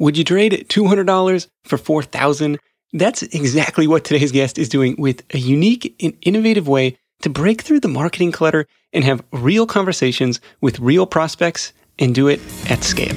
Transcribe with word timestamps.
Would 0.00 0.16
you 0.16 0.22
trade 0.22 0.66
$200 0.68 1.48
for 1.64 1.76
4000 1.76 2.60
That's 2.92 3.24
exactly 3.24 3.88
what 3.88 4.04
today's 4.04 4.30
guest 4.30 4.56
is 4.56 4.68
doing 4.68 4.94
with 4.96 5.24
a 5.34 5.38
unique 5.38 5.96
and 6.00 6.16
innovative 6.22 6.68
way 6.68 6.96
to 7.22 7.28
break 7.28 7.62
through 7.62 7.80
the 7.80 7.88
marketing 7.88 8.30
clutter 8.30 8.68
and 8.92 9.02
have 9.02 9.24
real 9.32 9.66
conversations 9.66 10.40
with 10.60 10.78
real 10.78 11.04
prospects 11.04 11.72
and 11.98 12.14
do 12.14 12.28
it 12.28 12.38
at 12.70 12.84
scale. 12.84 13.16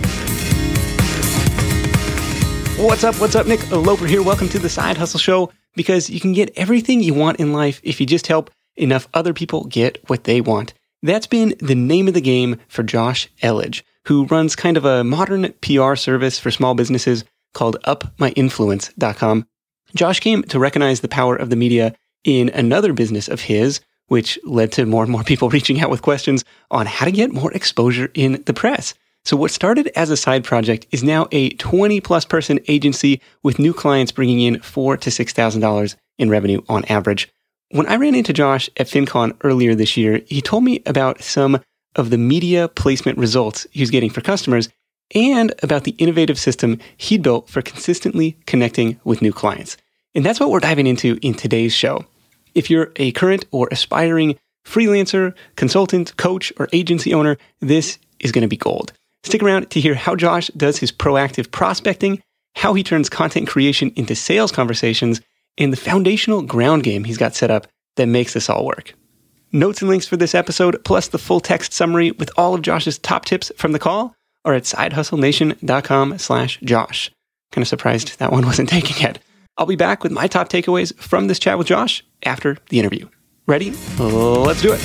What's 2.83 3.03
up? 3.03 3.21
What's 3.21 3.35
up? 3.35 3.45
Nick 3.45 3.69
Loper 3.69 4.07
here. 4.07 4.23
Welcome 4.23 4.49
to 4.49 4.57
the 4.57 4.67
Side 4.67 4.97
Hustle 4.97 5.19
Show 5.19 5.51
because 5.75 6.09
you 6.09 6.19
can 6.19 6.33
get 6.33 6.51
everything 6.57 7.03
you 7.03 7.13
want 7.13 7.39
in 7.39 7.53
life 7.53 7.79
if 7.83 7.99
you 7.99 8.07
just 8.07 8.25
help 8.25 8.49
enough 8.75 9.07
other 9.13 9.35
people 9.35 9.65
get 9.65 9.99
what 10.09 10.23
they 10.23 10.41
want. 10.41 10.73
That's 11.03 11.27
been 11.27 11.53
the 11.59 11.75
name 11.75 12.07
of 12.07 12.15
the 12.15 12.21
game 12.21 12.59
for 12.67 12.81
Josh 12.81 13.29
Elledge, 13.43 13.83
who 14.06 14.26
runs 14.26 14.56
kind 14.56 14.78
of 14.78 14.86
a 14.86 15.04
modern 15.04 15.54
PR 15.62 15.96
service 15.96 16.40
for 16.40 16.52
small 16.52 16.73
businesses 16.73 17.23
called 17.54 17.78
upmyinfluence.com. 17.84 19.48
Josh 19.96 20.20
came 20.20 20.44
to 20.44 20.59
recognize 20.59 21.02
the 21.02 21.08
power 21.08 21.36
of 21.36 21.50
the 21.50 21.55
media 21.55 21.96
in 22.23 22.50
another 22.50 22.94
business 22.94 23.28
of 23.28 23.42
his, 23.42 23.82
which 24.08 24.40
led 24.44 24.72
to 24.73 24.86
more 24.86 25.04
and 25.04 25.12
more 25.12 25.23
people 25.32 25.50
reaching 25.50 25.82
out 25.82 25.90
with 25.90 26.02
questions 26.02 26.44
on 26.70 26.86
how 26.86 27.06
to 27.06 27.12
get 27.12 27.34
more 27.34 27.52
exposure 27.54 28.09
in 28.14 28.44
the 28.45 28.54
press. 28.54 28.94
So 29.23 29.38
what 29.38 29.52
started 29.52 29.92
as 29.95 30.09
a 30.09 30.18
side 30.18 30.44
project 30.44 30.88
is 30.92 31.04
now 31.04 31.28
a 31.31 31.50
20 31.52 32.02
plus 32.02 32.26
person 32.26 32.59
agency 32.68 33.22
with 33.44 33.59
new 33.59 33.73
clients 33.73 34.12
bringing 34.12 34.42
in 34.42 34.59
four 34.62 34.98
to 34.98 35.09
$6,000 35.09 35.95
in 36.18 36.30
revenue 36.30 36.62
on 36.68 36.86
average. 36.86 37.30
When 37.70 37.86
I 37.88 37.95
ran 37.95 38.16
into 38.16 38.34
Josh 38.34 38.70
at 38.78 38.88
FinCon 38.88 39.38
earlier 39.44 39.76
this 39.76 39.95
year, 39.95 40.22
he 40.26 40.42
told 40.42 40.64
me 40.64 40.81
about 40.86 41.22
some 41.22 41.62
of 41.95 42.09
the 42.09 42.18
media 42.18 42.68
placement 42.68 43.18
results 43.18 43.68
he 43.72 43.81
was 43.81 43.91
getting 43.91 44.09
for 44.09 44.22
customers 44.22 44.70
and 45.13 45.54
about 45.62 45.84
the 45.84 45.95
innovative 45.98 46.40
system 46.40 46.80
he'd 46.98 47.22
built 47.22 47.50
for 47.50 47.62
consistently 47.62 48.38
connecting 48.45 49.00
with 49.03 49.22
new 49.22 49.34
clients. 49.34 49.78
And 50.16 50.25
that's 50.25 50.39
what 50.39 50.50
we're 50.50 50.59
diving 50.59 50.88
into 50.88 51.17
in 51.22 51.34
today's 51.34 51.73
show. 51.73 52.06
If 52.56 52.69
you're 52.69 52.92
a 52.97 53.12
current 53.14 53.45
or 53.52 53.67
aspiring 53.72 54.38
freelancer, 54.66 55.34
consultant, 55.56 56.16
coach, 56.17 56.52
or 56.58 56.67
agency 56.73 57.14
owner, 57.14 57.38
this 57.59 57.97
is 58.19 58.31
going 58.31 58.44
to 58.44 58.47
be 58.47 58.58
gold. 58.58 58.94
Stick 59.23 59.44
around 59.44 59.69
to 59.72 59.80
hear 59.80 59.95
how 59.95 60.16
Josh 60.16 60.47
does 60.58 60.78
his 60.78 60.92
proactive 60.92 61.52
prospecting, 61.52 62.22
how 62.56 62.73
he 62.73 62.84
turns 62.84 63.09
content 63.09 63.47
creation 63.47 63.92
into 63.95 64.16
sales 64.16 64.52
conversations, 64.52 65.22
and 65.58 65.72
the 65.72 65.78
foundational 65.78 66.42
ground 66.42 66.84
game 66.84 67.03
he's 67.03 67.17
got 67.17 67.36
set 67.36 67.52
up 67.52 67.67
that 67.95 68.08
makes 68.08 68.34
this 68.34 68.50
all 68.50 68.66
work. 68.66 68.94
Notes 69.53 69.81
and 69.81 69.89
links 69.89 70.07
for 70.07 70.16
this 70.16 70.33
episode, 70.33 70.81
plus 70.85 71.09
the 71.09 71.17
full 71.17 71.41
text 71.41 71.73
summary 71.73 72.11
with 72.11 72.31
all 72.38 72.53
of 72.53 72.61
Josh's 72.61 72.97
top 72.97 73.25
tips 73.25 73.52
from 73.57 73.73
the 73.73 73.80
call, 73.80 74.16
are 74.45 74.53
at 74.53 74.63
sidehustlenation.com 74.63 76.17
slash 76.19 76.57
Josh. 76.63 77.11
Kind 77.52 77.63
of 77.63 77.67
surprised 77.67 78.17
that 78.19 78.31
one 78.31 78.45
wasn't 78.45 78.69
taken 78.69 78.95
yet. 79.02 79.19
I'll 79.57 79.66
be 79.66 79.75
back 79.75 80.03
with 80.03 80.13
my 80.13 80.27
top 80.27 80.47
takeaways 80.47 80.95
from 80.95 81.27
this 81.27 81.38
chat 81.38 81.57
with 81.57 81.67
Josh 81.67 82.02
after 82.23 82.57
the 82.69 82.79
interview. 82.79 83.09
Ready? 83.45 83.72
Let's 83.99 84.61
do 84.61 84.72
it. 84.72 84.79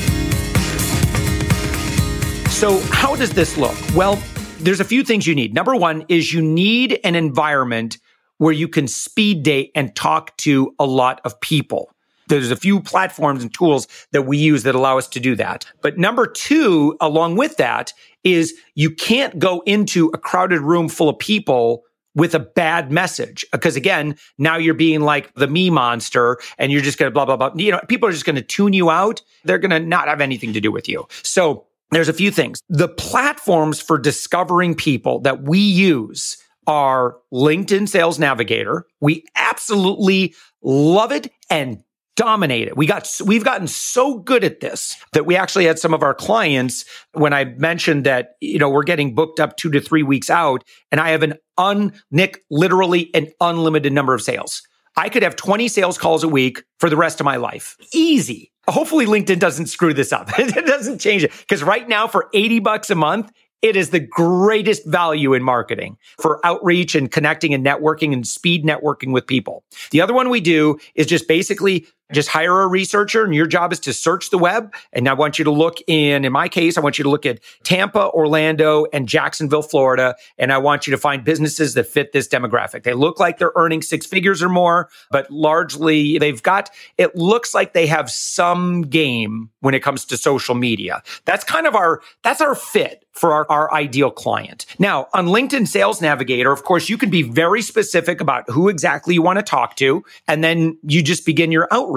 So, 2.50 2.80
how 2.90 3.14
does 3.14 3.30
this 3.30 3.56
look? 3.56 3.76
Well, 3.94 4.20
there's 4.58 4.80
a 4.80 4.84
few 4.84 5.04
things 5.04 5.28
you 5.28 5.34
need. 5.36 5.54
Number 5.54 5.76
one 5.76 6.04
is 6.08 6.32
you 6.32 6.42
need 6.42 6.98
an 7.04 7.14
environment 7.14 7.98
where 8.38 8.52
you 8.52 8.66
can 8.66 8.88
speed 8.88 9.44
date 9.44 9.70
and 9.76 9.94
talk 9.94 10.36
to 10.38 10.74
a 10.80 10.86
lot 10.86 11.20
of 11.24 11.40
people. 11.40 11.92
There's 12.28 12.50
a 12.50 12.56
few 12.56 12.80
platforms 12.80 13.42
and 13.42 13.52
tools 13.52 13.86
that 14.12 14.22
we 14.22 14.36
use 14.36 14.62
that 14.64 14.74
allow 14.74 14.98
us 14.98 15.08
to 15.08 15.20
do 15.20 15.36
that. 15.36 15.64
But 15.80 15.98
number 15.98 16.26
two, 16.26 16.96
along 17.00 17.36
with 17.36 17.56
that, 17.56 17.92
is 18.24 18.54
you 18.74 18.90
can't 18.90 19.38
go 19.38 19.62
into 19.66 20.10
a 20.12 20.18
crowded 20.18 20.60
room 20.60 20.88
full 20.88 21.08
of 21.08 21.18
people 21.18 21.84
with 22.16 22.34
a 22.34 22.40
bad 22.40 22.90
message. 22.90 23.44
Because 23.52 23.76
again, 23.76 24.16
now 24.38 24.56
you're 24.56 24.74
being 24.74 25.02
like 25.02 25.32
the 25.34 25.46
me 25.46 25.70
monster 25.70 26.38
and 26.58 26.72
you're 26.72 26.80
just 26.80 26.98
going 26.98 27.08
to 27.08 27.12
blah, 27.12 27.26
blah, 27.26 27.36
blah. 27.36 27.52
You 27.54 27.72
know, 27.72 27.80
people 27.88 28.08
are 28.08 28.12
just 28.12 28.24
going 28.24 28.36
to 28.36 28.42
tune 28.42 28.72
you 28.72 28.90
out. 28.90 29.22
They're 29.44 29.58
going 29.58 29.70
to 29.70 29.80
not 29.80 30.08
have 30.08 30.20
anything 30.20 30.52
to 30.54 30.60
do 30.60 30.72
with 30.72 30.88
you. 30.88 31.06
So 31.22 31.66
there's 31.92 32.08
a 32.08 32.14
few 32.14 32.30
things. 32.30 32.60
The 32.68 32.88
platforms 32.88 33.80
for 33.80 33.98
discovering 33.98 34.74
people 34.74 35.20
that 35.20 35.42
we 35.42 35.60
use 35.60 36.38
are 36.66 37.16
LinkedIn 37.32 37.88
Sales 37.88 38.18
Navigator. 38.18 38.86
We 39.00 39.24
absolutely 39.36 40.34
love 40.62 41.12
it 41.12 41.30
and 41.48 41.82
dominate 42.16 42.66
it. 42.66 42.76
We 42.76 42.86
got, 42.86 43.08
we've 43.24 43.44
gotten 43.44 43.68
so 43.68 44.18
good 44.18 44.42
at 44.42 44.60
this 44.60 44.96
that 45.12 45.26
we 45.26 45.36
actually 45.36 45.66
had 45.66 45.78
some 45.78 45.94
of 45.94 46.02
our 46.02 46.14
clients 46.14 46.84
when 47.12 47.32
I 47.32 47.44
mentioned 47.44 48.04
that, 48.04 48.36
you 48.40 48.58
know, 48.58 48.68
we're 48.68 48.82
getting 48.82 49.14
booked 49.14 49.38
up 49.38 49.56
two 49.56 49.70
to 49.70 49.80
three 49.80 50.02
weeks 50.02 50.30
out 50.30 50.64
and 50.90 51.00
I 51.00 51.10
have 51.10 51.22
an 51.22 51.34
un, 51.58 51.92
Nick, 52.10 52.44
literally 52.50 53.10
an 53.14 53.28
unlimited 53.40 53.92
number 53.92 54.14
of 54.14 54.22
sales. 54.22 54.62
I 54.96 55.10
could 55.10 55.22
have 55.22 55.36
20 55.36 55.68
sales 55.68 55.98
calls 55.98 56.24
a 56.24 56.28
week 56.28 56.64
for 56.80 56.88
the 56.88 56.96
rest 56.96 57.20
of 57.20 57.24
my 57.24 57.36
life. 57.36 57.76
Easy. 57.92 58.50
Hopefully 58.66 59.04
LinkedIn 59.04 59.38
doesn't 59.38 59.66
screw 59.66 59.92
this 59.92 60.12
up. 60.12 60.30
it 60.38 60.66
doesn't 60.66 60.98
change 60.98 61.22
it. 61.22 61.32
Cause 61.48 61.62
right 61.62 61.86
now 61.86 62.08
for 62.08 62.30
80 62.32 62.60
bucks 62.60 62.88
a 62.88 62.94
month, 62.94 63.30
it 63.62 63.76
is 63.76 63.90
the 63.90 64.00
greatest 64.00 64.86
value 64.86 65.34
in 65.34 65.42
marketing 65.42 65.96
for 66.20 66.44
outreach 66.44 66.94
and 66.94 67.10
connecting 67.10 67.54
and 67.54 67.64
networking 67.64 68.12
and 68.12 68.26
speed 68.26 68.64
networking 68.64 69.12
with 69.12 69.26
people. 69.26 69.64
The 69.90 70.00
other 70.00 70.14
one 70.14 70.28
we 70.28 70.40
do 70.40 70.78
is 70.94 71.06
just 71.06 71.26
basically 71.26 71.86
just 72.12 72.28
hire 72.28 72.62
a 72.62 72.66
researcher 72.66 73.24
and 73.24 73.34
your 73.34 73.46
job 73.46 73.72
is 73.72 73.80
to 73.80 73.92
search 73.92 74.30
the 74.30 74.38
web. 74.38 74.72
And 74.92 75.08
I 75.08 75.14
want 75.14 75.38
you 75.38 75.44
to 75.44 75.50
look 75.50 75.78
in, 75.86 76.24
in 76.24 76.32
my 76.32 76.48
case, 76.48 76.78
I 76.78 76.80
want 76.80 76.98
you 76.98 77.02
to 77.04 77.10
look 77.10 77.26
at 77.26 77.40
Tampa, 77.64 78.10
Orlando, 78.10 78.86
and 78.92 79.08
Jacksonville, 79.08 79.62
Florida. 79.62 80.14
And 80.38 80.52
I 80.52 80.58
want 80.58 80.86
you 80.86 80.92
to 80.92 80.98
find 80.98 81.24
businesses 81.24 81.74
that 81.74 81.86
fit 81.86 82.12
this 82.12 82.28
demographic. 82.28 82.84
They 82.84 82.94
look 82.94 83.18
like 83.18 83.38
they're 83.38 83.52
earning 83.56 83.82
six 83.82 84.06
figures 84.06 84.42
or 84.42 84.48
more, 84.48 84.88
but 85.10 85.30
largely 85.30 86.18
they've 86.18 86.42
got, 86.42 86.70
it 86.96 87.16
looks 87.16 87.54
like 87.54 87.72
they 87.72 87.86
have 87.86 88.10
some 88.10 88.82
game 88.82 89.50
when 89.60 89.74
it 89.74 89.80
comes 89.80 90.04
to 90.06 90.16
social 90.16 90.54
media. 90.54 91.02
That's 91.24 91.44
kind 91.44 91.66
of 91.66 91.74
our, 91.74 92.00
that's 92.22 92.40
our 92.40 92.54
fit 92.54 93.04
for 93.12 93.32
our, 93.32 93.46
our 93.50 93.72
ideal 93.72 94.10
client. 94.10 94.66
Now, 94.78 95.08
on 95.14 95.26
LinkedIn 95.26 95.66
Sales 95.66 96.02
Navigator, 96.02 96.52
of 96.52 96.64
course, 96.64 96.88
you 96.88 96.98
can 96.98 97.08
be 97.08 97.22
very 97.22 97.62
specific 97.62 98.20
about 98.20 98.48
who 98.50 98.68
exactly 98.68 99.14
you 99.14 99.22
want 99.22 99.38
to 99.38 99.42
talk 99.42 99.74
to. 99.76 100.04
And 100.28 100.44
then 100.44 100.78
you 100.82 101.02
just 101.02 101.24
begin 101.24 101.50
your 101.50 101.66
outreach 101.70 101.95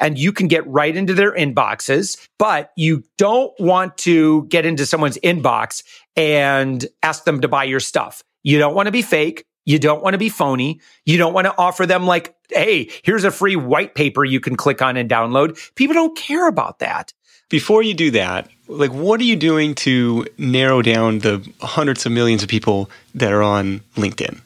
and 0.00 0.18
you 0.18 0.32
can 0.32 0.48
get 0.48 0.66
right 0.66 0.94
into 0.94 1.14
their 1.14 1.34
inboxes, 1.34 2.28
but 2.38 2.72
you 2.76 3.04
don't 3.16 3.52
want 3.58 3.96
to 3.98 4.44
get 4.44 4.66
into 4.66 4.86
someone's 4.86 5.18
inbox 5.18 5.82
and 6.16 6.86
ask 7.02 7.24
them 7.24 7.40
to 7.40 7.48
buy 7.48 7.64
your 7.64 7.80
stuff. 7.80 8.22
You 8.42 8.58
don't 8.58 8.74
want 8.74 8.86
to 8.86 8.92
be 8.92 9.02
fake. 9.02 9.44
You 9.64 9.78
don't 9.78 10.02
want 10.02 10.14
to 10.14 10.18
be 10.18 10.30
phony. 10.30 10.80
You 11.04 11.18
don't 11.18 11.34
want 11.34 11.46
to 11.46 11.54
offer 11.58 11.84
them 11.84 12.06
like, 12.06 12.34
Hey, 12.50 12.90
here's 13.02 13.24
a 13.24 13.30
free 13.30 13.56
white 13.56 13.94
paper 13.94 14.24
you 14.24 14.40
can 14.40 14.56
click 14.56 14.80
on 14.80 14.96
and 14.96 15.10
download. 15.10 15.74
People 15.74 15.94
don't 15.94 16.16
care 16.16 16.48
about 16.48 16.78
that. 16.78 17.12
Before 17.50 17.82
you 17.82 17.94
do 17.94 18.10
that, 18.12 18.48
like 18.66 18.92
what 18.92 19.20
are 19.20 19.24
you 19.24 19.36
doing 19.36 19.74
to 19.76 20.26
narrow 20.38 20.82
down 20.82 21.18
the 21.18 21.46
hundreds 21.60 22.06
of 22.06 22.12
millions 22.12 22.42
of 22.42 22.48
people 22.48 22.90
that 23.14 23.32
are 23.32 23.42
on 23.42 23.80
LinkedIn? 23.96 24.40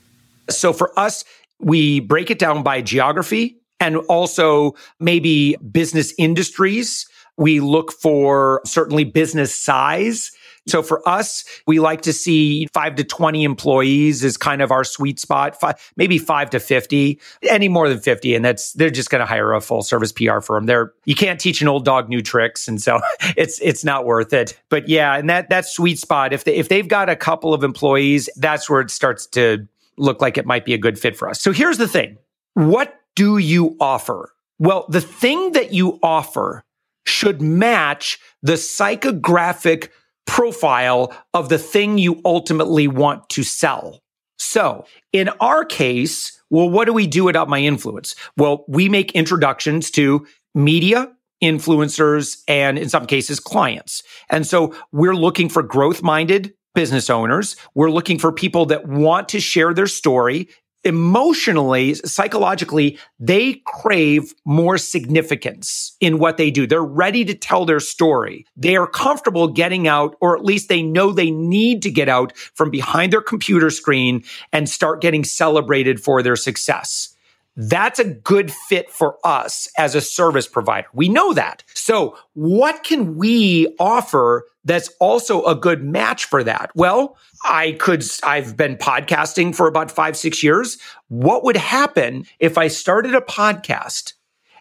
So 0.50 0.72
for 0.72 0.96
us, 0.98 1.24
we 1.60 2.00
break 2.00 2.30
it 2.30 2.38
down 2.38 2.62
by 2.62 2.82
geography 2.82 3.61
and 3.82 3.96
also 4.08 4.74
maybe 4.98 5.56
business 5.56 6.14
industries. 6.16 7.06
We 7.36 7.60
look 7.60 7.92
for 7.92 8.60
certainly 8.64 9.04
business 9.04 9.54
size 9.54 10.32
so 10.68 10.82
for 10.82 11.06
us, 11.08 11.44
we 11.66 11.80
like 11.80 12.02
to 12.02 12.12
see 12.12 12.66
five 12.72 12.94
to 12.96 13.04
20 13.04 13.42
employees 13.42 14.22
is 14.22 14.36
kind 14.36 14.62
of 14.62 14.70
our 14.70 14.84
sweet 14.84 15.18
spot, 15.18 15.58
five, 15.58 15.92
maybe 15.96 16.18
five 16.18 16.50
to 16.50 16.60
50, 16.60 17.20
any 17.42 17.68
more 17.68 17.88
than 17.88 17.98
50. 17.98 18.34
And 18.34 18.44
that's, 18.44 18.72
they're 18.74 18.90
just 18.90 19.10
going 19.10 19.20
to 19.20 19.26
hire 19.26 19.52
a 19.52 19.60
full 19.60 19.82
service 19.82 20.12
PR 20.12 20.40
firm. 20.40 20.66
They're, 20.66 20.92
you 21.04 21.14
can't 21.14 21.40
teach 21.40 21.62
an 21.62 21.68
old 21.68 21.84
dog 21.84 22.08
new 22.08 22.22
tricks. 22.22 22.68
And 22.68 22.80
so 22.80 23.00
it's, 23.36 23.60
it's 23.60 23.84
not 23.84 24.04
worth 24.04 24.32
it. 24.32 24.58
But 24.68 24.88
yeah, 24.88 25.16
and 25.16 25.28
that, 25.30 25.50
that 25.50 25.66
sweet 25.66 25.98
spot, 25.98 26.32
if 26.32 26.44
they, 26.44 26.54
if 26.54 26.68
they've 26.68 26.88
got 26.88 27.08
a 27.08 27.16
couple 27.16 27.54
of 27.54 27.64
employees, 27.64 28.28
that's 28.36 28.70
where 28.70 28.80
it 28.80 28.90
starts 28.90 29.26
to 29.28 29.66
look 29.96 30.20
like 30.20 30.38
it 30.38 30.46
might 30.46 30.64
be 30.64 30.74
a 30.74 30.78
good 30.78 30.98
fit 30.98 31.16
for 31.16 31.28
us. 31.28 31.40
So 31.40 31.52
here's 31.52 31.78
the 31.78 31.88
thing. 31.88 32.18
What 32.54 33.01
do 33.16 33.38
you 33.38 33.76
offer? 33.80 34.32
Well, 34.58 34.86
the 34.88 35.00
thing 35.00 35.52
that 35.52 35.72
you 35.72 35.98
offer 36.02 36.62
should 37.04 37.42
match 37.42 38.18
the 38.42 38.54
psychographic 38.54 39.88
profile 40.26 41.12
of 41.34 41.48
the 41.48 41.58
thing 41.58 41.98
you 41.98 42.20
ultimately 42.24 42.86
want 42.86 43.28
to 43.30 43.42
sell. 43.42 44.00
So 44.38 44.84
in 45.12 45.28
our 45.40 45.64
case, 45.64 46.40
well, 46.50 46.68
what 46.68 46.84
do 46.86 46.92
we 46.92 47.06
do 47.06 47.28
at 47.28 47.48
My 47.48 47.60
Influence? 47.60 48.14
Well, 48.36 48.64
we 48.68 48.88
make 48.88 49.12
introductions 49.12 49.90
to 49.92 50.26
media, 50.54 51.12
influencers, 51.42 52.42
and 52.46 52.78
in 52.78 52.88
some 52.88 53.06
cases, 53.06 53.40
clients. 53.40 54.02
And 54.30 54.46
so 54.46 54.74
we're 54.92 55.16
looking 55.16 55.48
for 55.48 55.62
growth 55.62 56.02
minded 56.02 56.54
business 56.74 57.10
owners. 57.10 57.56
We're 57.74 57.90
looking 57.90 58.18
for 58.18 58.32
people 58.32 58.66
that 58.66 58.86
want 58.86 59.28
to 59.30 59.40
share 59.40 59.74
their 59.74 59.86
story 59.86 60.48
emotionally, 60.84 61.94
psychologically, 61.94 62.98
they 63.18 63.62
crave 63.66 64.34
more 64.44 64.78
significance 64.78 65.96
in 66.00 66.18
what 66.18 66.36
they 66.36 66.50
do. 66.50 66.66
They're 66.66 66.82
ready 66.82 67.24
to 67.24 67.34
tell 67.34 67.64
their 67.64 67.80
story. 67.80 68.46
They 68.56 68.76
are 68.76 68.86
comfortable 68.86 69.48
getting 69.48 69.86
out, 69.86 70.16
or 70.20 70.36
at 70.36 70.44
least 70.44 70.68
they 70.68 70.82
know 70.82 71.12
they 71.12 71.30
need 71.30 71.82
to 71.82 71.90
get 71.90 72.08
out 72.08 72.36
from 72.36 72.70
behind 72.70 73.12
their 73.12 73.22
computer 73.22 73.70
screen 73.70 74.24
and 74.52 74.68
start 74.68 75.00
getting 75.00 75.24
celebrated 75.24 76.02
for 76.02 76.22
their 76.22 76.36
success. 76.36 77.11
That's 77.56 77.98
a 77.98 78.04
good 78.04 78.50
fit 78.50 78.90
for 78.90 79.18
us 79.24 79.68
as 79.76 79.94
a 79.94 80.00
service 80.00 80.48
provider. 80.48 80.88
We 80.94 81.08
know 81.08 81.32
that. 81.34 81.62
So 81.74 82.16
what 82.32 82.82
can 82.82 83.16
we 83.16 83.74
offer 83.78 84.46
that's 84.64 84.88
also 85.00 85.44
a 85.44 85.54
good 85.54 85.84
match 85.84 86.24
for 86.24 86.42
that? 86.44 86.70
Well, 86.74 87.16
I 87.44 87.72
could, 87.72 88.04
I've 88.22 88.56
been 88.56 88.76
podcasting 88.76 89.54
for 89.54 89.66
about 89.66 89.90
five, 89.90 90.16
six 90.16 90.42
years. 90.42 90.78
What 91.08 91.44
would 91.44 91.56
happen 91.56 92.24
if 92.38 92.56
I 92.56 92.68
started 92.68 93.14
a 93.14 93.20
podcast 93.20 94.14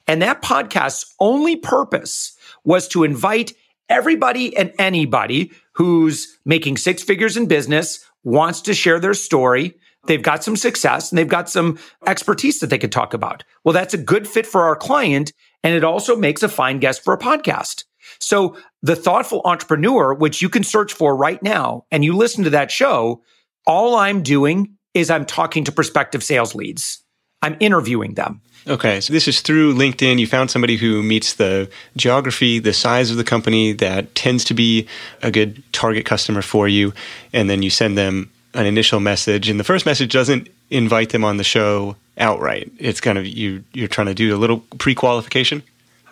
and 0.08 0.22
that 0.22 0.42
podcast's 0.42 1.14
only 1.20 1.56
purpose 1.56 2.36
was 2.64 2.88
to 2.90 3.04
invite 3.04 3.54
everybody 3.90 4.56
and 4.56 4.74
anybody 4.80 5.52
who's 5.74 6.38
making 6.46 6.78
six 6.78 7.04
figures 7.04 7.38
in 7.38 7.46
business, 7.46 8.06
wants 8.24 8.62
to 8.62 8.74
share 8.74 9.00
their 9.00 9.14
story, 9.14 9.76
They've 10.08 10.22
got 10.22 10.44
some 10.44 10.56
success 10.56 11.12
and 11.12 11.18
they've 11.18 11.28
got 11.28 11.50
some 11.50 11.78
expertise 12.08 12.60
that 12.60 12.70
they 12.70 12.80
could 12.80 12.92
talk 12.92 13.14
about. 13.14 13.44
Well, 13.64 13.74
that's 13.74 13.94
a 13.94 14.00
good 14.00 14.28
fit 14.28 14.46
for 14.46 14.62
our 14.62 14.76
client. 14.76 15.32
And 15.64 15.76
it 15.76 15.84
also 15.84 16.16
makes 16.16 16.42
a 16.42 16.50
fine 16.50 16.80
guest 16.80 17.04
for 17.04 17.14
a 17.14 17.20
podcast. 17.20 17.86
So 18.20 18.58
the 18.82 18.96
thoughtful 18.96 19.42
entrepreneur, 19.46 20.14
which 20.14 20.42
you 20.42 20.50
can 20.50 20.64
search 20.64 20.94
for 20.94 21.16
right 21.16 21.42
now, 21.44 21.86
and 21.92 22.04
you 22.04 22.16
listen 22.16 22.44
to 22.46 22.50
that 22.52 22.72
show, 22.72 23.22
all 23.68 23.96
I'm 23.96 24.24
doing 24.24 24.78
is 24.94 25.10
I'm 25.10 25.26
talking 25.26 25.64
to 25.66 25.72
prospective 25.72 26.24
sales 26.24 26.56
leads. 26.56 27.04
I'm 27.44 27.58
interviewing 27.60 28.16
them. 28.16 28.42
Okay, 28.68 29.02
so 29.02 29.12
this 29.12 29.28
is 29.28 29.42
through 29.42 29.74
LinkedIn. 29.74 30.20
You 30.20 30.28
found 30.28 30.52
somebody 30.52 30.78
who 30.78 31.02
meets 31.02 31.34
the 31.34 31.70
geography, 31.98 32.60
the 32.60 32.74
size 32.74 33.10
of 33.10 33.18
the 33.18 33.24
company 33.24 33.74
that 33.74 34.14
tends 34.14 34.44
to 34.46 34.54
be 34.54 34.88
a 35.24 35.32
good 35.32 35.64
target 35.74 36.06
customer 36.06 36.44
for 36.44 36.68
you, 36.68 36.94
and 37.34 37.50
then 37.50 37.64
you 37.64 37.72
send 37.72 37.98
them 37.98 38.32
an 38.54 38.66
initial 38.66 39.00
message, 39.00 39.50
and 39.50 39.60
the 39.60 39.64
first 39.64 39.86
message 39.86 40.12
doesn't 40.12 40.50
invite 40.70 41.10
them 41.10 41.24
on 41.24 41.38
the 41.38 41.44
show 41.44 41.96
outright. 42.18 42.72
It's 42.78 43.02
kind 43.02 43.18
of 43.18 43.26
you 43.26 43.64
you're 43.74 43.88
trying 43.88 44.08
to 44.08 44.14
do 44.14 44.36
a 44.36 44.40
little 44.40 44.60
pre-qualification. 44.78 45.64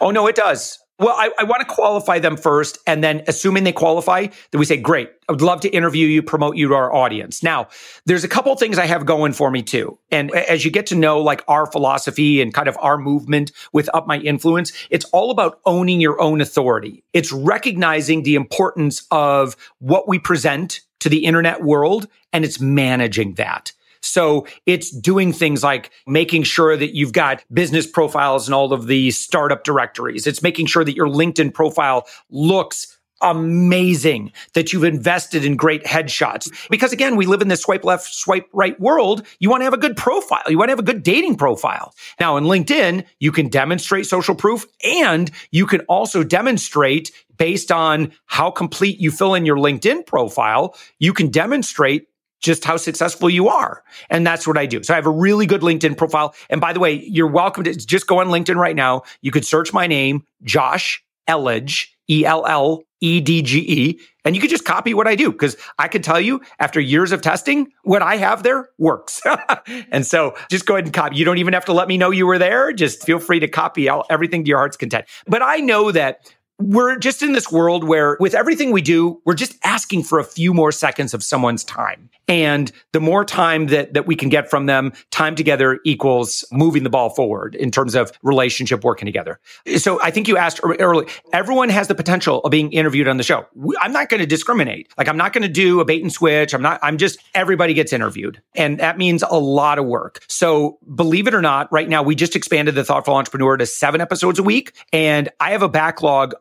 Oh 0.01 0.11
no, 0.11 0.27
it 0.27 0.35
does. 0.35 0.79
Well, 0.99 1.15
I, 1.17 1.31
I 1.39 1.45
want 1.45 1.61
to 1.61 1.65
qualify 1.65 2.19
them 2.19 2.35
first, 2.35 2.77
and 2.85 3.01
then 3.01 3.23
assuming 3.25 3.63
they 3.63 3.71
qualify, 3.71 4.27
then 4.51 4.59
we 4.59 4.65
say, 4.65 4.75
"Great, 4.75 5.09
I 5.29 5.31
would 5.31 5.41
love 5.41 5.61
to 5.61 5.69
interview 5.69 6.07
you, 6.07 6.21
promote 6.21 6.57
you 6.57 6.67
to 6.67 6.73
our 6.73 6.93
audience." 6.93 7.41
Now, 7.41 7.69
there's 8.05 8.25
a 8.25 8.27
couple 8.27 8.53
things 8.57 8.77
I 8.77 8.85
have 8.85 9.05
going 9.05 9.31
for 9.31 9.49
me 9.49 9.63
too, 9.63 9.97
and 10.11 10.29
as 10.35 10.65
you 10.65 10.71
get 10.71 10.87
to 10.87 10.95
know 10.95 11.21
like 11.21 11.41
our 11.47 11.65
philosophy 11.65 12.41
and 12.41 12.53
kind 12.53 12.67
of 12.67 12.77
our 12.81 12.97
movement 12.97 13.53
with 13.71 13.89
Up 13.93 14.07
My 14.07 14.17
Influence, 14.17 14.73
it's 14.89 15.05
all 15.05 15.31
about 15.31 15.61
owning 15.65 16.01
your 16.01 16.19
own 16.21 16.41
authority. 16.41 17.01
It's 17.13 17.31
recognizing 17.31 18.23
the 18.23 18.35
importance 18.35 19.07
of 19.09 19.55
what 19.79 20.05
we 20.05 20.19
present 20.19 20.81
to 20.99 21.09
the 21.09 21.25
internet 21.25 21.63
world 21.63 22.07
and 22.33 22.45
it's 22.45 22.59
managing 22.59 23.35
that. 23.35 23.71
So 24.01 24.47
it's 24.65 24.91
doing 24.91 25.33
things 25.33 25.63
like 25.63 25.91
making 26.07 26.43
sure 26.43 26.77
that 26.77 26.95
you've 26.95 27.13
got 27.13 27.43
business 27.51 27.85
profiles 27.85 28.47
in 28.47 28.53
all 28.53 28.71
of 28.71 28.87
the 28.87 29.11
startup 29.11 29.63
directories. 29.63 30.25
It's 30.25 30.41
making 30.41 30.67
sure 30.67 30.85
that 30.85 30.95
your 30.95 31.07
LinkedIn 31.07 31.53
profile 31.53 32.07
looks 32.29 32.97
amazing 33.21 34.31
that 34.53 34.71
you've 34.71 34.83
invested 34.83 35.43
in 35.43 35.57
great 35.57 35.83
headshots. 35.83 36.49
Because 36.69 36.93
again, 36.93 37.15
we 37.17 37.25
live 37.25 37.41
in 37.41 37.49
this 37.49 37.61
swipe 37.61 37.83
left, 37.83 38.13
swipe 38.13 38.47
right 38.53 38.79
world. 38.79 39.25
You 39.39 39.49
want 39.49 39.61
to 39.61 39.65
have 39.65 39.73
a 39.73 39.77
good 39.77 39.97
profile. 39.97 40.43
You 40.47 40.57
want 40.57 40.69
to 40.69 40.73
have 40.73 40.79
a 40.79 40.83
good 40.83 41.03
dating 41.03 41.35
profile. 41.35 41.93
Now 42.19 42.37
in 42.37 42.45
LinkedIn, 42.45 43.05
you 43.19 43.31
can 43.31 43.49
demonstrate 43.49 44.05
social 44.05 44.35
proof 44.35 44.65
and 44.83 45.29
you 45.51 45.65
can 45.65 45.81
also 45.81 46.23
demonstrate 46.23 47.11
based 47.39 47.71
on 47.71 48.11
how 48.27 48.51
complete 48.51 48.99
you 48.99 49.09
fill 49.09 49.33
in 49.33 49.45
your 49.45 49.57
LinkedIn 49.57 50.05
profile, 50.05 50.75
you 50.99 51.13
can 51.13 51.29
demonstrate 51.29 52.05
just 52.41 52.63
how 52.63 52.77
successful 52.77 53.29
you 53.29 53.49
are. 53.49 53.83
And 54.09 54.25
that's 54.25 54.47
what 54.47 54.57
I 54.57 54.65
do. 54.65 54.83
So 54.83 54.93
I 54.93 54.95
have 54.95 55.07
a 55.07 55.11
really 55.11 55.45
good 55.45 55.61
LinkedIn 55.61 55.97
profile. 55.97 56.35
And 56.49 56.61
by 56.61 56.73
the 56.73 56.79
way, 56.79 56.93
you're 56.93 57.27
welcome 57.27 57.63
to 57.63 57.73
just 57.73 58.07
go 58.07 58.19
on 58.19 58.27
LinkedIn 58.27 58.55
right 58.55 58.75
now. 58.75 59.01
You 59.21 59.31
could 59.31 59.45
search 59.45 59.73
my 59.73 59.87
name, 59.87 60.23
Josh 60.43 61.03
Elledge, 61.27 61.87
E 62.09 62.25
L 62.25 62.45
L 62.45 62.83
E 63.01 63.21
D 63.21 63.41
G 63.41 63.59
E, 63.59 63.99
and 64.25 64.35
you 64.35 64.41
could 64.41 64.49
just 64.49 64.65
copy 64.65 64.93
what 64.93 65.07
I 65.07 65.15
do 65.15 65.31
because 65.31 65.55
I 65.77 65.87
can 65.87 66.01
tell 66.01 66.19
you 66.19 66.41
after 66.59 66.79
years 66.79 67.11
of 67.11 67.21
testing, 67.21 67.71
what 67.83 68.01
I 68.01 68.17
have 68.17 68.43
there 68.43 68.69
works. 68.77 69.21
and 69.91 70.05
so 70.05 70.35
just 70.49 70.65
go 70.65 70.75
ahead 70.75 70.85
and 70.85 70.93
copy. 70.93 71.15
You 71.15 71.25
don't 71.25 71.37
even 71.37 71.53
have 71.53 71.65
to 71.65 71.73
let 71.73 71.87
me 71.87 71.97
know 71.97 72.11
you 72.11 72.27
were 72.27 72.37
there. 72.37 72.73
Just 72.73 73.05
feel 73.05 73.19
free 73.19 73.39
to 73.39 73.47
copy 73.47 73.87
all, 73.87 74.05
everything 74.09 74.43
to 74.43 74.49
your 74.49 74.57
heart's 74.57 74.75
content. 74.75 75.05
But 75.27 75.41
I 75.41 75.57
know 75.57 75.91
that 75.91 76.33
we're 76.59 76.97
just 76.97 77.23
in 77.23 77.31
this 77.31 77.51
world 77.51 77.85
where 77.85 78.17
with 78.19 78.33
everything 78.33 78.71
we 78.71 78.81
do, 78.81 79.21
we're 79.25 79.33
just 79.33 79.57
asking 79.63 80.03
for 80.03 80.19
a 80.19 80.23
few 80.23 80.53
more 80.53 80.71
seconds 80.71 81.13
of 81.13 81.23
someone's 81.23 81.63
time. 81.63 82.09
And 82.27 82.71
the 82.91 82.99
more 82.99 83.25
time 83.25 83.67
that, 83.67 83.93
that 83.95 84.05
we 84.05 84.15
can 84.15 84.29
get 84.29 84.49
from 84.49 84.67
them, 84.67 84.93
time 85.09 85.35
together 85.35 85.79
equals 85.83 86.45
moving 86.51 86.83
the 86.83 86.89
ball 86.89 87.09
forward 87.09 87.55
in 87.55 87.71
terms 87.71 87.95
of 87.95 88.11
relationship 88.21 88.83
working 88.83 89.07
together. 89.07 89.39
So 89.77 89.99
I 90.01 90.11
think 90.11 90.27
you 90.27 90.37
asked 90.37 90.59
earlier, 90.63 91.07
everyone 91.33 91.69
has 91.69 91.87
the 91.87 91.95
potential 91.95 92.41
of 92.41 92.51
being 92.51 92.71
interviewed 92.71 93.07
on 93.07 93.17
the 93.17 93.23
show. 93.23 93.47
I'm 93.81 93.91
not 93.91 94.09
going 94.09 94.21
to 94.21 94.27
discriminate. 94.27 94.91
Like 94.95 95.07
I'm 95.07 95.17
not 95.17 95.33
going 95.33 95.41
to 95.41 95.49
do 95.49 95.79
a 95.79 95.85
bait 95.85 96.03
and 96.03 96.11
switch. 96.11 96.53
I'm 96.53 96.61
not, 96.61 96.79
I'm 96.83 96.97
just, 96.97 97.19
everybody 97.33 97.73
gets 97.73 97.93
interviewed. 97.93 98.41
And 98.53 98.79
that 98.79 98.97
means 98.97 99.23
a 99.23 99.39
lot 99.39 99.79
of 99.79 99.85
work. 99.85 100.23
So 100.27 100.77
believe 100.93 101.25
it 101.25 101.33
or 101.33 101.41
not, 101.41 101.71
right 101.71 101.89
now 101.89 102.03
we 102.03 102.13
just 102.13 102.35
expanded 102.35 102.75
the 102.75 102.83
Thoughtful 102.83 103.15
Entrepreneur 103.15 103.57
to 103.57 103.65
seven 103.65 104.01
episodes 104.01 104.37
a 104.37 104.43
week. 104.43 104.73
And 104.93 105.29
I 105.39 105.51
have 105.51 105.63
a 105.63 105.69
backlog 105.69 106.35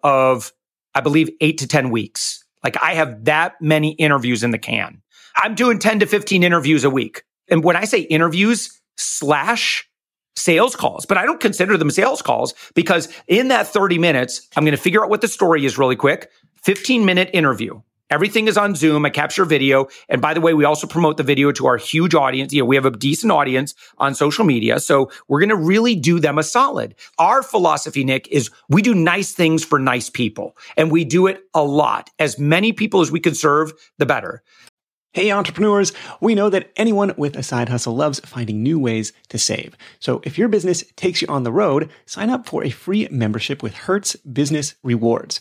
I 0.94 1.00
believe, 1.00 1.30
eight 1.40 1.58
to 1.58 1.66
10 1.68 1.90
weeks. 1.90 2.44
Like 2.64 2.82
I 2.82 2.94
have 2.94 3.24
that 3.24 3.54
many 3.60 3.92
interviews 3.92 4.42
in 4.42 4.50
the 4.50 4.58
can. 4.58 5.02
I'm 5.36 5.54
doing 5.54 5.78
10 5.78 6.00
to 6.00 6.06
15 6.06 6.42
interviews 6.42 6.84
a 6.84 6.90
week. 6.90 7.22
And 7.48 7.62
when 7.62 7.76
I 7.76 7.84
say 7.84 8.00
interviews 8.00 8.80
slash 8.96 9.88
sales 10.36 10.76
calls, 10.76 11.06
but 11.06 11.18
I 11.18 11.24
don't 11.24 11.40
consider 11.40 11.76
them 11.76 11.90
sales 11.90 12.22
calls 12.22 12.54
because 12.74 13.08
in 13.26 13.48
that 13.48 13.66
30 13.66 13.98
minutes, 13.98 14.46
I'm 14.56 14.64
going 14.64 14.76
to 14.76 14.82
figure 14.82 15.02
out 15.02 15.10
what 15.10 15.20
the 15.20 15.28
story 15.28 15.64
is 15.64 15.78
really 15.78 15.96
quick. 15.96 16.30
15 16.62 17.04
minute 17.04 17.30
interview. 17.32 17.80
Everything 18.10 18.48
is 18.48 18.56
on 18.56 18.74
Zoom. 18.74 19.04
I 19.04 19.10
capture 19.10 19.44
video. 19.44 19.88
And 20.08 20.22
by 20.22 20.32
the 20.32 20.40
way, 20.40 20.54
we 20.54 20.64
also 20.64 20.86
promote 20.86 21.18
the 21.18 21.22
video 21.22 21.52
to 21.52 21.66
our 21.66 21.76
huge 21.76 22.14
audience. 22.14 22.52
You 22.52 22.62
know, 22.62 22.66
we 22.66 22.76
have 22.76 22.86
a 22.86 22.90
decent 22.90 23.30
audience 23.30 23.74
on 23.98 24.14
social 24.14 24.44
media. 24.44 24.80
So 24.80 25.10
we're 25.28 25.40
going 25.40 25.50
to 25.50 25.56
really 25.56 25.94
do 25.94 26.18
them 26.18 26.38
a 26.38 26.42
solid. 26.42 26.94
Our 27.18 27.42
philosophy, 27.42 28.04
Nick, 28.04 28.26
is 28.28 28.50
we 28.68 28.80
do 28.80 28.94
nice 28.94 29.32
things 29.32 29.62
for 29.64 29.78
nice 29.78 30.08
people 30.08 30.56
and 30.76 30.90
we 30.90 31.04
do 31.04 31.26
it 31.26 31.44
a 31.54 31.62
lot. 31.62 32.08
As 32.18 32.38
many 32.38 32.72
people 32.72 33.00
as 33.02 33.12
we 33.12 33.20
can 33.20 33.34
serve, 33.34 33.72
the 33.98 34.06
better. 34.06 34.42
Hey, 35.14 35.32
entrepreneurs, 35.32 35.92
we 36.20 36.34
know 36.34 36.50
that 36.50 36.70
anyone 36.76 37.14
with 37.16 37.34
a 37.34 37.42
side 37.42 37.70
hustle 37.70 37.96
loves 37.96 38.20
finding 38.20 38.62
new 38.62 38.78
ways 38.78 39.12
to 39.30 39.38
save. 39.38 39.74
So 39.98 40.20
if 40.22 40.36
your 40.36 40.48
business 40.48 40.84
takes 40.96 41.22
you 41.22 41.28
on 41.28 41.44
the 41.44 41.50
road, 41.50 41.90
sign 42.04 42.28
up 42.28 42.46
for 42.46 42.62
a 42.62 42.70
free 42.70 43.08
membership 43.10 43.62
with 43.62 43.74
Hertz 43.74 44.16
Business 44.16 44.74
Rewards 44.82 45.40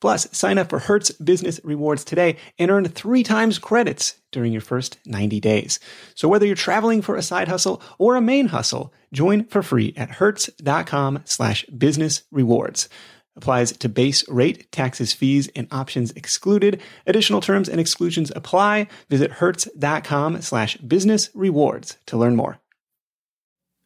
Plus, 0.00 0.26
sign 0.32 0.58
up 0.58 0.70
for 0.70 0.78
Hertz 0.78 1.10
Business 1.12 1.60
Rewards 1.62 2.04
today 2.04 2.36
and 2.58 2.70
earn 2.70 2.86
three 2.88 3.22
times 3.22 3.58
credits 3.58 4.16
during 4.32 4.52
your 4.52 4.62
first 4.62 4.98
90 5.06 5.40
days. 5.40 5.78
So 6.14 6.28
whether 6.28 6.46
you're 6.46 6.56
traveling 6.56 7.02
for 7.02 7.16
a 7.16 7.22
side 7.22 7.48
hustle 7.48 7.82
or 7.98 8.16
a 8.16 8.20
main 8.20 8.48
hustle, 8.48 8.92
join 9.12 9.44
for 9.44 9.62
free 9.62 9.92
at 9.96 10.12
hertz.com 10.12 11.22
slash 11.24 11.64
business 11.66 12.22
rewards. 12.30 12.88
Applies 13.36 13.72
to 13.72 13.88
base 13.88 14.28
rate, 14.28 14.70
taxes, 14.72 15.12
fees, 15.12 15.48
and 15.54 15.68
options 15.70 16.10
excluded. 16.12 16.80
Additional 17.06 17.40
terms 17.40 17.68
and 17.68 17.80
exclusions 17.80 18.32
apply. 18.34 18.88
Visit 19.08 19.32
hertz.com 19.32 20.42
slash 20.42 20.76
business 20.78 21.30
rewards 21.34 21.96
to 22.06 22.16
learn 22.16 22.36
more. 22.36 22.58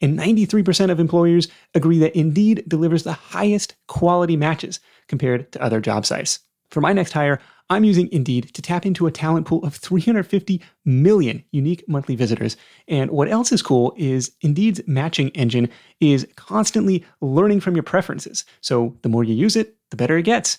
And 0.00 0.18
93% 0.18 0.90
of 0.90 1.00
employers 1.00 1.48
agree 1.74 1.98
that 1.98 2.16
Indeed 2.16 2.64
delivers 2.68 3.04
the 3.04 3.12
highest 3.12 3.74
quality 3.86 4.36
matches 4.36 4.80
compared 5.08 5.50
to 5.52 5.62
other 5.62 5.80
job 5.80 6.04
sites. 6.06 6.40
For 6.70 6.80
my 6.80 6.92
next 6.92 7.12
hire, 7.12 7.40
I'm 7.70 7.84
using 7.84 8.10
Indeed 8.12 8.52
to 8.54 8.62
tap 8.62 8.84
into 8.84 9.06
a 9.06 9.10
talent 9.10 9.46
pool 9.46 9.64
of 9.64 9.74
350 9.74 10.60
million 10.84 11.44
unique 11.50 11.84
monthly 11.88 12.16
visitors. 12.16 12.56
And 12.88 13.10
what 13.10 13.28
else 13.28 13.52
is 13.52 13.62
cool 13.62 13.94
is 13.96 14.32
Indeed's 14.42 14.82
matching 14.86 15.30
engine 15.30 15.70
is 16.00 16.26
constantly 16.36 17.04
learning 17.20 17.60
from 17.60 17.74
your 17.74 17.82
preferences. 17.82 18.44
So 18.60 18.96
the 19.02 19.08
more 19.08 19.24
you 19.24 19.34
use 19.34 19.56
it, 19.56 19.76
the 19.90 19.96
better 19.96 20.18
it 20.18 20.24
gets. 20.24 20.58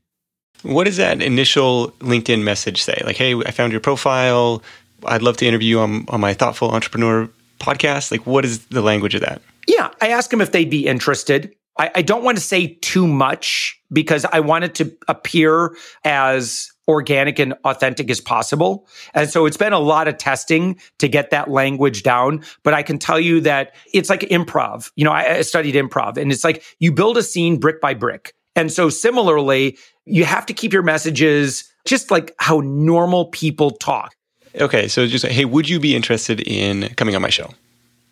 What 0.63 0.85
does 0.85 0.97
that 0.97 1.21
initial 1.21 1.91
LinkedIn 1.99 2.43
message 2.43 2.83
say? 2.83 3.01
Like, 3.05 3.17
hey, 3.17 3.35
I 3.35 3.51
found 3.51 3.71
your 3.71 3.81
profile. 3.81 4.61
I'd 5.05 5.23
love 5.23 5.37
to 5.37 5.45
interview 5.45 5.69
you 5.69 5.79
on, 5.79 6.05
on 6.09 6.21
my 6.21 6.33
Thoughtful 6.33 6.71
Entrepreneur 6.71 7.29
podcast. 7.59 8.11
Like, 8.11 8.25
what 8.25 8.45
is 8.45 8.65
the 8.67 8.81
language 8.81 9.15
of 9.15 9.21
that? 9.21 9.41
Yeah, 9.67 9.89
I 10.01 10.09
asked 10.09 10.31
them 10.31 10.41
if 10.41 10.51
they'd 10.51 10.69
be 10.69 10.85
interested. 10.85 11.53
I, 11.77 11.91
I 11.95 12.01
don't 12.01 12.23
want 12.23 12.37
to 12.37 12.43
say 12.43 12.77
too 12.81 13.07
much 13.07 13.79
because 13.91 14.25
I 14.25 14.39
want 14.39 14.65
it 14.65 14.75
to 14.75 14.95
appear 15.07 15.75
as 16.03 16.69
organic 16.87 17.39
and 17.39 17.53
authentic 17.63 18.09
as 18.09 18.19
possible. 18.19 18.87
And 19.13 19.29
so 19.29 19.45
it's 19.45 19.57
been 19.57 19.73
a 19.73 19.79
lot 19.79 20.07
of 20.07 20.17
testing 20.17 20.79
to 20.99 21.07
get 21.07 21.29
that 21.29 21.49
language 21.49 22.03
down. 22.03 22.43
But 22.63 22.73
I 22.73 22.83
can 22.83 22.97
tell 22.97 23.19
you 23.19 23.39
that 23.41 23.73
it's 23.93 24.09
like 24.09 24.21
improv. 24.21 24.91
You 24.95 25.05
know, 25.05 25.11
I, 25.11 25.37
I 25.37 25.41
studied 25.41 25.75
improv 25.75 26.17
and 26.17 26.31
it's 26.31 26.43
like 26.43 26.63
you 26.79 26.91
build 26.91 27.17
a 27.17 27.23
scene 27.23 27.59
brick 27.59 27.79
by 27.79 27.93
brick. 27.93 28.33
And 28.55 28.71
so 28.71 28.89
similarly, 28.89 29.77
you 30.05 30.25
have 30.25 30.45
to 30.47 30.53
keep 30.53 30.73
your 30.73 30.83
messages 30.83 31.71
just 31.85 32.11
like 32.11 32.35
how 32.39 32.59
normal 32.61 33.25
people 33.25 33.71
talk. 33.71 34.15
Okay. 34.59 34.87
So 34.87 35.07
just, 35.07 35.25
hey, 35.25 35.45
would 35.45 35.69
you 35.69 35.79
be 35.79 35.95
interested 35.95 36.41
in 36.41 36.89
coming 36.95 37.15
on 37.15 37.21
my 37.21 37.29
show? 37.29 37.49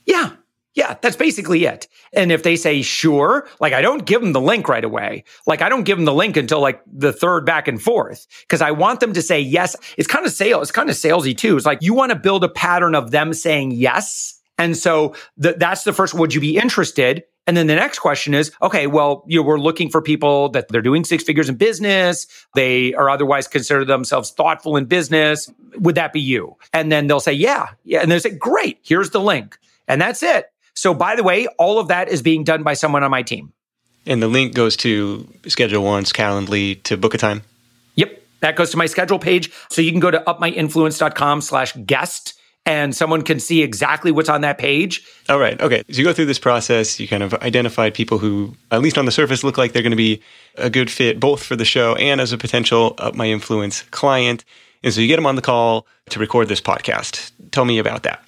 Yeah. 0.05 0.31
Yeah, 0.75 0.95
that's 1.01 1.15
basically 1.15 1.65
it. 1.65 1.87
And 2.13 2.31
if 2.31 2.43
they 2.43 2.55
say 2.55 2.81
sure, 2.83 3.49
like 3.59 3.73
I 3.73 3.81
don't 3.81 4.05
give 4.05 4.21
them 4.21 4.33
the 4.33 4.39
link 4.39 4.69
right 4.69 4.83
away. 4.83 5.25
Like 5.47 5.61
I 5.61 5.67
don't 5.67 5.83
give 5.83 5.97
them 5.97 6.05
the 6.05 6.13
link 6.13 6.37
until 6.37 6.61
like 6.61 6.81
the 6.85 7.11
third 7.11 7.45
back 7.45 7.67
and 7.67 7.81
forth 7.81 8.27
because 8.41 8.61
I 8.61 8.71
want 8.71 8.99
them 8.99 9.11
to 9.13 9.21
say 9.21 9.41
yes. 9.41 9.75
It's 9.97 10.07
kind 10.07 10.25
of 10.25 10.31
sales. 10.31 10.63
It's 10.63 10.71
kind 10.71 10.89
of 10.89 10.95
salesy 10.95 11.35
too. 11.35 11.57
It's 11.57 11.65
like 11.65 11.79
you 11.81 11.93
want 11.93 12.11
to 12.11 12.15
build 12.15 12.43
a 12.43 12.49
pattern 12.49 12.95
of 12.95 13.11
them 13.11 13.33
saying 13.33 13.71
yes. 13.71 14.39
And 14.57 14.77
so 14.77 15.15
the, 15.37 15.53
that's 15.53 15.83
the 15.83 15.91
first. 15.91 16.13
Would 16.13 16.33
you 16.33 16.39
be 16.39 16.55
interested? 16.55 17.23
And 17.49 17.57
then 17.57 17.65
the 17.65 17.73
next 17.73 17.97
question 17.97 18.35
is, 18.35 18.51
okay, 18.61 18.85
well, 18.85 19.23
you 19.25 19.39
know, 19.39 19.43
we're 19.43 19.57
looking 19.57 19.89
for 19.89 20.03
people 20.03 20.49
that 20.49 20.67
they're 20.67 20.83
doing 20.83 21.03
six 21.03 21.23
figures 21.23 21.49
in 21.49 21.55
business. 21.55 22.27
They 22.53 22.93
are 22.93 23.09
otherwise 23.09 23.47
consider 23.47 23.83
themselves 23.83 24.29
thoughtful 24.29 24.77
in 24.77 24.85
business. 24.85 25.49
Would 25.79 25.95
that 25.95 26.13
be 26.13 26.21
you? 26.21 26.57
And 26.73 26.91
then 26.91 27.07
they'll 27.07 27.19
say, 27.19 27.33
yeah, 27.33 27.69
yeah. 27.85 28.01
And 28.01 28.11
they 28.11 28.19
say, 28.19 28.29
great, 28.29 28.77
here's 28.83 29.09
the 29.09 29.19
link. 29.19 29.57
And 29.87 29.99
that's 29.99 30.21
it. 30.21 30.51
So 30.75 30.93
by 30.93 31.15
the 31.15 31.23
way, 31.23 31.47
all 31.57 31.79
of 31.79 31.87
that 31.87 32.07
is 32.09 32.21
being 32.21 32.43
done 32.43 32.61
by 32.61 32.75
someone 32.75 33.01
on 33.01 33.09
my 33.09 33.23
team. 33.23 33.51
And 34.05 34.21
the 34.21 34.27
link 34.27 34.53
goes 34.53 34.77
to 34.77 35.27
ScheduleOnce, 35.41 36.13
Calendly 36.13 36.83
to 36.83 36.97
book 36.97 37.15
a 37.15 37.17
time. 37.17 37.41
Yep. 37.95 38.21
That 38.41 38.57
goes 38.57 38.69
to 38.69 38.77
my 38.77 38.85
schedule 38.85 39.17
page. 39.17 39.51
So 39.71 39.81
you 39.81 39.89
can 39.89 39.99
go 39.99 40.11
to 40.11 40.19
upmyinfluence.com 40.19 41.41
slash 41.41 41.75
guest 41.87 42.38
and 42.65 42.95
someone 42.95 43.23
can 43.23 43.39
see 43.39 43.61
exactly 43.61 44.11
what's 44.11 44.29
on 44.29 44.41
that 44.41 44.57
page. 44.57 45.05
All 45.27 45.39
right. 45.39 45.59
Okay. 45.59 45.83
So 45.89 45.97
you 45.97 46.03
go 46.03 46.13
through 46.13 46.25
this 46.25 46.39
process, 46.39 46.99
you 46.99 47.07
kind 47.07 47.23
of 47.23 47.33
identified 47.35 47.93
people 47.93 48.17
who, 48.17 48.55
at 48.71 48.81
least 48.81 48.97
on 48.97 49.05
the 49.05 49.11
surface, 49.11 49.43
look 49.43 49.57
like 49.57 49.73
they're 49.73 49.81
going 49.81 49.91
to 49.91 49.97
be 49.97 50.21
a 50.55 50.69
good 50.69 50.91
fit 50.91 51.19
both 51.19 51.43
for 51.43 51.55
the 51.55 51.65
show 51.65 51.95
and 51.95 52.21
as 52.21 52.31
a 52.31 52.37
potential 52.37 52.95
Up 52.99 53.15
My 53.15 53.27
Influence 53.27 53.81
client. 53.83 54.45
And 54.83 54.93
so 54.93 55.01
you 55.01 55.07
get 55.07 55.15
them 55.15 55.25
on 55.25 55.35
the 55.35 55.41
call 55.41 55.87
to 56.09 56.19
record 56.19 56.47
this 56.47 56.61
podcast. 56.61 57.31
Tell 57.51 57.65
me 57.65 57.79
about 57.79 58.03
that. 58.03 58.23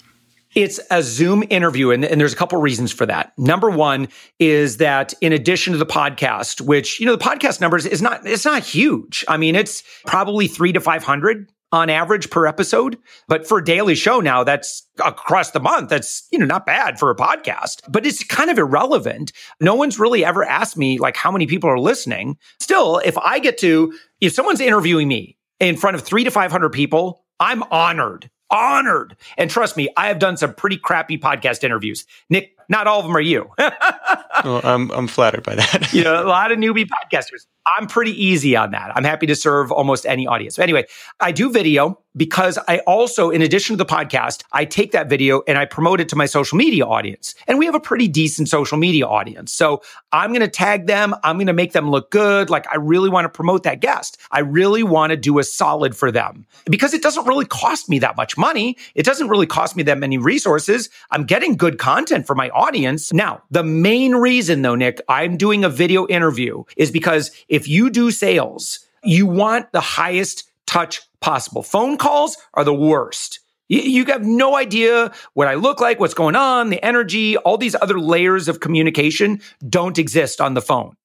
It's 0.54 0.82
a 0.90 1.02
Zoom 1.02 1.46
interview, 1.50 1.92
and, 1.92 2.04
and, 2.04 2.20
there's 2.20 2.34
a 2.34 2.36
couple 2.36 2.60
reasons 2.60 2.92
for 2.92 3.06
that. 3.06 3.32
Number 3.38 3.70
one 3.70 4.10
is 4.38 4.78
that 4.78 5.14
in 5.22 5.32
addition 5.32 5.72
to 5.72 5.80
the 5.80 5.86
podcast, 5.86 6.60
which 6.60 7.00
you 7.00 7.06
know 7.06 7.16
the 7.16 7.24
podcast 7.24 7.62
numbers 7.62 7.86
is 7.86 8.02
not 8.02 8.28
it's 8.28 8.44
not 8.44 8.62
huge. 8.62 9.24
I 9.30 9.38
mean, 9.38 9.56
it's 9.56 9.82
probably 10.06 10.48
three 10.48 10.74
to 10.74 10.82
five 10.82 11.06
hundred 11.06 11.50
on 11.72 11.90
average 11.90 12.30
per 12.30 12.46
episode. 12.46 12.98
But 13.28 13.48
for 13.48 13.60
a 13.60 13.64
daily 13.64 13.96
show 13.96 14.20
now, 14.20 14.44
that's 14.44 14.88
across 15.04 15.52
the 15.52 15.60
month. 15.60 15.90
That's, 15.90 16.28
you 16.32 16.40
know, 16.40 16.46
not 16.46 16.66
bad 16.66 17.00
for 17.00 17.10
a 17.10 17.16
podcast, 17.16 17.82
but 17.90 18.06
it's 18.06 18.24
kind 18.24 18.50
of 18.50 18.58
irrelevant. 18.58 19.32
No 19.60 19.76
one's 19.76 20.00
really 20.00 20.26
ever 20.26 20.44
asked 20.44 20.78
me 20.78 21.00
like 21.00 21.16
how 21.16 21.32
many 21.32 21.48
people 21.48 21.70
are 21.70 21.80
listening. 21.80 22.38
Still, 22.60 23.00
if 23.00 23.18
I 23.18 23.40
get 23.40 23.58
to, 23.60 23.94
if 24.20 24.34
someone's 24.34 24.62
interviewing 24.62 25.08
me 25.08 25.38
in 25.60 25.78
front 25.78 25.96
of 25.96 26.02
three 26.02 26.24
to 26.24 26.32
500 26.32 26.70
people, 26.70 27.24
I'm 27.40 27.64
honored 27.64 28.30
honored. 28.52 29.16
And 29.38 29.50
trust 29.50 29.78
me, 29.78 29.90
I 29.98 30.10
have 30.10 30.20
done 30.20 30.38
some 30.38 30.54
pretty 30.54 30.78
crappy 30.78 31.18
podcast 31.18 31.64
interviews. 31.64 32.06
Nick, 32.30 32.52
not 32.72 32.88
all 32.88 33.00
of 33.00 33.06
them 33.06 33.16
are 33.16 33.22
you. 33.22 33.52
well, 33.60 34.62
I'm, 34.64 34.90
I'm 34.92 35.08
flattered 35.08 35.44
by 35.44 35.56
that. 35.56 35.92
you 35.94 36.06
know, 36.06 36.24
a 36.24 36.26
lot 36.26 36.54
of 36.54 36.58
newbie 36.58 36.88
podcasters. 36.88 37.46
I'm 37.78 37.86
pretty 37.86 38.12
easy 38.12 38.56
on 38.56 38.72
that. 38.72 38.92
I'm 38.96 39.04
happy 39.04 39.28
to 39.28 39.36
serve 39.36 39.72
almost 39.72 40.06
any 40.06 40.26
audience. 40.26 40.56
But 40.56 40.64
anyway, 40.64 40.86
I 41.20 41.32
do 41.32 41.52
video 41.52 42.02
because 42.16 42.58
I 42.68 42.80
also, 42.80 43.30
in 43.30 43.42
addition 43.42 43.78
to 43.78 43.78
the 43.78 43.86
podcast, 43.86 44.44
I 44.52 44.66
take 44.66 44.92
that 44.94 45.10
video 45.10 45.44
and 45.48 45.58
I 45.58 45.66
promote 45.66 46.02
it 46.02 46.10
to 46.10 46.16
my 46.16 46.26
social 46.26 46.58
media 46.58 46.86
audience. 46.86 47.36
And 47.48 47.60
we 47.60 47.66
have 47.66 47.76
a 47.76 47.80
pretty 47.80 48.08
decent 48.08 48.50
social 48.50 48.78
media 48.78 49.06
audience. 49.06 49.54
So 49.54 49.82
I'm 50.12 50.32
going 50.32 50.42
to 50.42 50.50
tag 50.50 50.88
them. 50.88 51.14
I'm 51.24 51.38
going 51.38 51.48
to 51.48 51.54
make 51.54 51.74
them 51.74 51.90
look 51.90 52.10
good. 52.10 52.50
Like 52.50 52.68
I 52.72 52.78
really 52.78 53.10
want 53.10 53.26
to 53.26 53.30
promote 53.30 53.64
that 53.64 53.80
guest. 53.80 54.18
I 54.32 54.40
really 54.40 54.84
want 54.84 55.12
to 55.12 55.18
do 55.18 55.40
a 55.40 55.44
solid 55.44 55.96
for 55.96 56.12
them 56.12 56.46
because 56.66 56.94
it 56.94 57.02
doesn't 57.02 57.28
really 57.28 57.46
cost 57.46 57.90
me 57.90 58.00
that 58.00 58.18
much 58.18 58.38
money. 58.38 58.78
It 58.96 59.06
doesn't 59.06 59.30
really 59.30 59.48
cost 59.48 59.76
me 59.76 59.84
that 59.84 59.98
many 59.98 60.18
resources. 60.18 60.90
I'm 61.12 61.26
getting 61.26 61.56
good 61.56 61.78
content 61.78 62.28
for 62.28 62.36
my 62.36 62.50
audience. 62.50 62.61
Now, 63.14 63.42
the 63.50 63.64
main 63.64 64.16
reason 64.16 64.62
though, 64.62 64.76
Nick, 64.76 65.02
I'm 65.10 65.36
doing 65.38 65.64
a 65.64 65.70
video 65.70 66.08
interview 66.08 66.64
is 66.78 66.92
because 66.92 67.32
if 67.48 67.68
you 67.68 67.90
do 67.90 68.12
sales, 68.12 68.80
you 69.04 69.26
want 69.26 69.72
the 69.72 69.82
highest 69.82 70.50
touch 70.68 71.02
possible. 71.22 71.64
Phone 71.64 71.98
calls 71.98 72.38
are 72.54 72.64
the 72.64 72.74
worst. 72.74 73.40
You, 73.68 74.04
have 74.06 74.26
no 74.26 74.58
idea 74.58 75.14
what 75.34 75.48
I 75.48 75.54
look 75.54 75.80
like, 75.80 75.98
what's 75.98 76.14
going 76.14 76.36
on, 76.36 76.72
the 76.72 76.84
energy, 76.84 77.38
all 77.38 77.58
these 77.58 77.76
other 77.76 77.98
layers 78.02 78.50
of 78.50 78.60
communication 78.60 79.40
don't 79.68 79.98
exist 79.98 80.42
on 80.42 80.56
the 80.56 80.62
phone. 80.62 80.98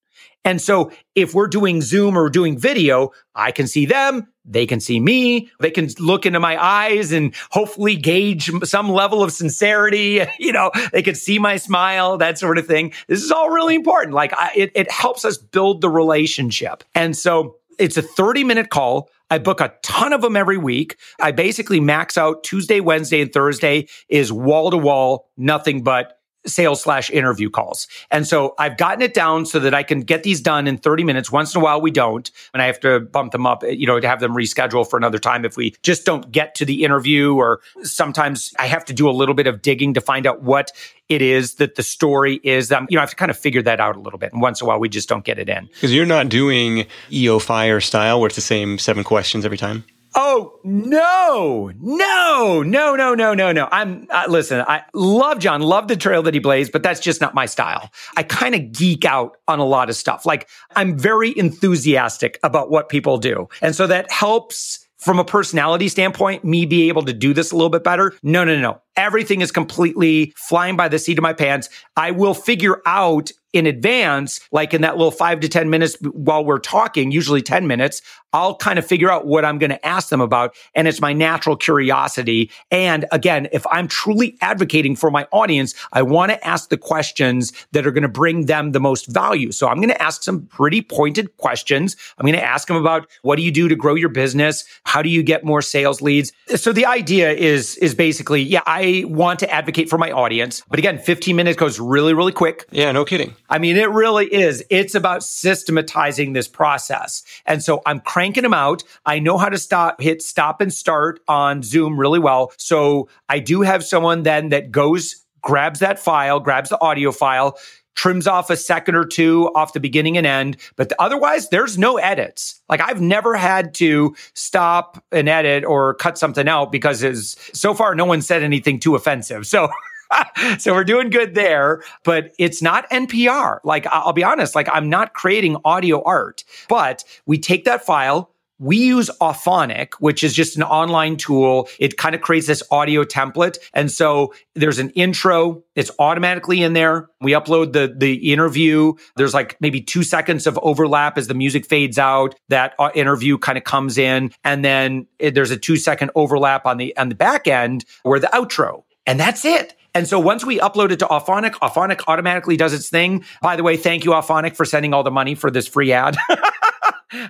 And 0.47 0.63
so 0.63 0.93
if 1.17 1.35
we're 1.35 1.49
doing 1.49 1.83
Zoom 1.83 2.17
or 2.17 2.31
doing 2.31 2.57
video, 2.57 3.11
I 3.35 3.51
can 3.51 3.67
see 3.67 3.85
them. 3.85 4.29
They 4.45 4.65
can 4.65 4.79
see 4.79 5.01
me. 5.01 5.51
They 5.59 5.73
can 5.73 5.89
look 5.99 6.25
into 6.25 6.39
my 6.39 6.57
eyes 6.63 7.11
and 7.11 7.35
hopefully 7.51 7.97
gauge 7.97 8.49
some 8.63 8.89
level 8.89 9.23
of 9.23 9.33
sincerity. 9.33 10.25
You 10.39 10.53
know, 10.53 10.71
they 10.93 11.03
can 11.03 11.17
see 11.17 11.41
my 11.41 11.57
smile, 11.57 12.19
that 12.19 12.39
sort 12.39 12.59
of 12.59 12.67
thing. 12.67 12.93
This 13.09 13.23
is 13.25 13.33
all 13.33 13.51
really 13.51 13.75
important. 13.75 14.15
Like 14.15 14.33
I, 14.35 14.53
it, 14.55 14.71
it 14.77 14.91
helps 14.91 15.25
us 15.25 15.39
build 15.39 15.81
the 15.81 15.91
relationship. 15.91 16.85
And 16.95 17.17
so 17.17 17.57
it's 17.79 17.97
a 17.97 18.03
30 18.03 18.45
minute 18.45 18.71
call. 18.71 19.11
I 19.29 19.39
book 19.39 19.61
a 19.61 19.75
ton 19.83 20.13
of 20.13 20.21
them 20.21 20.37
every 20.37 20.59
week. 20.59 20.97
I 21.21 21.33
basically 21.33 21.81
max 21.81 22.17
out 22.17 22.45
Tuesday, 22.45 22.79
Wednesday, 22.81 23.23
and 23.23 23.33
Thursday 23.33 23.89
is 24.09 24.33
wall 24.33 24.71
to 24.71 24.77
wall, 24.77 25.31
nothing 25.37 25.83
but 25.83 26.17
sales 26.47 26.83
slash 26.83 27.11
interview 27.11 27.51
calls. 27.51 27.87
And 28.11 28.27
so 28.27 28.55
I've 28.59 28.77
gotten 28.77 29.03
it 29.03 29.15
down 29.15 29.47
so 29.47 29.59
that 29.61 29.75
I 29.75 29.83
can 29.83 30.01
get 30.01 30.23
these 30.23 30.41
done 30.41 30.67
in 30.67 30.79
30 30.79 31.05
minutes. 31.05 31.31
Once 31.31 31.55
in 31.55 31.61
a 31.61 31.65
while 31.65 31.81
we 31.81 31.91
don't. 31.91 32.31
And 32.55 32.63
I 32.63 32.67
have 32.67 32.81
to 32.81 33.01
bump 33.01 33.33
them 33.33 33.47
up, 33.47 33.63
you 33.65 33.87
know, 33.87 34.01
to 34.01 34.09
have 34.09 34.21
them 34.21 34.33
reschedule 34.33 34.89
for 34.89 34.97
another 34.97 35.19
time 35.19 35.45
if 35.45 35.57
we 35.57 35.75
just 35.83 36.05
don't 36.05 36.31
get 36.31 36.55
to 36.57 36.65
the 36.65 36.85
interview 36.85 37.35
or 37.35 37.61
sometimes 37.83 38.53
I 38.59 38.67
have 38.67 38.85
to 38.87 38.93
do 38.93 39.09
a 39.09 39.13
little 39.13 39.35
bit 39.35 39.47
of 39.47 39.63
digging 39.63 39.95
to 39.95 40.01
find 40.01 40.27
out 40.27 40.43
what 40.43 40.73
it 41.09 41.23
is 41.23 41.55
that 41.55 41.77
the 41.77 41.83
story 41.83 42.41
is. 42.43 42.73
Um, 42.73 42.87
you 42.91 42.97
know, 42.97 43.01
I 43.01 43.03
have 43.03 43.11
to 43.11 43.17
kind 43.17 43.31
of 43.31 43.39
figure 43.39 43.63
that 43.63 43.81
out 43.81 43.97
a 43.97 44.01
little 44.01 44.19
bit. 44.19 44.33
And 44.33 44.43
once 44.43 44.61
in 44.61 44.67
a 44.67 44.69
while 44.69 44.79
we 44.79 44.89
just 44.89 45.09
don't 45.09 45.25
get 45.25 45.39
it 45.39 45.49
in. 45.49 45.67
Because 45.67 45.95
you're 45.95 46.07
not 46.07 46.29
doing 46.29 46.87
EO 47.13 47.39
Fire 47.39 47.81
style 47.81 48.21
where 48.21 48.27
it's 48.27 48.37
the 48.37 48.43
same 48.43 48.79
seven 48.79 49.05
questions 49.05 49.45
every 49.45 49.59
time. 49.59 49.85
Oh 50.19 50.59
no, 50.65 51.71
no, 51.79 52.63
no, 52.63 52.97
no, 52.97 53.15
no, 53.15 53.35
no, 53.35 53.53
no. 53.53 53.69
I'm 53.71 54.07
uh, 54.11 54.25
listen. 54.29 54.65
I 54.67 54.83
love 54.95 55.41
John, 55.41 55.61
love 55.61 55.89
the 55.89 55.97
trail 55.97 56.23
that 56.23 56.33
he 56.33 56.41
blazed, 56.41 56.73
but 56.73 56.83
that's 56.83 57.01
just 57.01 57.21
not 57.21 57.35
my 57.35 57.45
style. 57.45 57.91
I 58.17 58.23
kind 58.23 58.55
of 58.55 58.73
geek 58.73 59.05
out 59.05 59.37
on 59.47 59.59
a 59.59 59.65
lot 59.67 59.91
of 59.91 59.97
stuff. 59.97 60.25
Like 60.25 60.49
I'm 60.75 60.99
very 60.99 61.37
enthusiastic 61.37 62.39
about 62.43 62.71
what 62.71 62.89
people 62.89 63.19
do, 63.19 63.49
and 63.61 63.77
so 63.77 63.87
that 63.89 64.11
helps 64.11 64.87
from 64.97 65.19
a 65.19 65.25
personality 65.25 65.89
standpoint, 65.89 66.45
me 66.45 66.67
be 66.67 66.89
able 66.89 67.05
to 67.05 67.13
do 67.13 67.35
this 67.35 67.53
a 67.53 67.55
little 67.55 67.71
bit 67.71 67.85
better. 67.85 68.15
No, 68.23 68.43
no, 68.45 68.59
no. 68.59 68.81
Everything 68.97 69.41
is 69.41 69.53
completely 69.53 70.33
flying 70.37 70.77
by 70.77 70.89
the 70.89 70.99
seat 70.99 71.19
of 71.19 71.23
my 71.23 71.33
pants. 71.33 71.69
I 71.97 72.11
will 72.11 72.35
figure 72.35 72.81
out 72.87 73.31
in 73.57 73.67
advance, 73.67 74.41
like 74.53 74.75
in 74.75 74.83
that 74.83 74.97
little 74.97 75.11
five 75.11 75.41
to 75.41 75.49
10 75.49 75.71
minutes 75.71 75.97
while 76.13 76.45
we're 76.45 76.59
talking, 76.59 77.11
usually 77.11 77.41
10 77.41 77.67
minutes, 77.67 78.03
I'll 78.33 78.57
kind 78.57 78.79
of 78.79 78.87
figure 78.87 79.11
out 79.11 79.27
what 79.27 79.47
I'm 79.47 79.59
going 79.59 79.71
to 79.71 79.87
ask 79.87 80.11
them 80.11 80.21
about. 80.21 80.55
And 80.75 80.87
it's 80.87 81.01
my 81.01 81.15
natural 81.15 81.57
curiosity. 81.57 82.51
And 82.71 83.07
again, 83.11 83.49
if 83.53 83.67
I'm 83.71 83.89
truly 83.89 84.37
advocating 84.43 84.95
for 84.95 85.11
my 85.11 85.27
audience, 85.33 85.75
I 85.95 86.03
want 86.03 86.33
to 86.33 86.47
ask 86.47 86.69
the 86.69 86.77
questions 86.77 87.53
that 87.73 87.87
are 87.87 87.93
going 87.93 88.03
to 88.03 88.09
bring 88.09 88.45
them 88.45 88.73
the 88.73 88.81
most 88.81 89.07
value. 89.07 89.53
So 89.53 89.69
I'm 89.69 89.77
going 89.77 89.89
to 89.89 90.03
ask 90.03 90.23
some 90.23 90.47
pretty 90.47 90.83
pointed 90.83 91.35
questions. 91.39 91.97
I'm 92.19 92.27
going 92.27 92.39
to 92.39 92.45
ask 92.45 92.69
them 92.69 92.77
about 92.77 93.09
what 93.23 93.37
do 93.37 93.43
you 93.43 93.51
do 93.51 93.69
to 93.69 93.77
grow 93.77 93.95
your 93.95 94.11
business? 94.11 94.65
How 94.85 95.01
do 95.01 95.09
you 95.09 95.23
get 95.23 95.43
more 95.43 95.63
sales 95.63 96.03
leads? 96.03 96.33
So 96.57 96.75
the 96.75 96.85
idea 96.85 97.33
is, 97.33 97.77
is 97.79 97.95
basically, 97.95 98.43
yeah, 98.43 98.63
I 98.67 98.83
want 99.05 99.41
to 99.41 99.51
advocate 99.51 99.89
for 99.89 99.99
my 99.99 100.11
audience. 100.11 100.63
But 100.69 100.79
again, 100.79 100.99
15 100.99 101.37
minutes 101.37 101.57
goes 101.57 101.79
really, 101.79 102.15
really 102.15 102.33
quick. 102.33 102.67
Yeah, 102.71 102.93
no 102.93 103.05
kidding. 103.05 103.35
I 103.49 103.59
mean, 103.59 103.77
it 103.77 103.91
really 103.91 104.27
is. 104.27 104.65
It's 104.71 104.95
about 104.95 105.23
systematizing 105.23 106.33
this 106.33 106.49
process. 106.49 107.23
And 107.47 107.63
so 107.63 107.83
I'm 107.87 108.01
cranking 108.01 108.43
them 108.43 108.55
out. 108.55 108.83
I 109.05 109.19
know 109.19 109.39
how 109.39 109.49
to 109.49 109.59
stop, 109.59 110.01
hit 110.01 110.23
stop 110.23 110.61
and 110.61 110.73
start 110.73 111.21
on 111.29 111.63
Zoom 111.63 111.99
really 111.99 112.19
well. 112.19 112.53
So 112.57 113.09
I 113.29 113.39
do 113.39 113.63
have 113.63 113.85
someone 113.85 114.23
then 114.23 114.51
that 114.51 114.71
goes, 114.71 115.25
grabs 115.43 115.81
that 115.81 115.99
file, 115.99 116.41
grabs 116.41 116.71
the 116.71 116.81
audio 116.81 117.13
file, 117.13 117.57
trims 117.97 118.27
off 118.27 118.51
a 118.51 118.57
second 118.57 118.95
or 118.95 119.05
two 119.05 119.51
off 119.55 119.73
the 119.73 119.81
beginning 119.81 120.17
and 120.17 120.27
end, 120.27 120.57
but 120.77 120.93
otherwise 120.99 121.49
there's 121.49 121.77
no 121.77 121.97
edits. 121.97 122.61
Like 122.69 122.81
I've 122.81 123.01
never 123.01 123.35
had 123.35 123.75
to 123.75 124.15
stop 124.35 125.03
an 125.11 125.27
edit 125.27 125.65
or 125.65 125.95
cut 125.95 126.17
something 126.17 126.47
out 126.47 126.71
because 126.71 127.03
is 127.03 127.37
so 127.53 127.75
far 127.75 127.95
no 127.95 128.05
one 128.05 128.23
said 128.23 128.43
anything 128.43 128.79
too 128.79 128.95
offensive. 128.95 129.47
So 129.47 129.69
so 130.59 130.73
we're 130.73 130.85
doing 130.85 131.11
good 131.11 131.35
there, 131.35 131.83
but 132.05 132.33
it's 132.39 132.63
not 132.63 132.89
NPR. 132.91 133.61
Like 133.65 133.87
I'll 133.89 134.13
be 134.13 134.25
honest, 134.25 134.55
like 134.55 134.69
I'm 134.73 134.89
not 134.89 135.15
creating 135.15 135.57
audio 135.65 136.03
art, 136.05 136.45
but 136.69 137.05
we 137.27 137.39
take 137.39 137.65
that 137.65 137.85
file, 137.85 138.31
we 138.59 138.77
use 138.77 139.11
Auphonic, 139.21 139.95
which 139.95 140.25
is 140.25 140.35
just 140.35 140.57
an 140.57 140.63
online 140.63 141.17
tool. 141.17 141.69
It 141.79 141.97
kind 141.97 142.15
of 142.15 142.21
creates 142.21 142.47
this 142.47 142.63
audio 142.71 143.05
template. 143.05 143.59
And 143.75 143.91
so 143.91 144.33
there's 144.55 144.79
an 144.79 144.91
intro. 144.91 145.63
It's 145.75 145.91
automatically 145.99 146.63
in 146.63 146.73
there. 146.73 147.09
We 147.21 147.33
upload 147.33 147.73
the, 147.73 147.95
the 147.95 148.33
interview. 148.33 148.95
There's 149.17 149.35
like 149.35 149.57
maybe 149.61 149.81
two 149.83 150.03
seconds 150.03 150.47
of 150.47 150.59
overlap 150.63 151.19
as 151.19 151.27
the 151.27 151.35
music 151.35 151.67
fades 151.67 151.99
out. 151.99 152.35
That 152.49 152.75
uh, 152.79 152.91
interview 152.95 153.39
kind 153.39 153.59
of 153.59 153.65
comes 153.65 153.99
in. 153.99 154.33
And 154.45 154.65
then 154.65 155.07
it, 155.19 155.35
there's 155.35 155.51
a 155.51 155.59
two 155.59 155.77
second 155.77 156.11
overlap 156.15 156.67
on 156.67 156.79
the, 156.79 156.97
on 156.97 157.09
the 157.09 157.15
back 157.15 157.47
end 157.47 157.85
where 158.03 158.19
the 158.19 158.29
outro. 158.29 158.85
And 159.07 159.21
that's 159.21 159.45
it. 159.45 159.75
And 159.95 160.07
so 160.07 160.19
once 160.19 160.45
we 160.45 160.59
upload 160.59 160.91
it 160.91 160.99
to 160.99 161.07
Auphonic, 161.07 161.53
Auphonic 161.63 162.03
automatically 162.07 162.57
does 162.59 162.75
its 162.75 162.91
thing. 162.91 163.25
By 163.41 163.57
the 163.57 163.63
way, 163.63 163.79
thank 163.79 164.05
you, 164.05 164.11
Auphonic, 164.11 164.55
for 164.55 164.67
sending 164.67 164.93
all 164.93 165.03
the 165.03 165.11
money 165.11 165.35
for 165.35 165.51
this 165.51 165.67
free 165.67 165.93
ad. 165.93 166.17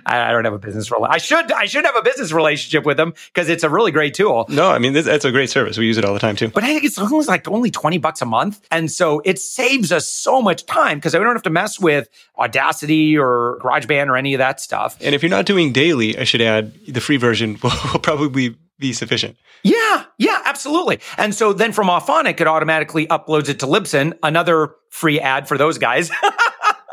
I 0.05 0.31
don't 0.31 0.45
have 0.45 0.53
a 0.53 0.59
business. 0.59 0.91
I 0.91 1.17
should 1.17 1.51
I 1.51 1.65
should 1.65 1.85
have 1.85 1.95
a 1.95 2.01
business 2.01 2.31
relationship 2.31 2.85
with 2.85 2.97
them 2.97 3.13
because 3.33 3.49
it's 3.49 3.63
a 3.63 3.69
really 3.69 3.91
great 3.91 4.13
tool. 4.13 4.45
No, 4.49 4.69
I 4.69 4.79
mean 4.79 4.93
that's 4.93 5.25
a 5.25 5.31
great 5.31 5.49
service. 5.49 5.77
We 5.77 5.85
use 5.85 5.97
it 5.97 6.05
all 6.05 6.13
the 6.13 6.19
time 6.19 6.35
too. 6.35 6.49
But 6.49 6.63
I 6.63 6.67
think 6.67 6.83
it's 6.83 6.97
almost 6.97 7.27
like 7.27 7.47
only 7.47 7.69
twenty 7.69 7.97
bucks 7.97 8.21
a 8.21 8.25
month, 8.25 8.65
and 8.71 8.91
so 8.91 9.21
it 9.23 9.39
saves 9.39 9.91
us 9.91 10.07
so 10.07 10.41
much 10.41 10.65
time 10.65 10.97
because 10.97 11.13
we 11.13 11.19
don't 11.19 11.35
have 11.35 11.43
to 11.43 11.49
mess 11.49 11.79
with 11.79 12.09
Audacity 12.37 13.17
or 13.17 13.59
GarageBand 13.61 14.07
or 14.07 14.17
any 14.17 14.33
of 14.33 14.39
that 14.39 14.59
stuff. 14.59 14.97
And 15.01 15.13
if 15.13 15.21
you're 15.21 15.29
not 15.29 15.45
doing 15.45 15.73
daily, 15.73 16.17
I 16.17 16.23
should 16.23 16.41
add 16.41 16.73
the 16.87 17.01
free 17.01 17.17
version 17.17 17.57
will, 17.61 17.71
will 17.93 17.99
probably 17.99 18.55
be 18.79 18.93
sufficient. 18.93 19.37
Yeah, 19.63 20.05
yeah, 20.17 20.41
absolutely. 20.45 20.99
And 21.17 21.33
so 21.33 21.53
then 21.53 21.71
from 21.71 21.87
Auphonic, 21.87 22.39
it 22.39 22.47
automatically 22.47 23.07
uploads 23.07 23.49
it 23.49 23.59
to 23.59 23.65
Libsyn, 23.65 24.17
another 24.23 24.75
free 24.89 25.19
ad 25.19 25.47
for 25.47 25.57
those 25.57 25.77
guys. 25.77 26.11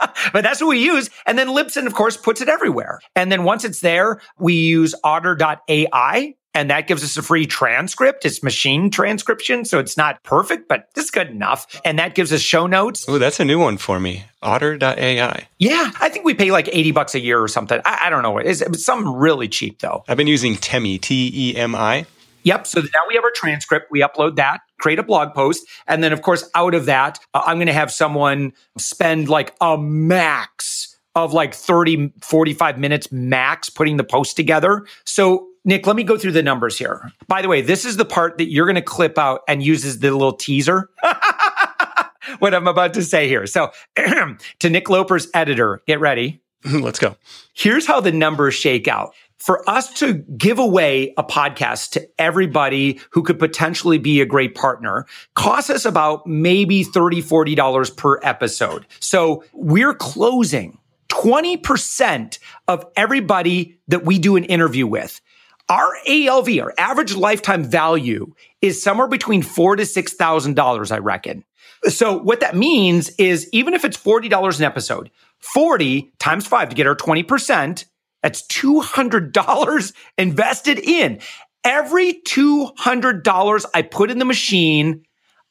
but 0.33 0.43
that's 0.43 0.61
what 0.61 0.69
we 0.69 0.79
use. 0.79 1.11
And 1.27 1.39
then 1.39 1.49
Libsyn, 1.49 1.87
of 1.87 1.95
course, 1.95 2.17
puts 2.17 2.41
it 2.41 2.49
everywhere. 2.49 3.01
And 3.17 3.31
then 3.31 3.45
once 3.45 3.65
it's 3.65 3.81
there, 3.81 4.21
we 4.39 4.55
use 4.55 4.95
otter.ai 5.05 6.35
and 6.55 6.71
that 6.71 6.87
gives 6.87 7.03
us 7.03 7.17
a 7.17 7.23
free 7.23 7.47
transcript. 7.47 8.25
It's 8.25 8.43
machine 8.43 8.89
transcription, 8.89 9.65
so 9.65 9.81
it's 9.81 9.97
not 9.97 10.23
perfect, 10.23 10.69
but 10.69 10.89
it's 10.97 11.11
good 11.11 11.29
enough. 11.29 11.81
And 11.85 11.99
that 11.99 12.15
gives 12.15 12.33
us 12.33 12.41
show 12.41 12.67
notes. 12.67 13.05
Oh, 13.09 13.19
that's 13.19 13.41
a 13.41 13.45
new 13.45 13.59
one 13.59 13.77
for 13.77 13.99
me. 13.99 14.25
Otter.ai. 14.41 15.49
Yeah, 15.59 15.91
I 16.01 16.09
think 16.09 16.25
we 16.25 16.33
pay 16.33 16.53
like 16.53 16.69
80 16.73 16.93
bucks 16.93 17.15
a 17.17 17.21
year 17.21 17.43
or 17.43 17.49
something. 17.49 17.81
I, 17.85 18.03
I 18.05 18.11
don't 18.11 18.23
know. 18.23 18.39
It's, 18.39 18.61
it's 18.61 18.85
something 18.85 19.13
really 19.13 19.49
cheap 19.49 19.81
though. 19.81 20.05
I've 20.07 20.17
been 20.17 20.29
using 20.29 20.57
Temi, 20.57 20.99
T 20.99 21.33
E 21.35 21.57
M 21.57 21.75
I. 21.75 22.07
Yep. 22.45 22.67
So 22.67 22.81
now 22.81 23.01
we 23.09 23.15
have 23.15 23.25
our 23.25 23.33
transcript. 23.35 23.91
We 23.91 24.01
upload 24.03 24.37
that, 24.37 24.61
create 24.85 24.99
a 24.99 25.03
blog 25.03 25.33
post. 25.33 25.67
And 25.87 26.05
then, 26.05 26.13
of 26.13 26.21
course, 26.21 26.47
out 26.55 26.75
of 26.75 26.85
that, 26.85 27.19
uh, 27.33 27.41
I'm 27.47 27.57
going 27.57 27.69
to 27.69 27.73
have 27.73 27.91
someone 27.91 28.53
spend 28.77 29.31
like 29.31 29.55
a 29.59 29.79
max 29.79 30.95
of 31.15 31.33
like 31.33 31.55
30, 31.55 32.13
45 32.21 32.79
minutes 32.79 33.11
max 33.11 33.71
putting 33.71 33.97
the 33.97 34.05
post 34.05 34.37
together. 34.37 34.85
So 35.07 35.49
Nick, 35.65 35.87
let 35.87 35.97
me 35.97 36.03
go 36.03 36.19
through 36.19 36.33
the 36.33 36.43
numbers 36.43 36.77
here. 36.77 37.11
By 37.29 37.41
the 37.41 37.49
way, 37.49 37.63
this 37.63 37.87
is 37.87 37.97
the 37.97 38.05
part 38.05 38.37
that 38.37 38.51
you're 38.51 38.67
going 38.67 38.75
to 38.75 38.83
clip 38.83 39.17
out 39.17 39.41
and 39.49 39.63
use 39.63 39.87
as 39.87 40.01
the 40.01 40.11
little 40.11 40.35
teaser. 40.35 40.91
what 42.41 42.53
I'm 42.53 42.67
about 42.67 42.93
to 42.95 43.03
say 43.03 43.27
here. 43.27 43.47
So, 43.47 43.71
to 43.97 44.69
Nick 44.69 44.91
Loper's 44.91 45.29
editor, 45.33 45.83
get 45.87 45.99
ready. 45.99 46.43
Let's 46.73 46.99
go. 46.99 47.17
Here's 47.55 47.87
how 47.87 48.01
the 48.01 48.13
numbers 48.13 48.55
shake 48.55 48.87
out. 48.89 49.15
For 49.45 49.69
us 49.69 49.93
to 49.99 50.15
give 50.39 50.59
away 50.59 51.13
a 51.19 51.23
podcast 51.23 51.91
to 51.91 52.09
everybody 52.19 52.99
who 53.11 53.23
could 53.23 53.39
potentially 53.39 53.99
be 53.99 54.23
a 54.23 54.25
great 54.25 54.55
partner 54.55 55.05
costs 55.35 55.69
us 55.69 55.85
about 55.85 56.27
maybe 56.27 56.83
$30, 56.83 57.23
$40 57.23 57.95
per 57.95 58.19
episode. 58.23 58.87
So 59.01 59.45
we're 59.53 59.93
closing 59.93 60.79
20% 61.11 62.39
of 62.69 62.87
everybody 62.97 63.79
that 63.89 64.07
we 64.07 64.19
do 64.19 64.37
an 64.37 64.45
interview 64.45 64.87
with. 64.87 65.21
Our 65.69 65.93
ALV, 66.09 66.49
our 66.61 66.73
average 66.79 67.15
lifetime 67.15 67.65
value 67.65 68.33
is 68.63 68.83
somewhere 68.83 69.09
between 69.09 69.43
four 69.43 69.77
to 69.77 69.85
six 69.85 70.15
thousand 70.15 70.57
dollars, 70.57 70.91
I 70.91 71.01
reckon. 71.01 71.45
So 71.89 72.17
what 72.19 72.41
that 72.41 72.57
means 72.57 73.11
is 73.19 73.51
even 73.53 73.75
if 73.75 73.85
it's 73.85 73.97
$40 73.97 74.59
an 74.59 74.65
episode, 74.65 75.11
40 75.41 76.15
times 76.19 76.47
five 76.47 76.71
to 76.71 76.75
get 76.75 76.87
our 76.87 76.97
20%, 76.97 77.85
that's 78.25 78.41
$200 78.47 79.93
invested 80.17 80.79
in. 80.79 81.21
Every 81.63 82.23
$200 82.27 83.65
I 83.75 83.83
put 83.83 84.11
in 84.11 84.19
the 84.19 84.25
machine, 84.25 85.05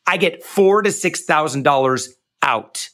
I 0.08 0.18
get 0.18 0.44
four 0.44 0.82
to 0.82 0.90
$6,000 0.90 2.08
out. 2.42 2.90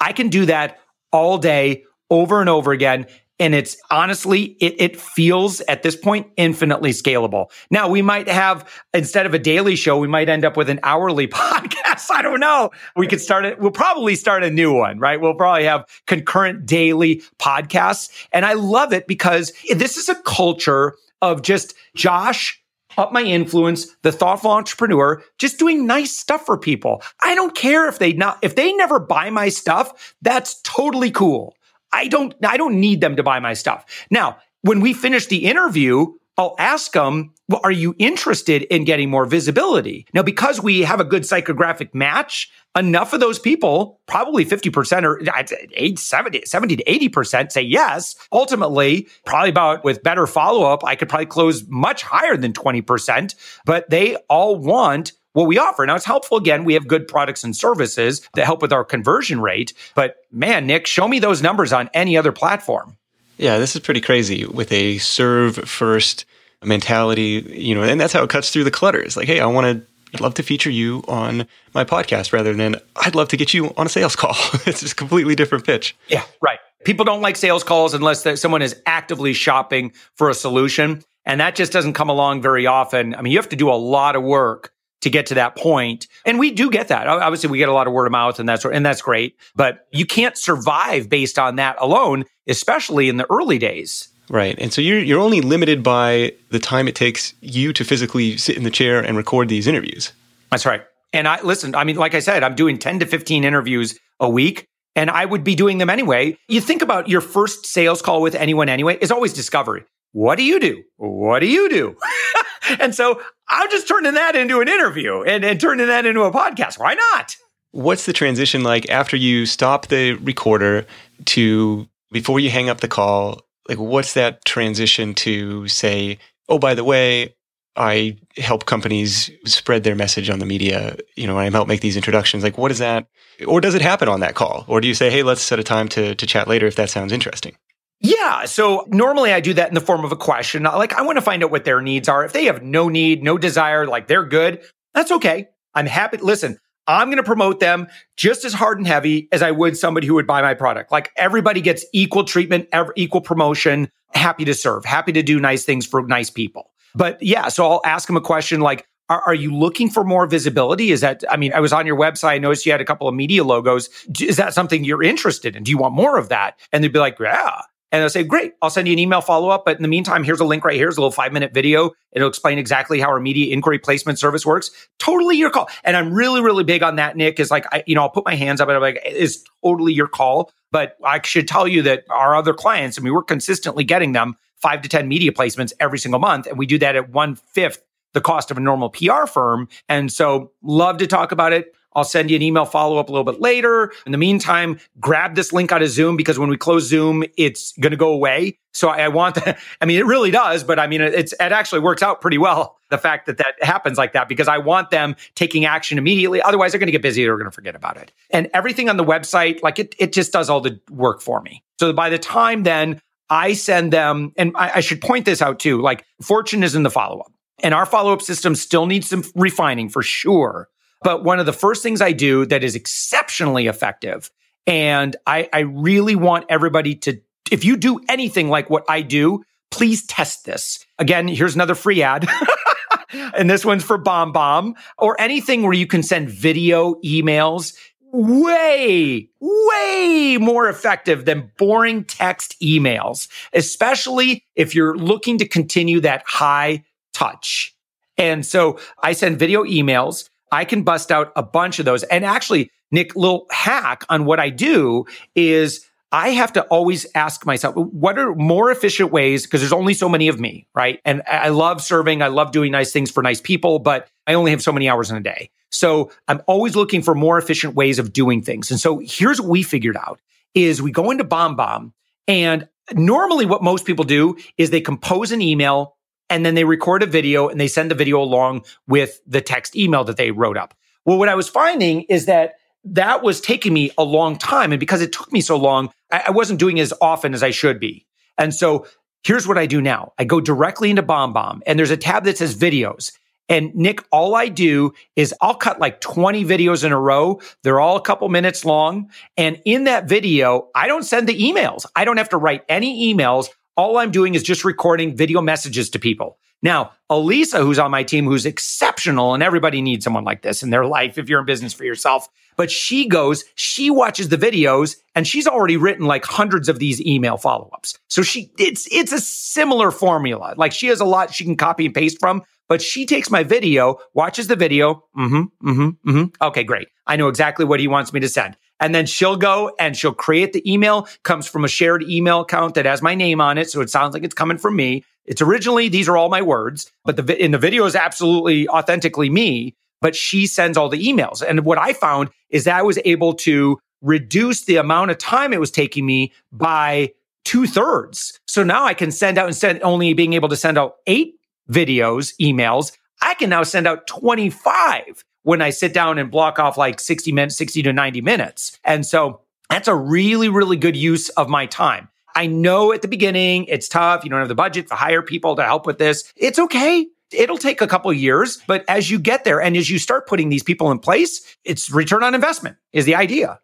I 0.00 0.12
can 0.14 0.30
do 0.30 0.46
that 0.46 0.78
all 1.12 1.36
day 1.36 1.84
over 2.08 2.40
and 2.40 2.48
over 2.48 2.72
again. 2.72 3.04
And 3.40 3.54
it's 3.54 3.76
honestly, 3.90 4.56
it, 4.60 4.74
it 4.78 5.00
feels 5.00 5.60
at 5.62 5.82
this 5.82 5.94
point 5.94 6.26
infinitely 6.36 6.90
scalable. 6.90 7.50
Now 7.70 7.88
we 7.88 8.02
might 8.02 8.28
have, 8.28 8.68
instead 8.92 9.26
of 9.26 9.34
a 9.34 9.38
daily 9.38 9.76
show, 9.76 9.98
we 9.98 10.08
might 10.08 10.28
end 10.28 10.44
up 10.44 10.56
with 10.56 10.68
an 10.68 10.80
hourly 10.82 11.28
podcast. 11.28 12.10
I 12.10 12.22
don't 12.22 12.40
know. 12.40 12.70
We 12.96 13.06
could 13.06 13.20
start 13.20 13.44
it. 13.44 13.60
We'll 13.60 13.70
probably 13.70 14.16
start 14.16 14.42
a 14.42 14.50
new 14.50 14.72
one, 14.72 14.98
right? 14.98 15.20
We'll 15.20 15.34
probably 15.34 15.64
have 15.64 15.84
concurrent 16.06 16.66
daily 16.66 17.22
podcasts. 17.38 18.10
And 18.32 18.44
I 18.44 18.54
love 18.54 18.92
it 18.92 19.06
because 19.06 19.52
this 19.72 19.96
is 19.96 20.08
a 20.08 20.16
culture 20.16 20.96
of 21.22 21.42
just 21.42 21.74
Josh 21.94 22.60
up 22.96 23.12
my 23.12 23.22
influence, 23.22 23.86
the 24.02 24.12
thoughtful 24.12 24.50
entrepreneur, 24.50 25.22
just 25.38 25.58
doing 25.58 25.86
nice 25.86 26.16
stuff 26.16 26.44
for 26.44 26.58
people. 26.58 27.00
I 27.22 27.34
don't 27.36 27.54
care 27.54 27.88
if 27.88 27.98
they 27.98 28.12
not, 28.12 28.38
if 28.42 28.56
they 28.56 28.72
never 28.72 28.98
buy 28.98 29.30
my 29.30 29.48
stuff, 29.48 30.14
that's 30.20 30.60
totally 30.62 31.12
cool. 31.12 31.54
I 31.92 32.08
don't, 32.08 32.34
I 32.44 32.56
don't 32.56 32.80
need 32.80 33.00
them 33.00 33.16
to 33.16 33.22
buy 33.22 33.40
my 33.40 33.54
stuff. 33.54 34.06
Now, 34.10 34.38
when 34.62 34.80
we 34.80 34.92
finish 34.92 35.26
the 35.26 35.44
interview, 35.46 36.14
I'll 36.36 36.54
ask 36.58 36.92
them, 36.92 37.34
well, 37.48 37.60
are 37.64 37.72
you 37.72 37.96
interested 37.98 38.62
in 38.62 38.84
getting 38.84 39.10
more 39.10 39.24
visibility? 39.26 40.06
Now, 40.14 40.22
because 40.22 40.62
we 40.62 40.82
have 40.82 41.00
a 41.00 41.04
good 41.04 41.22
psychographic 41.22 41.94
match, 41.94 42.48
enough 42.76 43.12
of 43.12 43.18
those 43.18 43.40
people, 43.40 44.00
probably 44.06 44.44
50% 44.44 45.02
or 45.02 45.96
70, 45.96 46.42
70 46.44 46.76
to 46.76 46.84
80% 46.84 47.50
say 47.50 47.62
yes. 47.62 48.14
Ultimately, 48.30 49.08
probably 49.24 49.50
about 49.50 49.82
with 49.82 50.02
better 50.02 50.28
follow 50.28 50.64
up, 50.70 50.84
I 50.84 50.94
could 50.94 51.08
probably 51.08 51.26
close 51.26 51.64
much 51.66 52.02
higher 52.02 52.36
than 52.36 52.52
20%, 52.52 53.34
but 53.64 53.90
they 53.90 54.14
all 54.28 54.56
want 54.56 55.12
what 55.32 55.46
we 55.46 55.58
offer. 55.58 55.84
Now 55.86 55.94
it's 55.94 56.04
helpful 56.04 56.36
again. 56.36 56.64
We 56.64 56.74
have 56.74 56.86
good 56.86 57.06
products 57.06 57.44
and 57.44 57.54
services 57.54 58.28
that 58.34 58.44
help 58.44 58.62
with 58.62 58.72
our 58.72 58.84
conversion 58.84 59.40
rate. 59.40 59.72
But 59.94 60.16
man, 60.32 60.66
Nick, 60.66 60.86
show 60.86 61.08
me 61.08 61.18
those 61.18 61.42
numbers 61.42 61.72
on 61.72 61.90
any 61.94 62.16
other 62.16 62.32
platform. 62.32 62.96
Yeah, 63.36 63.58
this 63.58 63.76
is 63.76 63.82
pretty 63.82 64.00
crazy 64.00 64.46
with 64.46 64.72
a 64.72 64.98
serve 64.98 65.56
first 65.56 66.24
mentality, 66.64 67.46
you 67.48 67.74
know, 67.74 67.84
and 67.84 68.00
that's 68.00 68.12
how 68.12 68.24
it 68.24 68.30
cuts 68.30 68.50
through 68.50 68.64
the 68.64 68.70
clutter. 68.70 69.00
It's 69.00 69.16
like, 69.16 69.28
hey, 69.28 69.40
I 69.40 69.46
want 69.46 69.66
to 69.66 69.86
I'd 70.14 70.20
love 70.20 70.34
to 70.34 70.42
feature 70.42 70.70
you 70.70 71.04
on 71.06 71.46
my 71.74 71.84
podcast 71.84 72.32
rather 72.32 72.54
than 72.54 72.76
I'd 72.96 73.14
love 73.14 73.28
to 73.28 73.36
get 73.36 73.52
you 73.52 73.74
on 73.76 73.86
a 73.86 73.88
sales 73.88 74.16
call. 74.16 74.34
it's 74.66 74.80
just 74.80 74.92
a 74.92 74.96
completely 74.96 75.34
different 75.34 75.66
pitch. 75.66 75.94
Yeah, 76.08 76.24
right. 76.40 76.58
People 76.84 77.04
don't 77.04 77.20
like 77.20 77.36
sales 77.36 77.64
calls 77.64 77.92
unless 77.92 78.40
someone 78.40 78.62
is 78.62 78.80
actively 78.86 79.32
shopping 79.32 79.92
for 80.14 80.30
a 80.30 80.34
solution. 80.34 81.02
And 81.26 81.40
that 81.40 81.56
just 81.56 81.72
doesn't 81.72 81.92
come 81.92 82.08
along 82.08 82.40
very 82.40 82.66
often. 82.66 83.14
I 83.14 83.20
mean, 83.20 83.32
you 83.32 83.38
have 83.38 83.50
to 83.50 83.56
do 83.56 83.70
a 83.70 83.74
lot 83.74 84.16
of 84.16 84.22
work 84.22 84.72
to 85.00 85.10
get 85.10 85.26
to 85.26 85.34
that 85.34 85.56
point. 85.56 86.06
And 86.24 86.38
we 86.38 86.50
do 86.50 86.70
get 86.70 86.88
that. 86.88 87.06
Obviously, 87.06 87.50
we 87.50 87.58
get 87.58 87.68
a 87.68 87.72
lot 87.72 87.86
of 87.86 87.92
word 87.92 88.06
of 88.06 88.12
mouth 88.12 88.40
and 88.40 88.48
that's, 88.48 88.64
and 88.64 88.84
that's 88.84 89.02
great, 89.02 89.36
but 89.54 89.86
you 89.92 90.04
can't 90.04 90.36
survive 90.36 91.08
based 91.08 91.38
on 91.38 91.56
that 91.56 91.76
alone, 91.80 92.24
especially 92.46 93.08
in 93.08 93.16
the 93.16 93.26
early 93.30 93.58
days. 93.58 94.08
Right. 94.30 94.56
And 94.58 94.72
so 94.72 94.80
you're, 94.80 94.98
you're 94.98 95.20
only 95.20 95.40
limited 95.40 95.82
by 95.82 96.32
the 96.50 96.58
time 96.58 96.88
it 96.88 96.94
takes 96.94 97.32
you 97.40 97.72
to 97.72 97.84
physically 97.84 98.36
sit 98.36 98.56
in 98.56 98.62
the 98.62 98.70
chair 98.70 99.00
and 99.00 99.16
record 99.16 99.48
these 99.48 99.66
interviews. 99.66 100.12
That's 100.50 100.66
right. 100.66 100.82
And 101.12 101.26
I 101.26 101.40
listen, 101.42 101.74
I 101.74 101.84
mean, 101.84 101.96
like 101.96 102.14
I 102.14 102.18
said, 102.18 102.42
I'm 102.42 102.54
doing 102.54 102.78
10 102.78 103.00
to 103.00 103.06
15 103.06 103.44
interviews 103.44 103.98
a 104.20 104.28
week 104.28 104.66
and 104.94 105.10
I 105.10 105.24
would 105.24 105.44
be 105.44 105.54
doing 105.54 105.78
them 105.78 105.88
anyway. 105.88 106.36
You 106.48 106.60
think 106.60 106.82
about 106.82 107.08
your 107.08 107.20
first 107.20 107.66
sales 107.66 108.02
call 108.02 108.20
with 108.20 108.34
anyone 108.34 108.68
anyway, 108.68 108.98
is 109.00 109.10
always 109.10 109.32
discovery. 109.32 109.84
What 110.12 110.36
do 110.36 110.44
you 110.44 110.58
do? 110.58 110.82
What 110.96 111.40
do 111.40 111.46
you 111.46 111.68
do? 111.68 111.96
and 112.80 112.94
so 112.94 113.20
I'm 113.48 113.70
just 113.70 113.88
turning 113.88 114.14
that 114.14 114.36
into 114.36 114.60
an 114.60 114.68
interview 114.68 115.22
and, 115.22 115.44
and 115.44 115.60
turning 115.60 115.86
that 115.86 116.06
into 116.06 116.22
a 116.22 116.32
podcast. 116.32 116.78
Why 116.78 116.94
not? 116.94 117.36
What's 117.70 118.06
the 118.06 118.12
transition 118.12 118.62
like 118.62 118.88
after 118.88 119.16
you 119.16 119.46
stop 119.46 119.88
the 119.88 120.14
recorder 120.14 120.86
to 121.26 121.88
before 122.10 122.40
you 122.40 122.50
hang 122.50 122.68
up 122.68 122.80
the 122.80 122.88
call? 122.88 123.42
Like, 123.68 123.78
what's 123.78 124.14
that 124.14 124.44
transition 124.44 125.14
to 125.16 125.68
say, 125.68 126.18
oh, 126.48 126.58
by 126.58 126.74
the 126.74 126.84
way, 126.84 127.34
I 127.76 128.16
help 128.36 128.66
companies 128.66 129.30
spread 129.44 129.84
their 129.84 129.94
message 129.94 130.30
on 130.30 130.40
the 130.40 130.46
media, 130.46 130.96
you 131.16 131.26
know, 131.26 131.38
I 131.38 131.48
help 131.50 131.68
make 131.68 131.80
these 131.80 131.96
introductions. 131.96 132.42
Like, 132.42 132.58
what 132.58 132.70
is 132.70 132.78
that? 132.78 133.06
Or 133.46 133.60
does 133.60 133.74
it 133.74 133.82
happen 133.82 134.08
on 134.08 134.20
that 134.20 134.34
call? 134.34 134.64
Or 134.66 134.80
do 134.80 134.88
you 134.88 134.94
say, 134.94 135.10
hey, 135.10 135.22
let's 135.22 135.42
set 135.42 135.60
a 135.60 135.62
time 135.62 135.88
to, 135.90 136.14
to 136.14 136.26
chat 136.26 136.48
later 136.48 136.66
if 136.66 136.74
that 136.76 136.90
sounds 136.90 137.12
interesting? 137.12 137.56
Yeah. 138.00 138.44
So 138.44 138.86
normally 138.88 139.32
I 139.32 139.40
do 139.40 139.54
that 139.54 139.68
in 139.68 139.74
the 139.74 139.80
form 139.80 140.04
of 140.04 140.12
a 140.12 140.16
question. 140.16 140.62
Like, 140.62 140.92
I 140.92 141.02
want 141.02 141.16
to 141.16 141.22
find 141.22 141.42
out 141.42 141.50
what 141.50 141.64
their 141.64 141.80
needs 141.80 142.08
are. 142.08 142.24
If 142.24 142.32
they 142.32 142.44
have 142.44 142.62
no 142.62 142.88
need, 142.88 143.22
no 143.22 143.38
desire, 143.38 143.86
like 143.86 144.06
they're 144.06 144.24
good, 144.24 144.62
that's 144.94 145.10
okay. 145.10 145.48
I'm 145.74 145.86
happy. 145.86 146.18
Listen, 146.18 146.58
I'm 146.86 147.08
going 147.08 147.18
to 147.18 147.22
promote 147.22 147.60
them 147.60 147.88
just 148.16 148.44
as 148.44 148.54
hard 148.54 148.78
and 148.78 148.86
heavy 148.86 149.28
as 149.32 149.42
I 149.42 149.50
would 149.50 149.76
somebody 149.76 150.06
who 150.06 150.14
would 150.14 150.26
buy 150.26 150.42
my 150.42 150.54
product. 150.54 150.90
Like 150.90 151.10
everybody 151.16 151.60
gets 151.60 151.84
equal 151.92 152.24
treatment, 152.24 152.68
equal 152.96 153.20
promotion. 153.20 153.90
Happy 154.14 154.44
to 154.46 154.54
serve, 154.54 154.84
happy 154.84 155.12
to 155.12 155.22
do 155.22 155.38
nice 155.38 155.64
things 155.64 155.86
for 155.86 156.02
nice 156.06 156.30
people. 156.30 156.70
But 156.94 157.22
yeah, 157.22 157.48
so 157.48 157.70
I'll 157.70 157.82
ask 157.84 158.06
them 158.06 158.16
a 158.16 158.20
question 158.22 158.60
like, 158.60 158.86
are, 159.10 159.22
are, 159.22 159.34
you 159.34 159.54
looking 159.54 159.88
for 159.88 160.04
more 160.04 160.26
visibility? 160.26 160.90
Is 160.90 161.00
that, 161.00 161.24
I 161.30 161.36
mean, 161.36 161.52
I 161.52 161.60
was 161.60 161.72
on 161.72 161.86
your 161.86 161.96
website. 161.96 162.28
I 162.30 162.38
noticed 162.38 162.66
you 162.66 162.72
had 162.72 162.80
a 162.80 162.84
couple 162.84 163.08
of 163.08 163.14
media 163.14 163.44
logos. 163.44 163.88
Is 164.20 164.36
that 164.36 164.54
something 164.54 164.84
you're 164.84 165.02
interested 165.02 165.56
in? 165.56 165.62
Do 165.62 165.70
you 165.70 165.78
want 165.78 165.94
more 165.94 166.18
of 166.18 166.28
that? 166.28 166.58
And 166.72 166.82
they'd 166.82 166.92
be 166.92 166.98
like, 166.98 167.18
yeah. 167.18 167.62
And 167.90 168.02
I'll 168.02 168.10
say, 168.10 168.22
great, 168.22 168.52
I'll 168.60 168.70
send 168.70 168.86
you 168.86 168.92
an 168.92 168.98
email 168.98 169.20
follow 169.20 169.48
up. 169.48 169.64
But 169.64 169.76
in 169.76 169.82
the 169.82 169.88
meantime, 169.88 170.22
here's 170.24 170.40
a 170.40 170.44
link 170.44 170.64
right 170.64 170.74
here. 170.74 170.84
Here's 170.84 170.98
a 170.98 171.00
little 171.00 171.12
five 171.12 171.32
minute 171.32 171.54
video. 171.54 171.92
It'll 172.12 172.28
explain 172.28 172.58
exactly 172.58 173.00
how 173.00 173.08
our 173.08 173.20
media 173.20 173.52
inquiry 173.52 173.78
placement 173.78 174.18
service 174.18 174.44
works. 174.44 174.70
Totally 174.98 175.36
your 175.36 175.50
call. 175.50 175.68
And 175.84 175.96
I'm 175.96 176.12
really, 176.12 176.42
really 176.42 176.64
big 176.64 176.82
on 176.82 176.96
that, 176.96 177.16
Nick, 177.16 177.40
is 177.40 177.50
like, 177.50 177.66
I, 177.72 177.82
you 177.86 177.94
know, 177.94 178.02
I'll 178.02 178.10
put 178.10 178.26
my 178.26 178.34
hands 178.34 178.60
up 178.60 178.68
and 178.68 178.76
I'm 178.76 178.82
like, 178.82 179.00
it's 179.04 179.42
totally 179.64 179.92
your 179.92 180.08
call. 180.08 180.52
But 180.70 180.96
I 181.02 181.20
should 181.22 181.48
tell 181.48 181.66
you 181.66 181.82
that 181.82 182.04
our 182.10 182.36
other 182.36 182.52
clients, 182.52 182.98
I 182.98 183.02
mean, 183.02 183.14
we're 183.14 183.22
consistently 183.22 183.84
getting 183.84 184.12
them 184.12 184.36
five 184.56 184.82
to 184.82 184.88
10 184.88 185.08
media 185.08 185.32
placements 185.32 185.72
every 185.80 185.98
single 185.98 186.20
month. 186.20 186.46
And 186.46 186.58
we 186.58 186.66
do 186.66 186.78
that 186.78 186.96
at 186.96 187.10
one 187.10 187.36
fifth 187.36 187.82
the 188.14 188.20
cost 188.20 188.50
of 188.50 188.56
a 188.56 188.60
normal 188.60 188.90
PR 188.90 189.26
firm. 189.26 189.68
And 189.88 190.12
so 190.12 190.52
love 190.62 190.98
to 190.98 191.06
talk 191.06 191.32
about 191.32 191.52
it. 191.52 191.74
I'll 191.98 192.04
send 192.04 192.30
you 192.30 192.36
an 192.36 192.42
email 192.42 192.64
follow 192.64 192.98
up 192.98 193.08
a 193.08 193.12
little 193.12 193.30
bit 193.30 193.40
later. 193.40 193.92
In 194.06 194.12
the 194.12 194.18
meantime, 194.18 194.78
grab 195.00 195.34
this 195.34 195.52
link 195.52 195.72
out 195.72 195.82
of 195.82 195.88
Zoom 195.88 196.16
because 196.16 196.38
when 196.38 196.48
we 196.48 196.56
close 196.56 196.86
Zoom, 196.86 197.24
it's 197.36 197.72
going 197.78 197.90
to 197.90 197.96
go 197.96 198.12
away. 198.12 198.58
So 198.72 198.88
I, 198.88 199.08
want 199.08 199.34
that. 199.44 199.58
I 199.80 199.84
mean, 199.84 199.98
it 199.98 200.06
really 200.06 200.30
does, 200.30 200.64
but 200.64 200.78
I 200.78 200.86
mean, 200.86 201.00
it's, 201.00 201.32
it 201.32 201.40
actually 201.40 201.80
works 201.80 202.02
out 202.02 202.20
pretty 202.20 202.38
well. 202.38 202.78
The 202.90 202.98
fact 202.98 203.26
that 203.26 203.38
that 203.38 203.54
happens 203.60 203.98
like 203.98 204.12
that, 204.12 204.28
because 204.28 204.48
I 204.48 204.58
want 204.58 204.90
them 204.90 205.16
taking 205.34 205.66
action 205.66 205.98
immediately. 205.98 206.40
Otherwise, 206.40 206.72
they're 206.72 206.78
going 206.78 206.86
to 206.86 206.92
get 206.92 207.02
busy. 207.02 207.24
They're 207.24 207.36
going 207.36 207.50
to 207.50 207.54
forget 207.54 207.74
about 207.74 207.96
it. 207.98 208.12
And 208.30 208.48
everything 208.54 208.88
on 208.88 208.96
the 208.96 209.04
website, 209.04 209.62
like 209.62 209.78
it, 209.78 209.94
it 209.98 210.12
just 210.12 210.32
does 210.32 210.48
all 210.48 210.60
the 210.60 210.80
work 210.90 211.20
for 211.20 211.42
me. 211.42 211.62
So 211.78 211.92
by 211.92 212.08
the 212.08 212.18
time 212.18 212.62
then 212.62 213.00
I 213.30 213.52
send 213.52 213.92
them, 213.92 214.32
and 214.36 214.52
I, 214.54 214.72
I 214.76 214.80
should 214.80 215.00
point 215.00 215.24
this 215.24 215.42
out 215.42 215.58
too, 215.58 215.80
like 215.82 216.04
Fortune 216.22 216.62
is 216.62 216.74
in 216.74 216.82
the 216.82 216.90
follow 216.90 217.20
up. 217.20 217.32
And 217.62 217.74
our 217.74 217.86
follow 217.86 218.12
up 218.12 218.22
system 218.22 218.54
still 218.54 218.86
needs 218.86 219.08
some 219.08 219.24
refining 219.34 219.88
for 219.88 220.02
sure. 220.02 220.68
But 221.02 221.24
one 221.24 221.38
of 221.38 221.46
the 221.46 221.52
first 221.52 221.82
things 221.82 222.00
I 222.00 222.12
do 222.12 222.44
that 222.46 222.64
is 222.64 222.74
exceptionally 222.74 223.66
effective, 223.66 224.30
and 224.66 225.16
I, 225.26 225.48
I 225.52 225.60
really 225.60 226.16
want 226.16 226.46
everybody 226.48 226.94
to, 226.96 227.20
if 227.50 227.64
you 227.64 227.76
do 227.76 228.00
anything 228.08 228.48
like 228.48 228.68
what 228.68 228.84
I 228.88 229.02
do, 229.02 229.44
please 229.70 230.06
test 230.06 230.44
this. 230.44 230.84
Again, 230.98 231.28
here's 231.28 231.54
another 231.54 231.74
free 231.74 232.02
ad. 232.02 232.28
and 233.12 233.48
this 233.48 233.64
one's 233.64 233.84
for 233.84 233.98
BombBomb 234.02 234.74
or 234.98 235.20
anything 235.20 235.62
where 235.62 235.72
you 235.72 235.86
can 235.86 236.02
send 236.02 236.28
video 236.28 236.94
emails 236.96 237.76
way, 238.12 239.28
way 239.40 240.38
more 240.40 240.68
effective 240.68 241.24
than 241.24 241.52
boring 241.58 242.04
text 242.04 242.56
emails, 242.62 243.28
especially 243.52 244.44
if 244.56 244.74
you're 244.74 244.96
looking 244.96 245.38
to 245.38 245.48
continue 245.48 246.00
that 246.00 246.22
high 246.26 246.84
touch. 247.12 247.74
And 248.16 248.44
so 248.44 248.78
I 249.02 249.12
send 249.12 249.38
video 249.38 249.64
emails. 249.64 250.28
I 250.52 250.64
can 250.64 250.82
bust 250.82 251.10
out 251.10 251.32
a 251.36 251.42
bunch 251.42 251.78
of 251.78 251.84
those. 251.84 252.02
And 252.04 252.24
actually, 252.24 252.70
Nick, 252.90 253.14
little 253.16 253.46
hack 253.50 254.04
on 254.08 254.24
what 254.24 254.40
I 254.40 254.50
do 254.50 255.06
is 255.34 255.86
I 256.10 256.30
have 256.30 256.54
to 256.54 256.62
always 256.64 257.06
ask 257.14 257.44
myself, 257.44 257.76
what 257.76 258.18
are 258.18 258.34
more 258.34 258.70
efficient 258.70 259.12
ways? 259.12 259.44
Because 259.44 259.60
there's 259.60 259.72
only 259.72 259.92
so 259.92 260.08
many 260.08 260.28
of 260.28 260.40
me, 260.40 260.66
right? 260.74 261.00
And 261.04 261.22
I 261.26 261.50
love 261.50 261.82
serving. 261.82 262.22
I 262.22 262.28
love 262.28 262.50
doing 262.50 262.72
nice 262.72 262.92
things 262.92 263.10
for 263.10 263.22
nice 263.22 263.40
people, 263.40 263.78
but 263.78 264.08
I 264.26 264.34
only 264.34 264.50
have 264.52 264.62
so 264.62 264.72
many 264.72 264.88
hours 264.88 265.10
in 265.10 265.16
a 265.18 265.20
day. 265.20 265.50
So 265.70 266.10
I'm 266.26 266.40
always 266.46 266.74
looking 266.74 267.02
for 267.02 267.14
more 267.14 267.38
efficient 267.38 267.74
ways 267.74 267.98
of 267.98 268.12
doing 268.12 268.42
things. 268.42 268.70
And 268.70 268.80
so 268.80 269.02
here's 269.04 269.40
what 269.40 269.50
we 269.50 269.62
figured 269.62 269.98
out 269.98 270.20
is 270.54 270.80
we 270.80 270.90
go 270.90 271.10
into 271.10 271.24
BombBomb 271.24 271.92
and 272.26 272.68
normally 272.94 273.44
what 273.44 273.62
most 273.62 273.84
people 273.84 274.04
do 274.04 274.36
is 274.56 274.70
they 274.70 274.80
compose 274.80 275.30
an 275.30 275.42
email 275.42 275.97
and 276.30 276.44
then 276.44 276.54
they 276.54 276.64
record 276.64 277.02
a 277.02 277.06
video 277.06 277.48
and 277.48 277.60
they 277.60 277.68
send 277.68 277.90
the 277.90 277.94
video 277.94 278.20
along 278.20 278.64
with 278.86 279.20
the 279.26 279.40
text 279.40 279.76
email 279.76 280.04
that 280.04 280.16
they 280.16 280.30
wrote 280.30 280.56
up. 280.56 280.74
Well, 281.04 281.18
what 281.18 281.28
I 281.28 281.34
was 281.34 281.48
finding 281.48 282.02
is 282.02 282.26
that 282.26 282.54
that 282.84 283.22
was 283.22 283.40
taking 283.40 283.72
me 283.72 283.90
a 283.98 284.04
long 284.04 284.36
time. 284.36 284.72
And 284.72 284.80
because 284.80 285.00
it 285.00 285.12
took 285.12 285.32
me 285.32 285.40
so 285.40 285.56
long, 285.56 285.90
I, 286.10 286.30
wasn't 286.30 286.60
doing 286.60 286.80
as 286.80 286.92
often 287.00 287.34
as 287.34 287.42
I 287.42 287.50
should 287.50 287.80
be. 287.80 288.06
And 288.36 288.54
so 288.54 288.86
here's 289.24 289.46
what 289.46 289.58
I 289.58 289.66
do 289.66 289.80
now. 289.80 290.12
I 290.18 290.24
go 290.24 290.40
directly 290.40 290.90
into 290.90 291.02
BombBomb 291.02 291.60
and 291.66 291.78
there's 291.78 291.90
a 291.90 291.96
tab 291.96 292.24
that 292.24 292.38
says 292.38 292.56
videos. 292.56 293.12
And 293.48 293.74
Nick, 293.74 294.04
all 294.12 294.34
I 294.34 294.48
do 294.48 294.92
is 295.16 295.34
I'll 295.40 295.54
cut 295.54 295.80
like 295.80 296.00
20 296.00 296.44
videos 296.44 296.84
in 296.84 296.92
a 296.92 297.00
row. 297.00 297.40
They're 297.62 297.80
all 297.80 297.96
a 297.96 298.02
couple 298.02 298.28
minutes 298.28 298.64
long. 298.64 299.10
And 299.36 299.60
in 299.64 299.84
that 299.84 300.06
video, 300.06 300.68
I 300.74 300.86
don't 300.86 301.04
send 301.04 301.28
the 301.28 301.38
emails. 301.38 301.86
I 301.96 302.04
don't 302.04 302.18
have 302.18 302.28
to 302.30 302.36
write 302.36 302.64
any 302.68 303.14
emails. 303.14 303.48
All 303.78 303.96
I'm 303.96 304.10
doing 304.10 304.34
is 304.34 304.42
just 304.42 304.64
recording 304.64 305.16
video 305.16 305.40
messages 305.40 305.88
to 305.90 306.00
people. 306.00 306.36
Now, 306.62 306.90
Elisa, 307.08 307.62
who's 307.62 307.78
on 307.78 307.92
my 307.92 308.02
team, 308.02 308.24
who's 308.24 308.44
exceptional, 308.44 309.34
and 309.34 309.42
everybody 309.42 309.80
needs 309.80 310.02
someone 310.02 310.24
like 310.24 310.42
this 310.42 310.64
in 310.64 310.70
their 310.70 310.84
life 310.84 311.16
if 311.16 311.28
you're 311.28 311.38
in 311.38 311.46
business 311.46 311.72
for 311.72 311.84
yourself. 311.84 312.26
But 312.56 312.72
she 312.72 313.06
goes, 313.06 313.44
she 313.54 313.88
watches 313.88 314.30
the 314.30 314.36
videos 314.36 314.96
and 315.14 315.28
she's 315.28 315.46
already 315.46 315.76
written 315.76 316.06
like 316.06 316.24
hundreds 316.24 316.68
of 316.68 316.80
these 316.80 317.00
email 317.00 317.36
follow-ups. 317.36 318.00
So 318.08 318.22
she, 318.22 318.50
it's, 318.58 318.88
it's 318.90 319.12
a 319.12 319.20
similar 319.20 319.92
formula. 319.92 320.54
Like 320.56 320.72
she 320.72 320.88
has 320.88 320.98
a 320.98 321.04
lot 321.04 321.32
she 321.32 321.44
can 321.44 321.56
copy 321.56 321.86
and 321.86 321.94
paste 321.94 322.18
from, 322.18 322.42
but 322.66 322.82
she 322.82 323.06
takes 323.06 323.30
my 323.30 323.44
video, 323.44 323.98
watches 324.12 324.48
the 324.48 324.56
video. 324.56 325.04
Mm-hmm, 325.16 325.68
mm-hmm, 325.70 326.10
mm-hmm. 326.10 326.44
Okay, 326.44 326.64
great. 326.64 326.88
I 327.06 327.14
know 327.14 327.28
exactly 327.28 327.64
what 327.64 327.78
he 327.78 327.86
wants 327.86 328.12
me 328.12 328.18
to 328.18 328.28
send. 328.28 328.56
And 328.80 328.94
then 328.94 329.06
she'll 329.06 329.36
go 329.36 329.72
and 329.78 329.96
she'll 329.96 330.14
create 330.14 330.52
the 330.52 330.70
email, 330.70 331.08
comes 331.24 331.48
from 331.48 331.64
a 331.64 331.68
shared 331.68 332.02
email 332.04 332.40
account 332.40 332.74
that 332.74 332.86
has 332.86 333.02
my 333.02 333.14
name 333.14 333.40
on 333.40 333.58
it. 333.58 333.70
So 333.70 333.80
it 333.80 333.90
sounds 333.90 334.14
like 334.14 334.22
it's 334.22 334.34
coming 334.34 334.58
from 334.58 334.76
me. 334.76 335.04
It's 335.24 335.42
originally, 335.42 335.88
these 335.88 336.08
are 336.08 336.16
all 336.16 336.28
my 336.28 336.42
words, 336.42 336.90
but 337.04 337.16
the, 337.16 337.44
in 337.44 337.50
the 337.50 337.58
video 337.58 337.84
is 337.84 337.94
absolutely 337.94 338.68
authentically 338.68 339.28
me, 339.28 339.74
but 340.00 340.16
she 340.16 340.46
sends 340.46 340.78
all 340.78 340.88
the 340.88 341.04
emails. 341.04 341.42
And 341.46 341.64
what 341.64 341.78
I 341.78 341.92
found 341.92 342.30
is 342.50 342.64
that 342.64 342.76
I 342.76 342.82
was 342.82 342.98
able 343.04 343.34
to 343.34 343.78
reduce 344.00 344.64
the 344.64 344.76
amount 344.76 345.10
of 345.10 345.18
time 345.18 345.52
it 345.52 345.60
was 345.60 345.70
taking 345.70 346.06
me 346.06 346.32
by 346.52 347.12
two 347.44 347.66
thirds. 347.66 348.38
So 348.46 348.62
now 348.62 348.84
I 348.84 348.94
can 348.94 349.10
send 349.10 349.38
out 349.38 349.48
instead 349.48 349.82
only 349.82 350.12
being 350.12 350.34
able 350.34 350.48
to 350.48 350.56
send 350.56 350.78
out 350.78 350.96
eight 351.06 351.34
videos, 351.70 352.34
emails. 352.40 352.92
I 353.20 353.34
can 353.34 353.50
now 353.50 353.64
send 353.64 353.86
out 353.86 354.06
25 354.06 355.24
when 355.42 355.62
I 355.62 355.70
sit 355.70 355.94
down 355.94 356.18
and 356.18 356.30
block 356.30 356.58
off 356.58 356.76
like 356.76 357.00
60 357.00 357.32
minutes, 357.32 357.56
60 357.56 357.82
to 357.82 357.92
90 357.92 358.20
minutes. 358.20 358.78
And 358.84 359.06
so 359.06 359.40
that's 359.70 359.88
a 359.88 359.94
really, 359.94 360.48
really 360.48 360.76
good 360.76 360.96
use 360.96 361.28
of 361.30 361.48
my 361.48 361.66
time. 361.66 362.08
I 362.34 362.46
know 362.46 362.92
at 362.92 363.02
the 363.02 363.08
beginning 363.08 363.64
it's 363.64 363.88
tough. 363.88 364.24
You 364.24 364.30
don't 364.30 364.38
have 364.38 364.48
the 364.48 364.54
budget 364.54 364.88
to 364.88 364.94
hire 364.94 365.22
people 365.22 365.56
to 365.56 365.64
help 365.64 365.86
with 365.86 365.98
this. 365.98 366.32
It's 366.36 366.58
okay. 366.58 367.06
It'll 367.32 367.58
take 367.58 367.80
a 367.80 367.86
couple 367.86 368.12
years, 368.12 368.62
but 368.66 368.84
as 368.88 369.10
you 369.10 369.18
get 369.18 369.44
there 369.44 369.60
and 369.60 369.76
as 369.76 369.90
you 369.90 369.98
start 369.98 370.26
putting 370.26 370.48
these 370.48 370.62
people 370.62 370.90
in 370.90 370.98
place, 370.98 371.56
it's 371.64 371.90
return 371.90 372.22
on 372.22 372.34
investment 372.34 372.76
is 372.92 373.04
the 373.04 373.16
idea. 373.16 373.60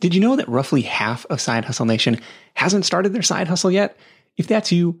Did 0.00 0.14
you 0.14 0.20
know 0.20 0.36
that 0.36 0.48
roughly 0.48 0.82
half 0.82 1.26
of 1.26 1.40
Side 1.40 1.64
Hustle 1.64 1.86
Nation 1.86 2.20
hasn't 2.54 2.84
started 2.84 3.12
their 3.12 3.22
side 3.22 3.48
hustle 3.48 3.70
yet? 3.70 3.96
If 4.36 4.46
that's 4.46 4.70
you, 4.70 5.00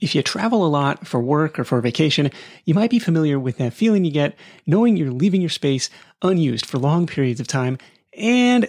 If 0.00 0.14
you 0.14 0.22
travel 0.22 0.66
a 0.66 0.68
lot 0.68 1.06
for 1.06 1.20
work 1.20 1.58
or 1.58 1.64
for 1.64 1.80
vacation, 1.80 2.30
you 2.64 2.74
might 2.74 2.90
be 2.90 2.98
familiar 2.98 3.38
with 3.38 3.58
that 3.58 3.72
feeling 3.72 4.04
you 4.04 4.10
get 4.10 4.36
knowing 4.66 4.96
you're 4.96 5.12
leaving 5.12 5.40
your 5.40 5.48
space 5.48 5.88
unused 6.22 6.66
for 6.66 6.78
long 6.78 7.06
periods 7.06 7.40
of 7.40 7.46
time 7.46 7.78
and 8.18 8.68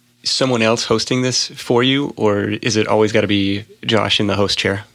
someone 0.23 0.61
else 0.61 0.83
hosting 0.83 1.21
this 1.21 1.47
for 1.47 1.83
you, 1.83 2.13
or 2.15 2.43
is 2.43 2.75
it 2.75 2.87
always 2.87 3.11
got 3.11 3.21
to 3.21 3.27
be 3.27 3.65
Josh 3.85 4.19
in 4.19 4.27
the 4.27 4.35
host 4.35 4.57
chair? 4.57 4.85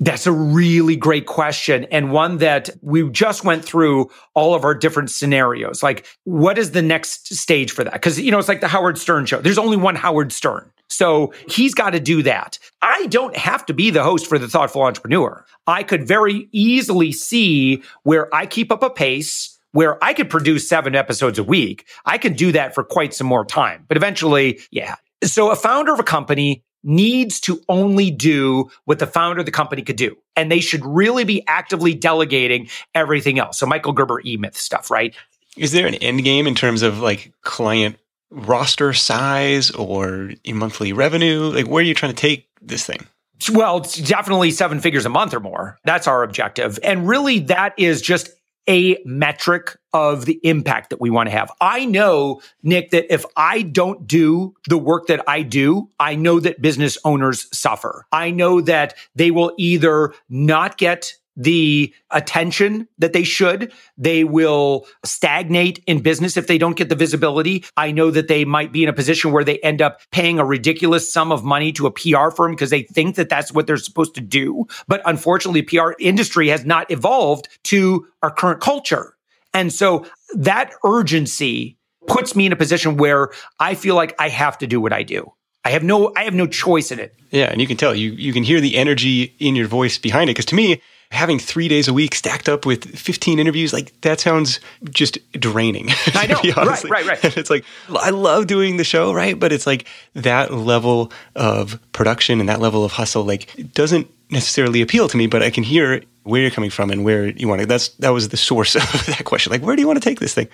That's 0.00 0.26
a 0.26 0.32
really 0.32 0.96
great 0.96 1.26
question 1.26 1.84
and 1.92 2.10
one 2.10 2.38
that 2.38 2.70
we 2.82 3.08
just 3.10 3.44
went 3.44 3.64
through 3.64 4.10
all 4.34 4.54
of 4.54 4.64
our 4.64 4.74
different 4.74 5.10
scenarios. 5.10 5.80
Like, 5.80 6.06
what 6.24 6.58
is 6.58 6.72
the 6.72 6.82
next 6.82 7.32
stage 7.32 7.70
for 7.70 7.84
that? 7.84 7.92
Because, 7.92 8.18
you 8.18 8.32
know, 8.32 8.38
it's 8.40 8.48
like 8.48 8.60
the 8.60 8.68
Howard 8.68 8.98
Stern 8.98 9.26
show. 9.26 9.40
There's 9.40 9.58
only 9.58 9.76
one 9.76 9.94
Howard 9.94 10.32
Stern. 10.32 10.68
So 10.88 11.32
he's 11.48 11.72
got 11.72 11.90
to 11.90 12.00
do 12.00 12.22
that. 12.24 12.58
I 12.82 13.06
don't 13.06 13.36
have 13.36 13.64
to 13.66 13.74
be 13.74 13.90
the 13.90 14.02
host 14.02 14.26
for 14.26 14.38
the 14.38 14.48
thoughtful 14.48 14.82
entrepreneur. 14.82 15.44
I 15.66 15.84
could 15.84 16.06
very 16.06 16.48
easily 16.52 17.12
see 17.12 17.82
where 18.02 18.34
I 18.34 18.46
keep 18.46 18.72
up 18.72 18.82
a 18.82 18.90
pace 18.90 19.51
where 19.72 20.02
I 20.02 20.14
could 20.14 20.30
produce 20.30 20.68
seven 20.68 20.94
episodes 20.94 21.38
a 21.38 21.44
week. 21.44 21.86
I 22.04 22.18
could 22.18 22.36
do 22.36 22.52
that 22.52 22.74
for 22.74 22.84
quite 22.84 23.12
some 23.14 23.26
more 23.26 23.44
time, 23.44 23.84
but 23.88 23.96
eventually, 23.96 24.60
yeah. 24.70 24.96
So 25.24 25.50
a 25.50 25.56
founder 25.56 25.92
of 25.92 26.00
a 26.00 26.04
company 26.04 26.62
needs 26.84 27.40
to 27.40 27.60
only 27.68 28.10
do 28.10 28.70
what 28.84 28.98
the 28.98 29.06
founder 29.06 29.40
of 29.40 29.46
the 29.46 29.52
company 29.52 29.82
could 29.82 29.96
do. 29.96 30.16
And 30.34 30.50
they 30.50 30.60
should 30.60 30.84
really 30.84 31.24
be 31.24 31.44
actively 31.46 31.94
delegating 31.94 32.68
everything 32.94 33.38
else. 33.38 33.58
So 33.58 33.66
Michael 33.66 33.92
Gerber 33.92 34.20
E-Myth 34.24 34.56
stuff, 34.56 34.90
right? 34.90 35.14
Is 35.56 35.72
there 35.72 35.86
an 35.86 35.94
end 35.96 36.24
game 36.24 36.46
in 36.46 36.54
terms 36.54 36.82
of 36.82 36.98
like 36.98 37.32
client 37.42 37.96
roster 38.30 38.92
size 38.92 39.70
or 39.70 40.32
monthly 40.48 40.92
revenue? 40.92 41.52
Like 41.54 41.68
where 41.68 41.82
are 41.82 41.86
you 41.86 41.94
trying 41.94 42.12
to 42.12 42.20
take 42.20 42.48
this 42.60 42.84
thing? 42.84 43.06
Well, 43.52 43.78
it's 43.78 43.96
definitely 43.96 44.50
seven 44.50 44.80
figures 44.80 45.04
a 45.04 45.08
month 45.08 45.34
or 45.34 45.40
more. 45.40 45.78
That's 45.84 46.06
our 46.06 46.22
objective. 46.22 46.78
And 46.82 47.06
really 47.06 47.40
that 47.40 47.74
is 47.76 48.00
just 48.00 48.30
a 48.68 48.98
metric 49.04 49.76
of 49.92 50.24
the 50.24 50.40
impact 50.42 50.90
that 50.90 51.00
we 51.00 51.10
want 51.10 51.28
to 51.28 51.30
have. 51.32 51.50
I 51.60 51.84
know, 51.84 52.40
Nick, 52.62 52.90
that 52.90 53.12
if 53.12 53.24
I 53.36 53.62
don't 53.62 54.06
do 54.06 54.54
the 54.68 54.78
work 54.78 55.06
that 55.08 55.22
I 55.28 55.42
do, 55.42 55.90
I 55.98 56.14
know 56.14 56.40
that 56.40 56.62
business 56.62 56.96
owners 57.04 57.48
suffer. 57.56 58.06
I 58.12 58.30
know 58.30 58.60
that 58.62 58.94
they 59.14 59.30
will 59.30 59.52
either 59.58 60.14
not 60.28 60.78
get 60.78 61.14
the 61.36 61.94
attention 62.10 62.88
that 62.98 63.12
they 63.12 63.24
should. 63.24 63.72
They 63.96 64.24
will 64.24 64.86
stagnate 65.04 65.82
in 65.86 66.00
business 66.00 66.36
if 66.36 66.46
they 66.46 66.58
don't 66.58 66.76
get 66.76 66.88
the 66.88 66.94
visibility. 66.94 67.64
I 67.76 67.90
know 67.90 68.10
that 68.10 68.28
they 68.28 68.44
might 68.44 68.72
be 68.72 68.82
in 68.82 68.88
a 68.88 68.92
position 68.92 69.32
where 69.32 69.44
they 69.44 69.58
end 69.58 69.80
up 69.80 70.00
paying 70.10 70.38
a 70.38 70.44
ridiculous 70.44 71.12
sum 71.12 71.32
of 71.32 71.44
money 71.44 71.72
to 71.72 71.86
a 71.86 71.90
PR 71.90 72.30
firm 72.30 72.52
because 72.52 72.70
they 72.70 72.82
think 72.82 73.16
that 73.16 73.28
that's 73.28 73.52
what 73.52 73.66
they're 73.66 73.76
supposed 73.76 74.14
to 74.16 74.20
do. 74.20 74.66
But 74.88 75.02
unfortunately, 75.04 75.62
PR 75.62 75.92
industry 75.98 76.48
has 76.48 76.64
not 76.64 76.90
evolved 76.90 77.48
to 77.64 78.06
our 78.22 78.30
current 78.30 78.60
culture. 78.60 79.16
And 79.54 79.72
so 79.72 80.06
that 80.34 80.72
urgency 80.84 81.78
puts 82.06 82.34
me 82.34 82.46
in 82.46 82.52
a 82.52 82.56
position 82.56 82.96
where 82.96 83.30
I 83.60 83.74
feel 83.74 83.94
like 83.94 84.14
I 84.18 84.28
have 84.28 84.58
to 84.58 84.66
do 84.66 84.80
what 84.80 84.92
I 84.92 85.02
do. 85.02 85.32
I 85.64 85.70
have 85.70 85.84
no 85.84 86.12
I 86.16 86.24
have 86.24 86.34
no 86.34 86.46
choice 86.46 86.90
in 86.90 86.98
it. 86.98 87.14
Yeah, 87.30 87.46
and 87.46 87.60
you 87.60 87.66
can 87.66 87.76
tell 87.76 87.94
you 87.94 88.10
you 88.12 88.32
can 88.32 88.42
hear 88.42 88.60
the 88.60 88.76
energy 88.76 89.34
in 89.38 89.54
your 89.54 89.68
voice 89.68 89.96
behind 89.96 90.28
it 90.28 90.32
because 90.32 90.46
to 90.46 90.54
me 90.56 90.82
having 91.12 91.38
three 91.38 91.68
days 91.68 91.88
a 91.88 91.92
week 91.92 92.14
stacked 92.14 92.48
up 92.48 92.64
with 92.64 92.98
15 92.98 93.38
interviews, 93.38 93.72
like 93.72 93.98
that 94.00 94.18
sounds 94.18 94.60
just 94.90 95.18
draining. 95.32 95.90
I 96.14 96.26
know. 96.26 96.40
right, 96.56 96.84
right, 96.84 97.06
right. 97.06 97.24
And 97.24 97.36
it's 97.36 97.50
like, 97.50 97.64
I 97.90 98.10
love 98.10 98.46
doing 98.46 98.78
the 98.78 98.84
show, 98.84 99.12
right? 99.12 99.38
But 99.38 99.52
it's 99.52 99.66
like 99.66 99.86
that 100.14 100.52
level 100.52 101.12
of 101.36 101.78
production 101.92 102.40
and 102.40 102.48
that 102.48 102.60
level 102.60 102.84
of 102.84 102.92
hustle, 102.92 103.24
like, 103.24 103.72
doesn't 103.74 104.08
necessarily 104.30 104.80
appeal 104.80 105.06
to 105.08 105.16
me, 105.16 105.26
but 105.26 105.42
I 105.42 105.50
can 105.50 105.64
hear 105.64 106.02
where 106.22 106.40
you're 106.40 106.50
coming 106.50 106.70
from 106.70 106.90
and 106.90 107.04
where 107.04 107.28
you 107.28 107.46
want 107.46 107.60
to. 107.60 107.66
That's, 107.66 107.88
that 107.96 108.10
was 108.10 108.30
the 108.30 108.38
source 108.38 108.74
of 108.76 109.06
that 109.06 109.24
question. 109.24 109.52
Like, 109.52 109.62
where 109.62 109.76
do 109.76 109.82
you 109.82 109.86
want 109.86 110.02
to 110.02 110.08
take 110.08 110.18
this 110.18 110.34
thing? 110.34 110.48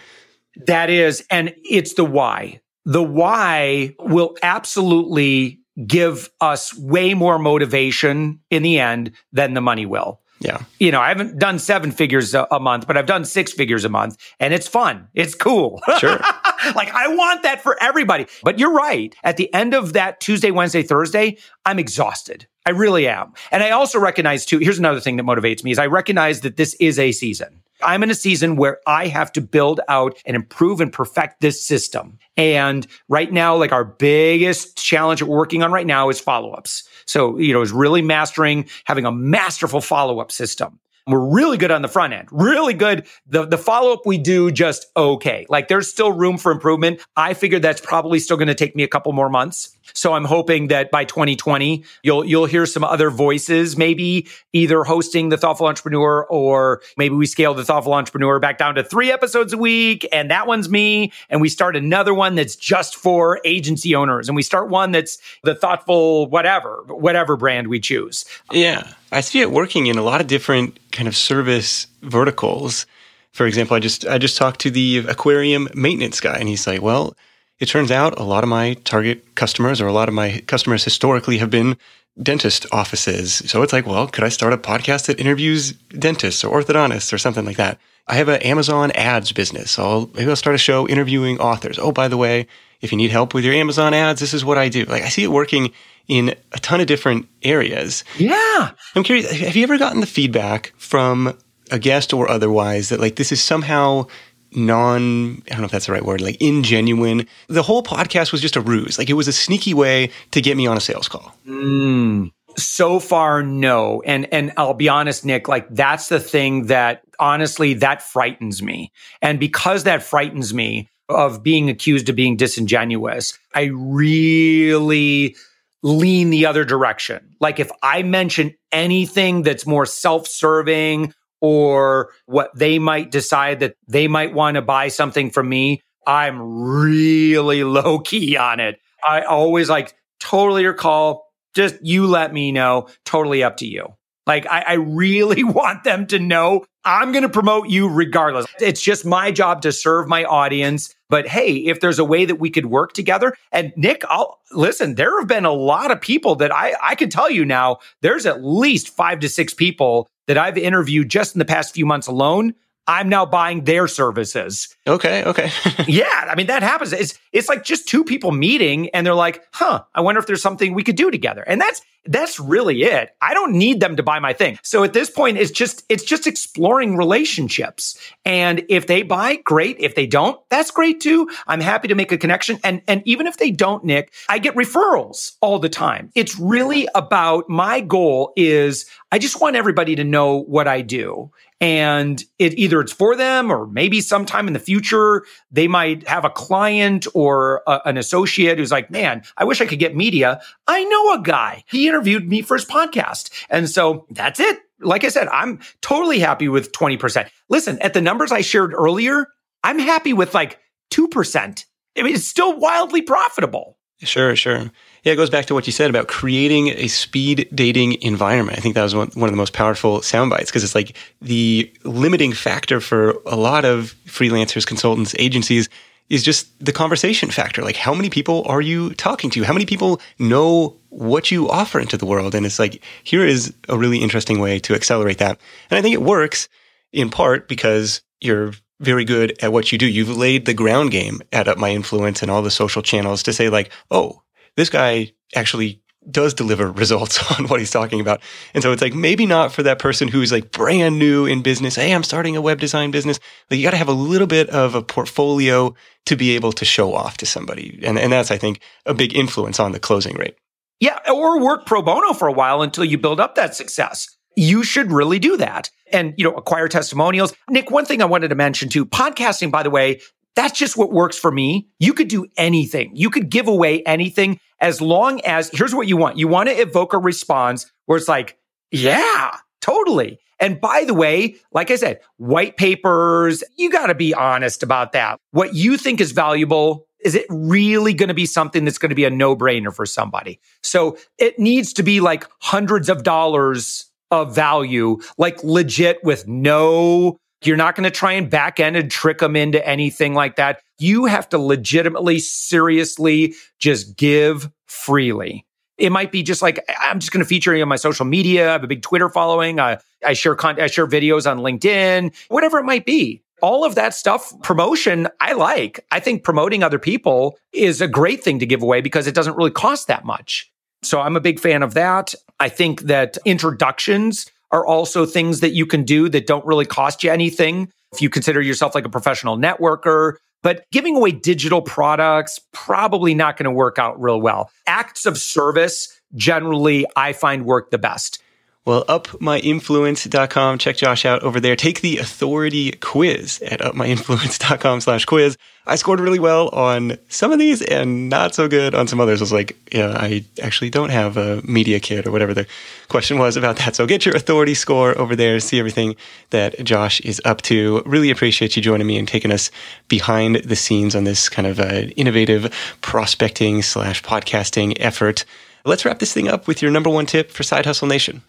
That 0.66 0.90
is, 0.90 1.24
and 1.30 1.54
it's 1.62 1.94
the 1.94 2.04
why. 2.04 2.60
The 2.84 3.02
why 3.02 3.94
will 4.00 4.36
absolutely 4.42 5.60
give 5.86 6.30
us 6.40 6.76
way 6.76 7.14
more 7.14 7.38
motivation 7.38 8.40
in 8.50 8.64
the 8.64 8.80
end 8.80 9.12
than 9.32 9.54
the 9.54 9.60
money 9.60 9.86
will. 9.86 10.20
Yeah. 10.40 10.62
You 10.78 10.92
know, 10.92 11.00
I 11.00 11.08
haven't 11.08 11.38
done 11.38 11.58
seven 11.58 11.90
figures 11.90 12.34
a, 12.34 12.46
a, 12.50 12.60
month, 12.60 12.86
but 12.86 12.96
I've 12.96 13.06
done 13.06 13.24
six 13.24 13.52
figures 13.52 13.84
a 13.84 13.88
month 13.88 14.16
and 14.38 14.54
it's 14.54 14.68
fun. 14.68 15.08
It's 15.14 15.34
cool. 15.34 15.80
Sure. 15.98 16.20
like 16.74 16.90
I 16.92 17.08
want 17.08 17.42
that 17.42 17.62
for 17.62 17.76
everybody. 17.82 18.26
But 18.42 18.58
you're 18.58 18.72
right. 18.72 19.14
At 19.24 19.36
the 19.36 19.52
end 19.52 19.74
of 19.74 19.92
that 19.94 20.20
Tuesday, 20.20 20.50
Wednesday, 20.50 20.82
Thursday, 20.82 21.38
I'm 21.64 21.78
exhausted. 21.78 22.46
I 22.66 22.70
really 22.70 23.08
am. 23.08 23.32
And 23.50 23.62
I 23.62 23.70
also 23.70 23.98
recognize 23.98 24.44
too, 24.44 24.58
here's 24.58 24.78
another 24.78 25.00
thing 25.00 25.16
that 25.16 25.24
motivates 25.24 25.64
me 25.64 25.70
is 25.70 25.78
I 25.78 25.86
recognize 25.86 26.42
that 26.42 26.56
this 26.56 26.74
is 26.74 26.98
a 26.98 27.12
season. 27.12 27.62
I'm 27.82 28.02
in 28.02 28.10
a 28.10 28.14
season 28.14 28.56
where 28.56 28.78
I 28.86 29.06
have 29.06 29.32
to 29.32 29.40
build 29.40 29.80
out 29.88 30.20
and 30.26 30.34
improve 30.34 30.80
and 30.80 30.92
perfect 30.92 31.40
this 31.40 31.64
system. 31.64 32.18
And 32.36 32.86
right 33.08 33.32
now, 33.32 33.56
like 33.56 33.72
our 33.72 33.84
biggest 33.84 34.76
challenge 34.76 35.20
that 35.20 35.26
we're 35.26 35.36
working 35.36 35.62
on 35.62 35.72
right 35.72 35.86
now 35.86 36.08
is 36.08 36.20
follow 36.20 36.50
ups. 36.50 36.88
So, 37.06 37.38
you 37.38 37.52
know, 37.52 37.62
is 37.62 37.72
really 37.72 38.02
mastering 38.02 38.68
having 38.84 39.06
a 39.06 39.12
masterful 39.12 39.80
follow 39.80 40.18
up 40.18 40.32
system. 40.32 40.80
We're 41.08 41.26
really 41.26 41.56
good 41.56 41.70
on 41.70 41.82
the 41.82 41.88
front 41.88 42.12
end, 42.12 42.28
really 42.30 42.74
good. 42.74 43.06
The, 43.26 43.46
the 43.46 43.56
follow 43.56 43.92
up 43.92 44.00
we 44.04 44.18
do 44.18 44.50
just 44.50 44.86
okay. 44.96 45.46
Like 45.48 45.68
there's 45.68 45.88
still 45.88 46.12
room 46.12 46.36
for 46.36 46.52
improvement. 46.52 47.00
I 47.16 47.32
figured 47.34 47.62
that's 47.62 47.80
probably 47.80 48.18
still 48.18 48.36
going 48.36 48.48
to 48.48 48.54
take 48.54 48.76
me 48.76 48.82
a 48.82 48.88
couple 48.88 49.12
more 49.12 49.30
months. 49.30 49.77
So 49.94 50.14
I'm 50.14 50.24
hoping 50.24 50.68
that 50.68 50.90
by 50.90 51.04
2020, 51.04 51.84
you'll, 52.02 52.24
you'll 52.24 52.46
hear 52.46 52.66
some 52.66 52.84
other 52.84 53.10
voices, 53.10 53.76
maybe 53.76 54.28
either 54.52 54.84
hosting 54.84 55.28
the 55.28 55.36
thoughtful 55.36 55.66
entrepreneur 55.66 56.26
or 56.26 56.80
maybe 56.96 57.14
we 57.14 57.26
scale 57.26 57.54
the 57.54 57.64
thoughtful 57.64 57.94
entrepreneur 57.94 58.38
back 58.38 58.58
down 58.58 58.74
to 58.74 58.84
three 58.84 59.10
episodes 59.10 59.52
a 59.52 59.58
week. 59.58 60.06
And 60.12 60.30
that 60.30 60.46
one's 60.46 60.68
me. 60.68 61.12
And 61.30 61.40
we 61.40 61.48
start 61.48 61.76
another 61.76 62.14
one 62.14 62.34
that's 62.34 62.56
just 62.56 62.96
for 62.96 63.40
agency 63.44 63.94
owners. 63.94 64.28
And 64.28 64.36
we 64.36 64.42
start 64.42 64.68
one 64.68 64.92
that's 64.92 65.18
the 65.44 65.54
thoughtful, 65.54 66.28
whatever, 66.28 66.84
whatever 66.88 67.36
brand 67.36 67.68
we 67.68 67.80
choose. 67.80 68.24
Yeah. 68.52 68.92
I 69.10 69.20
see 69.20 69.40
it 69.40 69.50
working 69.50 69.86
in 69.86 69.96
a 69.96 70.02
lot 70.02 70.20
of 70.20 70.26
different 70.26 70.78
kind 70.92 71.08
of 71.08 71.16
service 71.16 71.86
verticals. 72.02 72.86
For 73.32 73.46
example, 73.46 73.76
I 73.76 73.80
just 73.80 74.06
I 74.06 74.18
just 74.18 74.36
talked 74.36 74.60
to 74.60 74.70
the 74.70 74.98
aquarium 75.08 75.68
maintenance 75.74 76.20
guy 76.20 76.36
and 76.36 76.48
he's 76.48 76.66
like, 76.66 76.82
"Well, 76.82 77.14
it 77.58 77.66
turns 77.66 77.90
out 77.90 78.18
a 78.18 78.22
lot 78.22 78.44
of 78.44 78.48
my 78.48 78.74
target 78.84 79.34
customers 79.34 79.80
or 79.80 79.86
a 79.86 79.92
lot 79.92 80.08
of 80.08 80.14
my 80.14 80.42
customers 80.46 80.84
historically 80.84 81.38
have 81.38 81.50
been 81.50 81.76
dentist 82.22 82.66
offices. 82.72 83.34
So 83.46 83.62
it's 83.62 83.72
like, 83.72 83.86
well, 83.86 84.06
could 84.08 84.24
I 84.24 84.28
start 84.28 84.52
a 84.52 84.58
podcast 84.58 85.06
that 85.06 85.20
interviews 85.20 85.72
dentists 85.72 86.44
or 86.44 86.60
orthodontists 86.60 87.12
or 87.12 87.18
something 87.18 87.44
like 87.44 87.56
that? 87.56 87.78
I 88.06 88.14
have 88.14 88.28
an 88.28 88.42
Amazon 88.42 88.90
ads 88.92 89.32
business. 89.32 89.72
So 89.72 89.82
I'll, 89.84 90.10
maybe 90.14 90.30
I'll 90.30 90.36
start 90.36 90.54
a 90.54 90.58
show 90.58 90.88
interviewing 90.88 91.38
authors. 91.40 91.78
Oh, 91.78 91.92
by 91.92 92.08
the 92.08 92.16
way, 92.16 92.46
if 92.80 92.90
you 92.90 92.98
need 92.98 93.10
help 93.10 93.34
with 93.34 93.44
your 93.44 93.54
Amazon 93.54 93.92
ads, 93.92 94.20
this 94.20 94.34
is 94.34 94.44
what 94.44 94.58
I 94.58 94.68
do. 94.68 94.84
Like 94.84 95.02
I 95.02 95.08
see 95.08 95.24
it 95.24 95.30
working 95.30 95.72
in 96.06 96.34
a 96.52 96.58
ton 96.58 96.80
of 96.80 96.86
different 96.86 97.28
areas. 97.42 98.02
Yeah. 98.16 98.70
I'm 98.94 99.02
curious, 99.02 99.30
have 99.30 99.56
you 99.56 99.62
ever 99.62 99.78
gotten 99.78 100.00
the 100.00 100.06
feedback 100.06 100.72
from 100.78 101.36
a 101.70 101.78
guest 101.78 102.14
or 102.14 102.30
otherwise 102.30 102.88
that 102.88 103.00
like 103.00 103.16
this 103.16 103.30
is 103.30 103.42
somehow 103.42 104.06
non 104.52 105.42
I 105.46 105.50
don't 105.50 105.60
know 105.60 105.66
if 105.66 105.70
that's 105.70 105.86
the 105.86 105.92
right 105.92 106.04
word, 106.04 106.20
like 106.20 106.38
ingenuine. 106.38 107.26
The 107.48 107.62
whole 107.62 107.82
podcast 107.82 108.32
was 108.32 108.40
just 108.40 108.56
a 108.56 108.60
ruse. 108.60 108.98
Like 108.98 109.10
it 109.10 109.14
was 109.14 109.28
a 109.28 109.32
sneaky 109.32 109.74
way 109.74 110.10
to 110.30 110.40
get 110.40 110.56
me 110.56 110.66
on 110.66 110.76
a 110.76 110.80
sales 110.80 111.08
call. 111.08 111.34
Mm, 111.46 112.32
so 112.56 112.98
far, 112.98 113.42
no. 113.42 114.02
And 114.04 114.32
and 114.32 114.52
I'll 114.56 114.74
be 114.74 114.88
honest, 114.88 115.24
Nick, 115.24 115.48
like 115.48 115.68
that's 115.70 116.08
the 116.08 116.20
thing 116.20 116.66
that 116.66 117.02
honestly 117.18 117.74
that 117.74 118.02
frightens 118.02 118.62
me. 118.62 118.92
And 119.22 119.38
because 119.38 119.84
that 119.84 120.02
frightens 120.02 120.52
me 120.52 120.88
of 121.08 121.42
being 121.42 121.70
accused 121.70 122.08
of 122.08 122.16
being 122.16 122.36
disingenuous, 122.36 123.38
I 123.54 123.70
really 123.72 125.36
lean 125.82 126.30
the 126.30 126.46
other 126.46 126.64
direction. 126.64 127.36
Like 127.40 127.60
if 127.60 127.70
I 127.82 128.02
mention 128.02 128.54
anything 128.72 129.42
that's 129.42 129.66
more 129.66 129.86
self-serving 129.86 131.14
or 131.40 132.10
what 132.26 132.50
they 132.54 132.78
might 132.78 133.10
decide 133.10 133.60
that 133.60 133.76
they 133.86 134.08
might 134.08 134.34
want 134.34 134.56
to 134.56 134.62
buy 134.62 134.88
something 134.88 135.30
from 135.30 135.48
me, 135.48 135.82
I'm 136.06 136.40
really 136.40 137.64
low 137.64 138.00
key 138.00 138.36
on 138.36 138.60
it. 138.60 138.80
I 139.06 139.22
always 139.22 139.68
like 139.68 139.94
totally 140.20 140.62
your 140.62 140.74
call. 140.74 141.26
Just 141.54 141.76
you 141.82 142.06
let 142.06 142.32
me 142.32 142.52
know. 142.52 142.88
Totally 143.04 143.42
up 143.42 143.58
to 143.58 143.66
you. 143.66 143.94
Like 144.26 144.46
I, 144.46 144.64
I 144.68 144.72
really 144.74 145.42
want 145.44 145.84
them 145.84 146.06
to 146.08 146.18
know 146.18 146.64
I'm 146.84 147.12
going 147.12 147.22
to 147.22 147.28
promote 147.28 147.68
you 147.68 147.88
regardless. 147.88 148.46
It's 148.60 148.80
just 148.80 149.04
my 149.04 149.30
job 149.30 149.62
to 149.62 149.72
serve 149.72 150.08
my 150.08 150.24
audience. 150.24 150.94
But 151.10 151.26
hey, 151.26 151.52
if 151.52 151.80
there's 151.80 151.98
a 151.98 152.04
way 152.04 152.24
that 152.24 152.36
we 152.36 152.50
could 152.50 152.66
work 152.66 152.92
together, 152.92 153.34
and 153.52 153.72
Nick, 153.76 154.02
I'll 154.08 154.38
listen, 154.52 154.94
there 154.94 155.18
have 155.18 155.28
been 155.28 155.44
a 155.44 155.52
lot 155.52 155.90
of 155.90 156.00
people 156.00 156.36
that 156.36 156.54
I, 156.54 156.74
I 156.82 156.94
can 156.94 157.10
tell 157.10 157.30
you 157.30 157.44
now, 157.44 157.78
there's 158.00 158.26
at 158.26 158.44
least 158.44 158.88
five 158.88 159.20
to 159.20 159.28
six 159.28 159.52
people 159.52 160.08
that 160.28 160.38
I've 160.38 160.56
interviewed 160.56 161.08
just 161.08 161.34
in 161.34 161.40
the 161.40 161.44
past 161.44 161.74
few 161.74 161.84
months 161.84 162.06
alone 162.06 162.54
I'm 162.88 163.10
now 163.10 163.26
buying 163.26 163.64
their 163.64 163.86
services. 163.86 164.74
Okay, 164.86 165.22
okay. 165.24 165.50
yeah, 165.86 166.26
I 166.28 166.34
mean 166.34 166.46
that 166.46 166.62
happens. 166.62 166.92
It's 166.94 167.18
it's 167.32 167.48
like 167.48 167.62
just 167.62 167.86
two 167.86 168.02
people 168.02 168.32
meeting 168.32 168.88
and 168.90 169.06
they're 169.06 169.14
like, 169.14 169.44
"Huh, 169.52 169.84
I 169.94 170.00
wonder 170.00 170.18
if 170.18 170.26
there's 170.26 170.42
something 170.42 170.72
we 170.72 170.82
could 170.82 170.96
do 170.96 171.10
together." 171.10 171.42
And 171.46 171.60
that's 171.60 171.82
that's 172.06 172.40
really 172.40 172.82
it. 172.84 173.10
I 173.20 173.34
don't 173.34 173.52
need 173.52 173.80
them 173.80 173.96
to 173.96 174.02
buy 174.02 174.18
my 174.18 174.32
thing. 174.32 174.58
So 174.62 174.82
at 174.82 174.94
this 174.94 175.10
point 175.10 175.36
it's 175.36 175.50
just 175.50 175.84
it's 175.90 176.02
just 176.02 176.26
exploring 176.26 176.96
relationships. 176.96 177.98
And 178.24 178.64
if 178.70 178.86
they 178.86 179.02
buy, 179.02 179.36
great. 179.36 179.76
If 179.78 179.94
they 179.94 180.06
don't, 180.06 180.40
that's 180.48 180.70
great 180.70 181.00
too. 181.00 181.28
I'm 181.46 181.60
happy 181.60 181.88
to 181.88 181.94
make 181.94 182.10
a 182.10 182.18
connection 182.18 182.58
and 182.64 182.80
and 182.88 183.02
even 183.04 183.26
if 183.26 183.36
they 183.36 183.50
don't, 183.50 183.84
Nick, 183.84 184.14
I 184.30 184.38
get 184.38 184.54
referrals 184.54 185.36
all 185.42 185.58
the 185.58 185.68
time. 185.68 186.10
It's 186.14 186.38
really 186.38 186.88
about 186.94 187.50
my 187.50 187.80
goal 187.80 188.32
is 188.36 188.86
I 189.12 189.18
just 189.18 189.40
want 189.40 189.56
everybody 189.56 189.94
to 189.96 190.04
know 190.04 190.42
what 190.42 190.66
I 190.66 190.80
do 190.80 191.30
and 191.60 192.24
it 192.38 192.56
either 192.58 192.80
it's 192.80 192.92
for 192.92 193.16
them 193.16 193.50
or 193.50 193.66
maybe 193.66 194.00
sometime 194.00 194.46
in 194.46 194.52
the 194.52 194.58
future 194.58 195.24
they 195.50 195.66
might 195.66 196.06
have 196.06 196.24
a 196.24 196.30
client 196.30 197.06
or 197.14 197.62
a, 197.66 197.80
an 197.84 197.96
associate 197.96 198.58
who's 198.58 198.70
like 198.70 198.90
man 198.90 199.22
i 199.36 199.44
wish 199.44 199.60
i 199.60 199.66
could 199.66 199.78
get 199.78 199.96
media. 199.96 200.40
I 200.66 200.84
know 200.84 201.14
a 201.14 201.22
guy. 201.22 201.64
He 201.66 201.88
interviewed 201.88 202.28
me 202.28 202.42
for 202.42 202.56
his 202.56 202.64
podcast. 202.64 203.30
And 203.50 203.68
so 203.68 204.06
that's 204.10 204.40
it. 204.40 204.58
Like 204.80 205.04
i 205.04 205.08
said 205.08 205.28
i'm 205.28 205.60
totally 205.80 206.20
happy 206.20 206.48
with 206.48 206.72
20% 206.72 207.28
listen 207.48 207.78
at 207.80 207.94
the 207.94 208.00
numbers 208.00 208.30
i 208.30 208.40
shared 208.40 208.72
earlier 208.72 209.26
i'm 209.64 209.78
happy 209.78 210.12
with 210.12 210.34
like 210.34 210.60
2% 210.92 211.64
i 211.96 212.02
mean 212.02 212.14
it's 212.14 212.28
still 212.28 212.56
wildly 212.58 213.02
profitable. 213.02 213.78
Sure, 214.00 214.36
sure. 214.36 214.70
Yeah, 215.08 215.14
it 215.14 215.16
goes 215.16 215.30
back 215.30 215.46
to 215.46 215.54
what 215.54 215.66
you 215.66 215.72
said 215.72 215.88
about 215.88 216.06
creating 216.06 216.68
a 216.68 216.86
speed 216.86 217.48
dating 217.54 218.02
environment. 218.02 218.58
I 218.58 218.60
think 218.60 218.74
that 218.74 218.82
was 218.82 218.94
one, 218.94 219.08
one 219.14 219.26
of 219.26 219.32
the 219.32 219.38
most 219.38 219.54
powerful 219.54 220.02
sound 220.02 220.28
bites 220.28 220.50
because 220.50 220.62
it's 220.62 220.74
like 220.74 220.94
the 221.22 221.72
limiting 221.82 222.34
factor 222.34 222.78
for 222.78 223.12
a 223.24 223.34
lot 223.34 223.64
of 223.64 223.94
freelancers, 224.04 224.66
consultants, 224.66 225.14
agencies 225.18 225.70
is 226.10 226.22
just 226.22 226.62
the 226.62 226.74
conversation 226.74 227.30
factor. 227.30 227.62
Like, 227.62 227.76
how 227.76 227.94
many 227.94 228.10
people 228.10 228.44
are 228.48 228.60
you 228.60 228.92
talking 228.96 229.30
to? 229.30 229.44
How 229.44 229.54
many 229.54 229.64
people 229.64 229.98
know 230.18 230.76
what 230.90 231.30
you 231.30 231.48
offer 231.48 231.80
into 231.80 231.96
the 231.96 232.04
world? 232.04 232.34
And 232.34 232.44
it's 232.44 232.58
like, 232.58 232.84
here 233.02 233.24
is 233.24 233.54
a 233.70 233.78
really 233.78 234.02
interesting 234.02 234.40
way 234.40 234.58
to 234.58 234.74
accelerate 234.74 235.16
that. 235.16 235.40
And 235.70 235.78
I 235.78 235.80
think 235.80 235.94
it 235.94 236.02
works 236.02 236.50
in 236.92 237.08
part 237.08 237.48
because 237.48 238.02
you're 238.20 238.52
very 238.80 239.06
good 239.06 239.42
at 239.42 239.54
what 239.54 239.72
you 239.72 239.78
do. 239.78 239.86
You've 239.86 240.14
laid 240.14 240.44
the 240.44 240.52
ground 240.52 240.90
game 240.90 241.22
at 241.32 241.48
Up 241.48 241.56
My 241.56 241.70
Influence 241.70 242.20
and 242.20 242.30
all 242.30 242.42
the 242.42 242.50
social 242.50 242.82
channels 242.82 243.22
to 243.22 243.32
say 243.32 243.48
like, 243.48 243.72
oh, 243.90 244.22
this 244.58 244.70
guy 244.70 245.12
actually 245.34 245.80
does 246.10 246.34
deliver 246.34 246.70
results 246.84 247.18
on 247.38 247.46
what 247.48 247.60
he's 247.60 247.70
talking 247.70 248.00
about. 248.00 248.20
And 248.54 248.62
so 248.62 248.72
it's 248.72 248.82
like 248.82 248.94
maybe 248.94 249.26
not 249.26 249.52
for 249.52 249.62
that 249.62 249.78
person 249.78 250.08
who's 250.08 250.32
like 250.32 250.50
brand 250.50 250.98
new 250.98 251.26
in 251.26 251.42
business. 251.42 251.76
Hey, 251.76 251.94
I'm 251.94 252.02
starting 252.02 252.36
a 252.36 252.40
web 252.40 252.60
design 252.60 252.90
business. 252.90 253.20
Like 253.50 253.58
you 253.58 253.64
got 253.64 253.72
to 253.72 253.76
have 253.76 253.88
a 253.88 253.92
little 253.92 254.26
bit 254.26 254.48
of 254.50 254.74
a 254.74 254.82
portfolio 254.82 255.74
to 256.06 256.16
be 256.16 256.34
able 256.34 256.52
to 256.52 256.64
show 256.64 256.94
off 256.94 257.16
to 257.18 257.26
somebody. 257.26 257.80
And, 257.82 257.98
and 257.98 258.12
that's, 258.12 258.30
I 258.30 258.38
think, 258.38 258.60
a 258.86 258.94
big 258.94 259.14
influence 259.14 259.60
on 259.60 259.72
the 259.72 259.80
closing 259.80 260.16
rate. 260.16 260.36
Yeah. 260.80 260.98
Or 261.12 261.40
work 261.40 261.66
pro 261.66 261.82
bono 261.82 262.12
for 262.12 262.28
a 262.28 262.32
while 262.32 262.62
until 262.62 262.84
you 262.84 262.98
build 262.98 263.20
up 263.20 263.34
that 263.34 263.54
success 263.54 264.08
you 264.38 264.62
should 264.62 264.92
really 264.92 265.18
do 265.18 265.36
that 265.36 265.68
and, 265.92 266.14
you 266.16 266.22
know, 266.22 266.32
acquire 266.34 266.68
testimonials. 266.68 267.34
Nick, 267.50 267.72
one 267.72 267.84
thing 267.84 268.00
I 268.00 268.04
wanted 268.04 268.28
to 268.28 268.36
mention 268.36 268.68
too, 268.68 268.86
podcasting, 268.86 269.50
by 269.50 269.64
the 269.64 269.70
way, 269.70 270.00
that's 270.36 270.56
just 270.56 270.76
what 270.76 270.92
works 270.92 271.18
for 271.18 271.32
me. 271.32 271.68
You 271.80 271.92
could 271.92 272.06
do 272.06 272.24
anything. 272.36 272.92
You 272.94 273.10
could 273.10 273.30
give 273.30 273.48
away 273.48 273.82
anything 273.82 274.38
as 274.60 274.80
long 274.80 275.20
as 275.22 275.50
here's 275.52 275.74
what 275.74 275.88
you 275.88 275.96
want. 275.96 276.18
You 276.18 276.28
want 276.28 276.48
to 276.48 276.54
evoke 276.54 276.92
a 276.92 276.98
response 276.98 277.70
where 277.86 277.98
it's 277.98 278.08
like, 278.08 278.38
yeah, 278.70 279.36
totally. 279.60 280.18
And 280.40 280.60
by 280.60 280.84
the 280.84 280.94
way, 280.94 281.36
like 281.52 281.70
I 281.70 281.76
said, 281.76 282.00
white 282.16 282.56
papers, 282.56 283.42
you 283.56 283.70
got 283.70 283.86
to 283.86 283.94
be 283.94 284.14
honest 284.14 284.62
about 284.62 284.92
that. 284.92 285.18
What 285.32 285.54
you 285.54 285.76
think 285.76 286.00
is 286.00 286.12
valuable, 286.12 286.86
is 287.04 287.14
it 287.14 287.26
really 287.28 287.92
going 287.92 288.08
to 288.08 288.14
be 288.14 288.26
something 288.26 288.64
that's 288.64 288.78
going 288.78 288.90
to 288.90 288.96
be 288.96 289.04
a 289.04 289.10
no 289.10 289.36
brainer 289.36 289.74
for 289.74 289.86
somebody? 289.86 290.40
So 290.62 290.96
it 291.18 291.38
needs 291.38 291.72
to 291.74 291.82
be 291.82 292.00
like 292.00 292.26
hundreds 292.40 292.88
of 292.88 293.02
dollars 293.02 293.90
of 294.10 294.34
value, 294.34 294.98
like 295.16 295.42
legit 295.42 296.02
with 296.02 296.26
no, 296.26 297.18
you're 297.44 297.56
not 297.56 297.76
going 297.76 297.84
to 297.84 297.90
try 297.90 298.12
and 298.12 298.28
back 298.28 298.58
end 298.58 298.76
and 298.76 298.90
trick 298.90 299.18
them 299.18 299.36
into 299.36 299.66
anything 299.66 300.14
like 300.14 300.36
that. 300.36 300.60
You 300.78 301.06
have 301.06 301.28
to 301.30 301.38
legitimately, 301.38 302.18
seriously 302.18 303.34
just 303.58 303.96
give 303.96 304.50
freely. 304.66 305.44
It 305.76 305.90
might 305.90 306.10
be 306.10 306.24
just 306.24 306.42
like 306.42 306.64
I'm 306.80 306.98
just 306.98 307.12
going 307.12 307.22
to 307.22 307.28
feature 307.28 307.54
you 307.54 307.62
on 307.62 307.68
my 307.68 307.76
social 307.76 308.04
media. 308.04 308.48
I 308.48 308.52
have 308.52 308.64
a 308.64 308.68
big 308.68 308.82
Twitter 308.82 309.08
following. 309.08 309.60
I, 309.60 309.78
I 310.04 310.12
share 310.12 310.34
content, 310.34 310.64
I 310.64 310.66
share 310.66 310.88
videos 310.88 311.30
on 311.30 311.38
LinkedIn, 311.38 312.14
whatever 312.28 312.58
it 312.58 312.64
might 312.64 312.84
be. 312.84 313.22
All 313.40 313.64
of 313.64 313.76
that 313.76 313.94
stuff, 313.94 314.32
promotion, 314.42 315.06
I 315.20 315.34
like. 315.34 315.86
I 315.92 316.00
think 316.00 316.24
promoting 316.24 316.64
other 316.64 316.80
people 316.80 317.38
is 317.52 317.80
a 317.80 317.86
great 317.86 318.24
thing 318.24 318.40
to 318.40 318.46
give 318.46 318.62
away 318.62 318.80
because 318.80 319.06
it 319.06 319.14
doesn't 319.14 319.36
really 319.36 319.52
cost 319.52 319.86
that 319.86 320.04
much. 320.04 320.50
So 320.82 321.00
I'm 321.00 321.14
a 321.14 321.20
big 321.20 321.38
fan 321.38 321.62
of 321.62 321.74
that. 321.74 322.14
I 322.40 322.48
think 322.48 322.82
that 322.82 323.16
introductions 323.24 324.26
are 324.50 324.66
also 324.66 325.06
things 325.06 325.40
that 325.40 325.52
you 325.52 325.66
can 325.66 325.84
do 325.84 326.08
that 326.08 326.26
don't 326.26 326.44
really 326.46 326.66
cost 326.66 327.02
you 327.04 327.10
anything. 327.10 327.70
If 327.92 328.02
you 328.02 328.10
consider 328.10 328.40
yourself 328.40 328.74
like 328.74 328.84
a 328.84 328.90
professional 328.90 329.36
networker, 329.36 330.14
but 330.42 330.64
giving 330.70 330.96
away 330.96 331.12
digital 331.12 331.62
products, 331.62 332.40
probably 332.52 333.14
not 333.14 333.36
going 333.36 333.44
to 333.44 333.50
work 333.50 333.78
out 333.78 334.00
real 334.00 334.20
well. 334.20 334.50
Acts 334.66 335.06
of 335.06 335.18
service 335.18 335.88
generally 336.14 336.86
I 336.96 337.12
find 337.12 337.44
work 337.44 337.70
the 337.70 337.78
best. 337.78 338.22
Well, 338.64 338.84
upmyinfluence.com. 338.84 340.58
Check 340.58 340.76
Josh 340.76 341.06
out 341.06 341.22
over 341.22 341.40
there. 341.40 341.56
Take 341.56 341.80
the 341.80 341.96
authority 341.98 342.72
quiz 342.72 343.40
at 343.40 343.60
upmyinfluence.com 343.60 344.82
slash 344.82 345.06
quiz. 345.06 345.38
I 345.66 345.76
scored 345.76 346.00
really 346.00 346.18
well 346.18 346.50
on 346.50 346.98
some 347.08 347.32
of 347.32 347.38
these 347.38 347.62
and 347.62 348.10
not 348.10 348.34
so 348.34 348.46
good 348.46 348.74
on 348.74 348.86
some 348.86 349.00
others. 349.00 349.20
I 349.20 349.24
was 349.24 349.32
like, 349.32 349.56
yeah, 349.72 349.96
I 349.96 350.24
actually 350.42 350.68
don't 350.68 350.90
have 350.90 351.16
a 351.16 351.40
media 351.42 351.80
kit 351.80 352.06
or 352.06 352.10
whatever 352.10 352.34
the 352.34 352.46
question 352.88 353.18
was 353.18 353.38
about 353.38 353.56
that. 353.56 353.74
So 353.74 353.86
get 353.86 354.04
your 354.04 354.14
authority 354.14 354.54
score 354.54 354.96
over 354.98 355.16
there. 355.16 355.40
See 355.40 355.58
everything 355.58 355.96
that 356.30 356.62
Josh 356.62 357.00
is 357.00 357.22
up 357.24 357.40
to. 357.42 357.82
Really 357.86 358.10
appreciate 358.10 358.54
you 358.54 358.62
joining 358.62 358.86
me 358.86 358.98
and 358.98 359.08
taking 359.08 359.30
us 359.30 359.50
behind 359.88 360.36
the 360.44 360.56
scenes 360.56 360.94
on 360.94 361.04
this 361.04 361.30
kind 361.30 361.46
of 361.46 361.58
uh, 361.58 361.86
innovative 361.96 362.52
prospecting 362.82 363.62
slash 363.62 364.02
podcasting 364.02 364.76
effort. 364.78 365.24
Let's 365.64 365.86
wrap 365.86 366.00
this 366.00 366.12
thing 366.12 366.28
up 366.28 366.46
with 366.46 366.60
your 366.60 366.70
number 366.70 366.90
one 366.90 367.06
tip 367.06 367.30
for 367.30 367.42
Side 367.42 367.64
Hustle 367.64 367.88
Nation. 367.88 368.22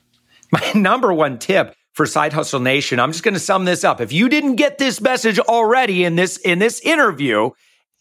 My 0.51 0.71
number 0.73 1.13
one 1.13 1.37
tip 1.37 1.75
for 1.93 2.05
Side 2.05 2.33
Hustle 2.33 2.59
Nation, 2.59 2.99
I'm 2.99 3.11
just 3.11 3.23
going 3.23 3.33
to 3.33 3.39
sum 3.39 3.65
this 3.65 3.83
up. 3.83 4.01
If 4.01 4.11
you 4.11 4.29
didn't 4.29 4.55
get 4.55 4.77
this 4.77 5.01
message 5.01 5.39
already 5.39 6.03
in 6.03 6.15
this 6.15 6.37
in 6.37 6.59
this 6.59 6.79
interview, 6.81 7.51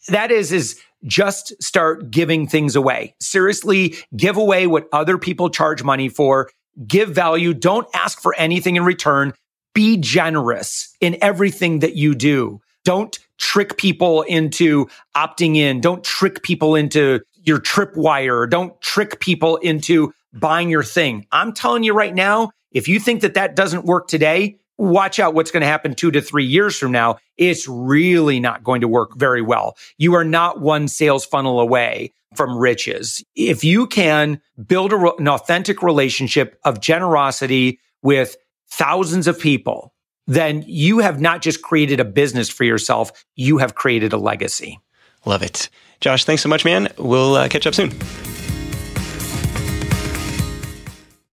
that 0.07 0.31
is 0.31 0.51
is 0.51 0.79
just 1.05 1.61
start 1.61 2.11
giving 2.11 2.47
things 2.47 2.75
away. 2.75 3.15
Seriously, 3.21 3.95
give 4.15 4.37
away 4.37 4.67
what 4.67 4.87
other 4.91 5.17
people 5.17 5.49
charge 5.49 5.83
money 5.83 6.09
for. 6.09 6.49
Give 6.87 7.09
value. 7.09 7.53
Don't 7.53 7.87
ask 7.93 8.21
for 8.21 8.33
anything 8.35 8.75
in 8.75 8.83
return. 8.83 9.33
Be 9.73 9.97
generous 9.97 10.95
in 10.99 11.17
everything 11.21 11.79
that 11.79 11.95
you 11.95 12.15
do. 12.15 12.59
Don't 12.83 13.19
trick 13.37 13.77
people 13.77 14.23
into 14.23 14.87
opting 15.15 15.55
in. 15.55 15.81
Don't 15.81 16.03
trick 16.03 16.41
people 16.41 16.75
into 16.75 17.21
your 17.43 17.59
tripwire. 17.59 18.49
Don't 18.49 18.79
trick 18.81 19.19
people 19.19 19.57
into 19.57 20.13
buying 20.33 20.69
your 20.69 20.83
thing. 20.83 21.25
I'm 21.31 21.53
telling 21.53 21.83
you 21.83 21.93
right 21.93 22.13
now, 22.13 22.51
if 22.71 22.87
you 22.87 22.99
think 22.99 23.21
that 23.21 23.33
that 23.33 23.55
doesn't 23.55 23.85
work 23.85 24.07
today, 24.07 24.59
watch 24.77 25.19
out 25.19 25.33
what's 25.33 25.51
going 25.51 25.61
to 25.61 25.67
happen 25.67 25.93
two 25.93 26.11
to 26.11 26.21
three 26.21 26.45
years 26.45 26.77
from 26.77 26.91
now. 26.91 27.17
It's 27.37 27.67
really 27.67 28.39
not 28.39 28.63
going 28.63 28.81
to 28.81 28.87
work 28.87 29.15
very 29.17 29.41
well. 29.41 29.75
You 29.97 30.15
are 30.15 30.23
not 30.23 30.61
one 30.61 30.87
sales 30.87 31.25
funnel 31.25 31.59
away 31.59 32.13
from 32.35 32.57
riches. 32.57 33.23
If 33.35 33.63
you 33.63 33.87
can 33.87 34.39
build 34.67 34.93
a, 34.93 35.15
an 35.15 35.27
authentic 35.27 35.81
relationship 35.81 36.59
of 36.63 36.79
generosity 36.79 37.79
with 38.01 38.37
thousands 38.69 39.27
of 39.27 39.39
people, 39.39 39.93
then 40.27 40.63
you 40.67 40.99
have 40.99 41.19
not 41.19 41.41
just 41.41 41.61
created 41.63 41.99
a 41.99 42.05
business 42.05 42.49
for 42.49 42.63
yourself, 42.63 43.25
you 43.35 43.57
have 43.57 43.73
created 43.73 44.13
a 44.13 44.17
legacy. 44.17 44.79
Love 45.25 45.41
it. 45.41 45.69
Josh, 46.01 46.23
thanks 46.23 46.43
so 46.43 46.49
much, 46.49 46.63
man. 46.63 46.87
We'll 46.97 47.35
uh, 47.35 47.49
catch 47.49 47.67
up 47.67 47.73
soon. 47.73 47.91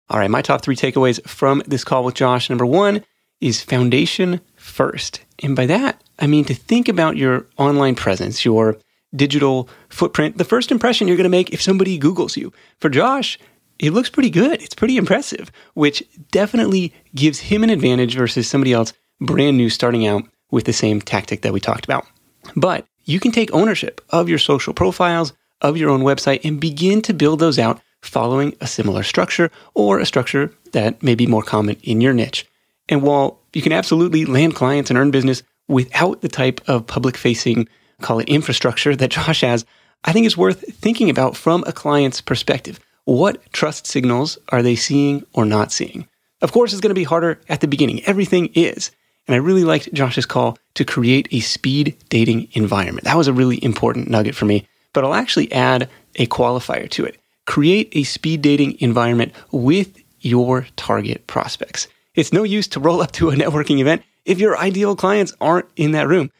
All 0.08 0.18
right, 0.18 0.30
my 0.30 0.42
top 0.42 0.62
three 0.62 0.76
takeaways 0.76 1.24
from 1.26 1.62
this 1.66 1.84
call 1.84 2.04
with 2.04 2.14
Josh. 2.14 2.48
Number 2.48 2.66
one 2.66 3.04
is 3.40 3.62
foundation 3.62 4.40
first. 4.54 5.20
And 5.40 5.56
by 5.56 5.66
that, 5.66 6.00
I 6.18 6.26
mean 6.26 6.44
to 6.44 6.54
think 6.54 6.88
about 6.88 7.16
your 7.16 7.46
online 7.58 7.96
presence, 7.96 8.44
your 8.44 8.78
digital 9.14 9.68
footprint, 9.88 10.38
the 10.38 10.44
first 10.44 10.70
impression 10.70 11.08
you're 11.08 11.16
going 11.16 11.24
to 11.24 11.30
make 11.30 11.52
if 11.52 11.60
somebody 11.60 11.98
Googles 11.98 12.36
you. 12.36 12.52
For 12.78 12.88
Josh, 12.88 13.38
it 13.78 13.92
looks 13.92 14.08
pretty 14.08 14.30
good. 14.30 14.62
It's 14.62 14.74
pretty 14.74 14.96
impressive, 14.96 15.50
which 15.74 16.02
definitely 16.30 16.94
gives 17.14 17.40
him 17.40 17.64
an 17.64 17.70
advantage 17.70 18.14
versus 18.14 18.48
somebody 18.48 18.72
else 18.72 18.92
brand 19.20 19.56
new 19.56 19.70
starting 19.70 20.06
out 20.06 20.24
with 20.50 20.64
the 20.64 20.72
same 20.72 21.00
tactic 21.00 21.42
that 21.42 21.52
we 21.52 21.60
talked 21.60 21.84
about. 21.84 22.06
But 22.54 22.86
you 23.04 23.20
can 23.20 23.32
take 23.32 23.52
ownership 23.52 24.00
of 24.10 24.28
your 24.28 24.38
social 24.38 24.72
profiles, 24.72 25.32
of 25.60 25.76
your 25.76 25.90
own 25.90 26.02
website, 26.02 26.44
and 26.44 26.60
begin 26.60 27.02
to 27.02 27.14
build 27.14 27.38
those 27.38 27.58
out 27.58 27.80
following 28.06 28.54
a 28.60 28.66
similar 28.66 29.02
structure 29.02 29.50
or 29.74 29.98
a 29.98 30.06
structure 30.06 30.52
that 30.72 31.02
may 31.02 31.14
be 31.14 31.26
more 31.26 31.42
common 31.42 31.76
in 31.82 32.00
your 32.00 32.12
niche. 32.12 32.46
And 32.88 33.02
while 33.02 33.40
you 33.52 33.62
can 33.62 33.72
absolutely 33.72 34.24
land 34.24 34.54
clients 34.54 34.90
and 34.90 34.98
earn 34.98 35.10
business 35.10 35.42
without 35.68 36.20
the 36.20 36.28
type 36.28 36.60
of 36.68 36.86
public 36.86 37.16
facing, 37.16 37.68
call 38.00 38.18
it 38.18 38.28
infrastructure 38.28 38.94
that 38.96 39.10
Josh 39.10 39.40
has, 39.40 39.64
I 40.04 40.12
think 40.12 40.26
it's 40.26 40.36
worth 40.36 40.64
thinking 40.74 41.10
about 41.10 41.36
from 41.36 41.64
a 41.66 41.72
client's 41.72 42.20
perspective. 42.20 42.78
What 43.04 43.52
trust 43.52 43.86
signals 43.86 44.38
are 44.50 44.62
they 44.62 44.76
seeing 44.76 45.24
or 45.32 45.44
not 45.44 45.72
seeing? 45.72 46.08
Of 46.42 46.52
course, 46.52 46.72
it's 46.72 46.80
going 46.80 46.90
to 46.90 46.94
be 46.94 47.04
harder 47.04 47.40
at 47.48 47.60
the 47.60 47.68
beginning. 47.68 48.04
Everything 48.04 48.50
is. 48.54 48.90
And 49.26 49.34
I 49.34 49.38
really 49.38 49.64
liked 49.64 49.92
Josh's 49.92 50.26
call 50.26 50.58
to 50.74 50.84
create 50.84 51.28
a 51.32 51.40
speed 51.40 51.96
dating 52.08 52.48
environment. 52.52 53.04
That 53.04 53.16
was 53.16 53.28
a 53.28 53.32
really 53.32 53.62
important 53.64 54.08
nugget 54.08 54.34
for 54.34 54.44
me. 54.44 54.66
But 54.92 55.04
I'll 55.04 55.14
actually 55.14 55.50
add 55.52 55.88
a 56.16 56.26
qualifier 56.26 56.88
to 56.90 57.04
it 57.04 57.18
create 57.46 57.88
a 57.92 58.02
speed 58.02 58.42
dating 58.42 58.80
environment 58.80 59.32
with 59.50 59.98
your 60.20 60.66
target 60.76 61.26
prospects. 61.26 61.88
It's 62.14 62.32
no 62.32 62.42
use 62.42 62.68
to 62.68 62.80
roll 62.80 63.00
up 63.00 63.12
to 63.12 63.30
a 63.30 63.34
networking 63.34 63.78
event 63.78 64.02
if 64.24 64.38
your 64.38 64.58
ideal 64.58 64.96
clients 64.96 65.34
aren't 65.40 65.68
in 65.76 65.92
that 65.92 66.08
room. 66.08 66.30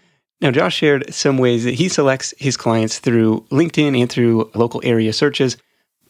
Now, 0.41 0.51
Josh 0.51 0.75
shared 0.75 1.15
some 1.15 1.39
ways 1.39 1.65
that 1.65 1.75
he 1.75 1.89
selects 1.89 2.35
his 2.39 2.57
clients 2.57 2.99
through 2.99 3.47
LinkedIn 3.51 3.99
and 3.99 4.11
through 4.11 4.51
local 4.55 4.83
area 4.85 5.13
searches. 5.13 5.57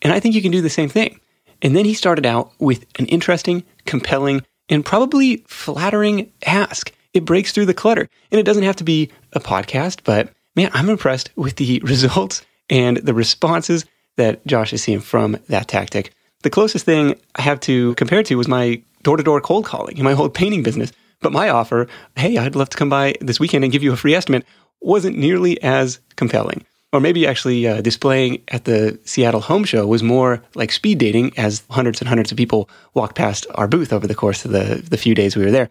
And 0.03 0.13
I 0.13 0.19
think 0.19 0.35
you 0.35 0.43
can 0.43 0.51
do 0.51 0.63
the 0.63 0.71
same 0.71 0.89
thing. 0.89 1.21
And 1.63 1.77
then 1.77 1.85
he 1.85 1.95
started 1.95 2.27
out 2.27 2.53
with 2.59 2.87
an 2.99 3.07
interesting, 3.07 3.65
compelling, 3.85 4.43
and 4.69 4.85
probably 4.85 5.45
flattering 5.47 6.33
ask. 6.45 6.93
It 7.15 7.25
breaks 7.25 7.53
through 7.53 7.67
the 7.67 7.75
clutter. 7.75 8.09
And 8.31 8.41
it 8.41 8.45
doesn't 8.45 8.65
have 8.65 8.77
to 8.77 8.85
be 8.85 9.11
a 9.33 9.41
podcast, 9.41 10.01
but 10.05 10.31
man, 10.55 10.71
I'm 10.75 10.91
impressed 10.91 11.31
with 11.37 11.57
the 11.57 11.81
results 11.85 12.45
and 12.69 12.97
the 12.99 13.15
responses 13.15 13.85
that 14.17 14.47
Josh 14.47 14.73
is 14.73 14.83
seeing 14.83 15.01
from 15.01 15.39
that 15.49 15.69
tactic. 15.69 16.13
The 16.43 16.51
closest 16.51 16.85
thing 16.85 17.19
I 17.35 17.43
have 17.43 17.61
to 17.61 17.95
compare 17.95 18.23
to 18.23 18.37
was 18.37 18.49
my 18.49 18.83
door 19.03 19.17
to 19.17 19.23
door 19.23 19.41
cold 19.41 19.65
calling 19.65 19.99
in 19.99 20.05
my 20.05 20.13
old 20.13 20.35
painting 20.35 20.63
business. 20.63 20.93
But 21.21 21.33
my 21.33 21.49
offer, 21.49 21.89
hey, 22.17 22.37
I'd 22.37 22.57
love 22.57 22.69
to 22.71 22.77
come 22.77 22.91
by 22.91 23.15
this 23.21 23.41
weekend 23.41 23.65
and 23.65 23.73
give 23.73 23.83
you 23.83 23.93
a 23.93 23.97
free 23.97 24.15
estimate, 24.15 24.45
wasn't 24.81 25.17
nearly 25.17 25.61
as 25.63 25.99
compelling. 26.17 26.65
Or 26.93 27.01
maybe 27.01 27.27
actually 27.27 27.67
uh, 27.67 27.81
displaying 27.81 28.43
at 28.49 28.65
the 28.65 28.99
Seattle 29.05 29.41
Home 29.41 29.65
Show 29.65 29.87
was 29.87 30.03
more 30.03 30.43
like 30.55 30.73
speed 30.73 30.99
dating 30.99 31.37
as 31.37 31.65
hundreds 31.71 32.01
and 32.01 32.09
hundreds 32.09 32.31
of 32.31 32.39
people 32.39 32.71
walked 32.95 33.17
past 33.17 33.47
our 33.55 33.67
booth 33.67 33.93
over 33.93 34.07
the 34.07 34.15
course 34.15 34.45
of 34.45 34.53
the, 34.53 34.83
the 34.89 34.97
few 34.97 35.15
days 35.15 35.37
we 35.37 35.45
were 35.45 35.51
there. 35.51 35.69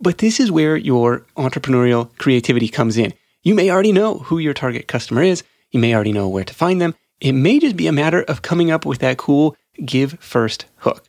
But 0.00 0.18
this 0.18 0.38
is 0.38 0.52
where 0.52 0.76
your 0.76 1.26
entrepreneurial 1.36 2.16
creativity 2.18 2.68
comes 2.68 2.96
in. 2.96 3.12
You 3.42 3.54
may 3.54 3.70
already 3.70 3.92
know 3.92 4.18
who 4.18 4.38
your 4.38 4.54
target 4.54 4.88
customer 4.88 5.22
is. 5.22 5.42
You 5.70 5.80
may 5.80 5.94
already 5.94 6.12
know 6.12 6.28
where 6.28 6.44
to 6.44 6.54
find 6.54 6.80
them. 6.80 6.94
It 7.20 7.32
may 7.32 7.58
just 7.58 7.76
be 7.76 7.86
a 7.86 7.92
matter 7.92 8.22
of 8.22 8.42
coming 8.42 8.70
up 8.70 8.86
with 8.86 9.00
that 9.00 9.18
cool 9.18 9.56
give 9.84 10.18
first 10.20 10.66
hook. 10.76 11.04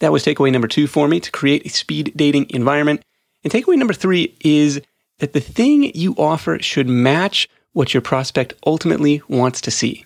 That 0.00 0.12
was 0.12 0.24
takeaway 0.24 0.50
number 0.50 0.68
two 0.68 0.86
for 0.86 1.08
me 1.08 1.20
to 1.20 1.30
create 1.30 1.66
a 1.66 1.68
speed 1.68 2.12
dating 2.16 2.46
environment. 2.50 3.02
And 3.44 3.52
takeaway 3.52 3.76
number 3.76 3.94
three 3.94 4.36
is 4.40 4.80
that 5.18 5.32
the 5.32 5.40
thing 5.40 5.94
you 5.94 6.14
offer 6.16 6.58
should 6.60 6.88
match 6.88 7.48
what 7.72 7.94
your 7.94 8.00
prospect 8.00 8.54
ultimately 8.66 9.22
wants 9.28 9.60
to 9.62 9.70
see. 9.70 10.04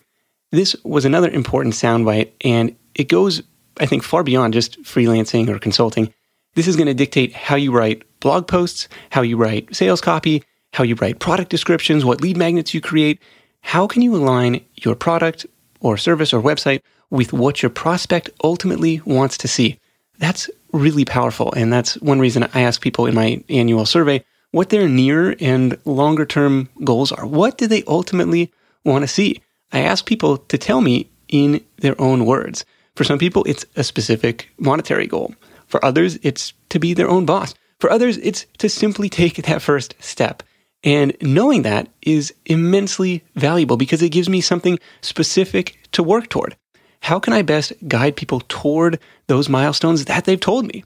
This 0.53 0.77
was 0.85 1.05
another 1.05 1.31
important 1.31 1.75
soundbite, 1.75 2.31
and 2.43 2.77
it 2.95 3.09
goes, 3.09 3.43
I 3.79 3.87
think, 3.87 4.03
far 4.03 4.23
beyond 4.23 4.55
just 4.55 4.81
freelancing 4.83 5.49
or 5.49 5.59
consulting. 5.59 6.13
This 6.55 6.69
is 6.69 6.77
going 6.77 6.87
to 6.87 6.95
dictate 6.95 7.35
how 7.35 7.57
you 7.57 7.73
write 7.73 8.03
blog 8.21 8.47
posts, 8.47 8.89
how 9.11 9.23
you 9.23 9.37
write 9.37 9.75
sales 9.75 10.01
copy, 10.01 10.43
how 10.73 10.85
you 10.85 10.95
write 10.97 11.19
product 11.19 11.51
descriptions, 11.51 12.05
what 12.05 12.21
lead 12.21 12.37
magnets 12.37 12.75
you 12.75 12.81
create, 12.81 13.21
how 13.67 13.89
can 13.89 14.01
you 14.01 14.15
align 14.15 14.65
your 14.77 14.95
product 14.95 15.45
or 15.81 15.97
service 15.97 16.33
or 16.33 16.41
website 16.41 16.83
with 17.11 17.33
what 17.33 17.63
your 17.63 17.71
prospect 17.71 18.31
ultimately 18.45 19.01
wants 19.05 19.37
to 19.39 19.49
see? 19.49 19.77
That's 20.19 20.49
really 20.73 21.05
powerful. 21.05 21.53
And 21.53 21.73
that's 21.73 22.01
one 22.01 22.21
reason 22.21 22.49
I 22.55 22.61
ask 22.61 22.81
people 22.81 23.07
in 23.07 23.15
my 23.17 23.43
annual 23.49 23.85
survey 23.85 24.25
what 24.53 24.69
their 24.69 24.89
near 24.89 25.35
and 25.41 25.77
longer 25.85 26.25
term 26.25 26.69
goals 26.85 27.11
are. 27.11 27.27
What 27.27 27.59
do 27.59 27.67
they 27.67 27.83
ultimately 27.89 28.53
want 28.85 29.03
to 29.03 29.09
see? 29.09 29.43
I 29.73 29.81
ask 29.81 30.07
people 30.07 30.39
to 30.39 30.57
tell 30.57 30.81
me 30.81 31.11
in 31.27 31.61
their 31.79 32.01
own 32.01 32.25
words. 32.25 32.65
For 32.95 33.03
some 33.03 33.19
people, 33.19 33.43
it's 33.49 33.67
a 33.75 33.83
specific 33.83 34.49
monetary 34.59 35.09
goal. 35.09 35.35
For 35.67 35.85
others, 35.85 36.21
it's 36.23 36.53
to 36.69 36.79
be 36.79 36.95
their 36.95 37.11
own 37.11 37.27
boss. 37.27 37.53
For 37.81 37.91
others, 37.91 38.17
it's 38.19 38.47
to 38.59 38.69
simply 38.69 39.09
take 39.09 39.43
that 39.43 39.61
first 39.61 39.97
step. 39.99 40.45
And 40.87 41.17
knowing 41.21 41.63
that 41.63 41.89
is 42.03 42.33
immensely 42.45 43.25
valuable 43.35 43.77
because 43.77 44.03
it 44.03 44.11
gives 44.11 44.29
me 44.29 44.41
something 44.41 44.79
specific 45.01 45.77
to 45.91 46.03
work 46.03 46.29
toward. 46.29 46.57
How 47.01 47.19
can 47.19 47.33
I 47.33 47.43
best 47.43 47.73
guide 47.89 48.15
people 48.15 48.41
toward 48.49 49.01
those 49.27 49.49
milestones 49.49 50.05
that 50.05 50.25
they've 50.25 50.39
told 50.39 50.65
me? 50.65 50.85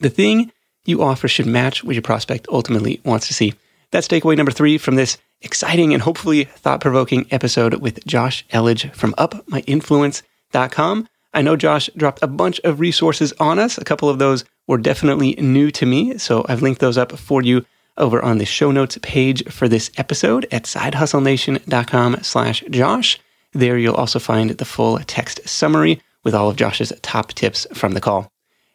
The 0.00 0.08
thing 0.08 0.50
you 0.86 1.02
offer 1.02 1.28
should 1.28 1.44
match 1.46 1.84
what 1.84 1.94
your 1.94 2.02
prospect 2.02 2.48
ultimately 2.50 3.02
wants 3.04 3.28
to 3.28 3.34
see. 3.34 3.52
That's 3.90 4.08
takeaway 4.08 4.34
number 4.36 4.50
three 4.50 4.78
from 4.78 4.94
this 4.94 5.18
exciting 5.42 5.92
and 5.92 6.02
hopefully 6.02 6.44
thought 6.44 6.80
provoking 6.80 7.26
episode 7.30 7.74
with 7.74 8.04
Josh 8.06 8.46
Elledge 8.48 8.94
from 8.94 9.12
upmyinfluence.com. 9.12 11.08
I 11.34 11.42
know 11.42 11.56
Josh 11.56 11.90
dropped 11.96 12.22
a 12.22 12.28
bunch 12.28 12.60
of 12.64 12.80
resources 12.80 13.34
on 13.38 13.58
us. 13.58 13.76
A 13.76 13.84
couple 13.84 14.08
of 14.08 14.18
those 14.18 14.46
were 14.66 14.78
definitely 14.78 15.34
new 15.34 15.70
to 15.72 15.84
me, 15.84 16.16
so 16.16 16.46
I've 16.48 16.62
linked 16.62 16.80
those 16.80 16.96
up 16.96 17.12
for 17.12 17.42
you 17.42 17.66
over 17.96 18.22
on 18.22 18.38
the 18.38 18.44
show 18.44 18.70
notes 18.70 18.98
page 19.02 19.44
for 19.50 19.68
this 19.68 19.90
episode 19.96 20.46
at 20.50 20.64
sidehustlenation.com 20.64 22.16
slash 22.22 22.64
Josh. 22.70 23.18
There 23.52 23.78
you'll 23.78 23.94
also 23.94 24.18
find 24.18 24.50
the 24.50 24.64
full 24.64 24.98
text 24.98 25.48
summary 25.48 26.00
with 26.24 26.34
all 26.34 26.50
of 26.50 26.56
Josh's 26.56 26.92
top 27.02 27.32
tips 27.34 27.66
from 27.72 27.92
the 27.92 28.00
call. 28.00 28.30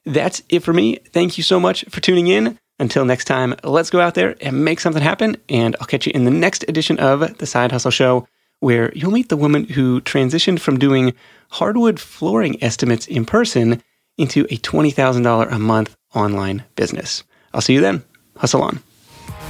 That's 0.05 0.41
it 0.49 0.61
for 0.61 0.73
me. 0.73 0.97
Thank 0.97 1.37
you 1.37 1.43
so 1.43 1.59
much 1.59 1.83
for 1.89 1.99
tuning 1.99 2.27
in. 2.27 2.57
Until 2.79 3.03
next 3.03 3.25
time, 3.25 3.55
let's 3.63 3.89
go 3.89 3.99
out 3.99 4.15
there 4.15 4.37
and 4.39 4.63
make 4.63 4.79
something 4.79 5.03
happen. 5.03 5.35
And 5.49 5.75
I'll 5.79 5.87
catch 5.87 6.05
you 6.05 6.13
in 6.15 6.23
the 6.23 6.31
next 6.31 6.63
edition 6.69 6.97
of 6.99 7.37
The 7.37 7.45
Side 7.45 7.73
Hustle 7.73 7.91
Show, 7.91 8.27
where 8.61 8.93
you'll 8.93 9.11
meet 9.11 9.27
the 9.27 9.35
woman 9.35 9.65
who 9.65 9.99
transitioned 10.01 10.61
from 10.61 10.79
doing 10.79 11.13
hardwood 11.49 11.99
flooring 11.99 12.61
estimates 12.63 13.05
in 13.07 13.25
person 13.25 13.83
into 14.17 14.45
a 14.45 14.57
$20,000 14.57 15.51
a 15.51 15.59
month 15.59 15.97
online 16.15 16.63
business. 16.75 17.23
I'll 17.53 17.61
see 17.61 17.73
you 17.73 17.81
then. 17.81 18.03
Hustle 18.37 18.61
on. 18.61 18.79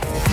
Thank 0.02 0.24
you. 0.24 0.29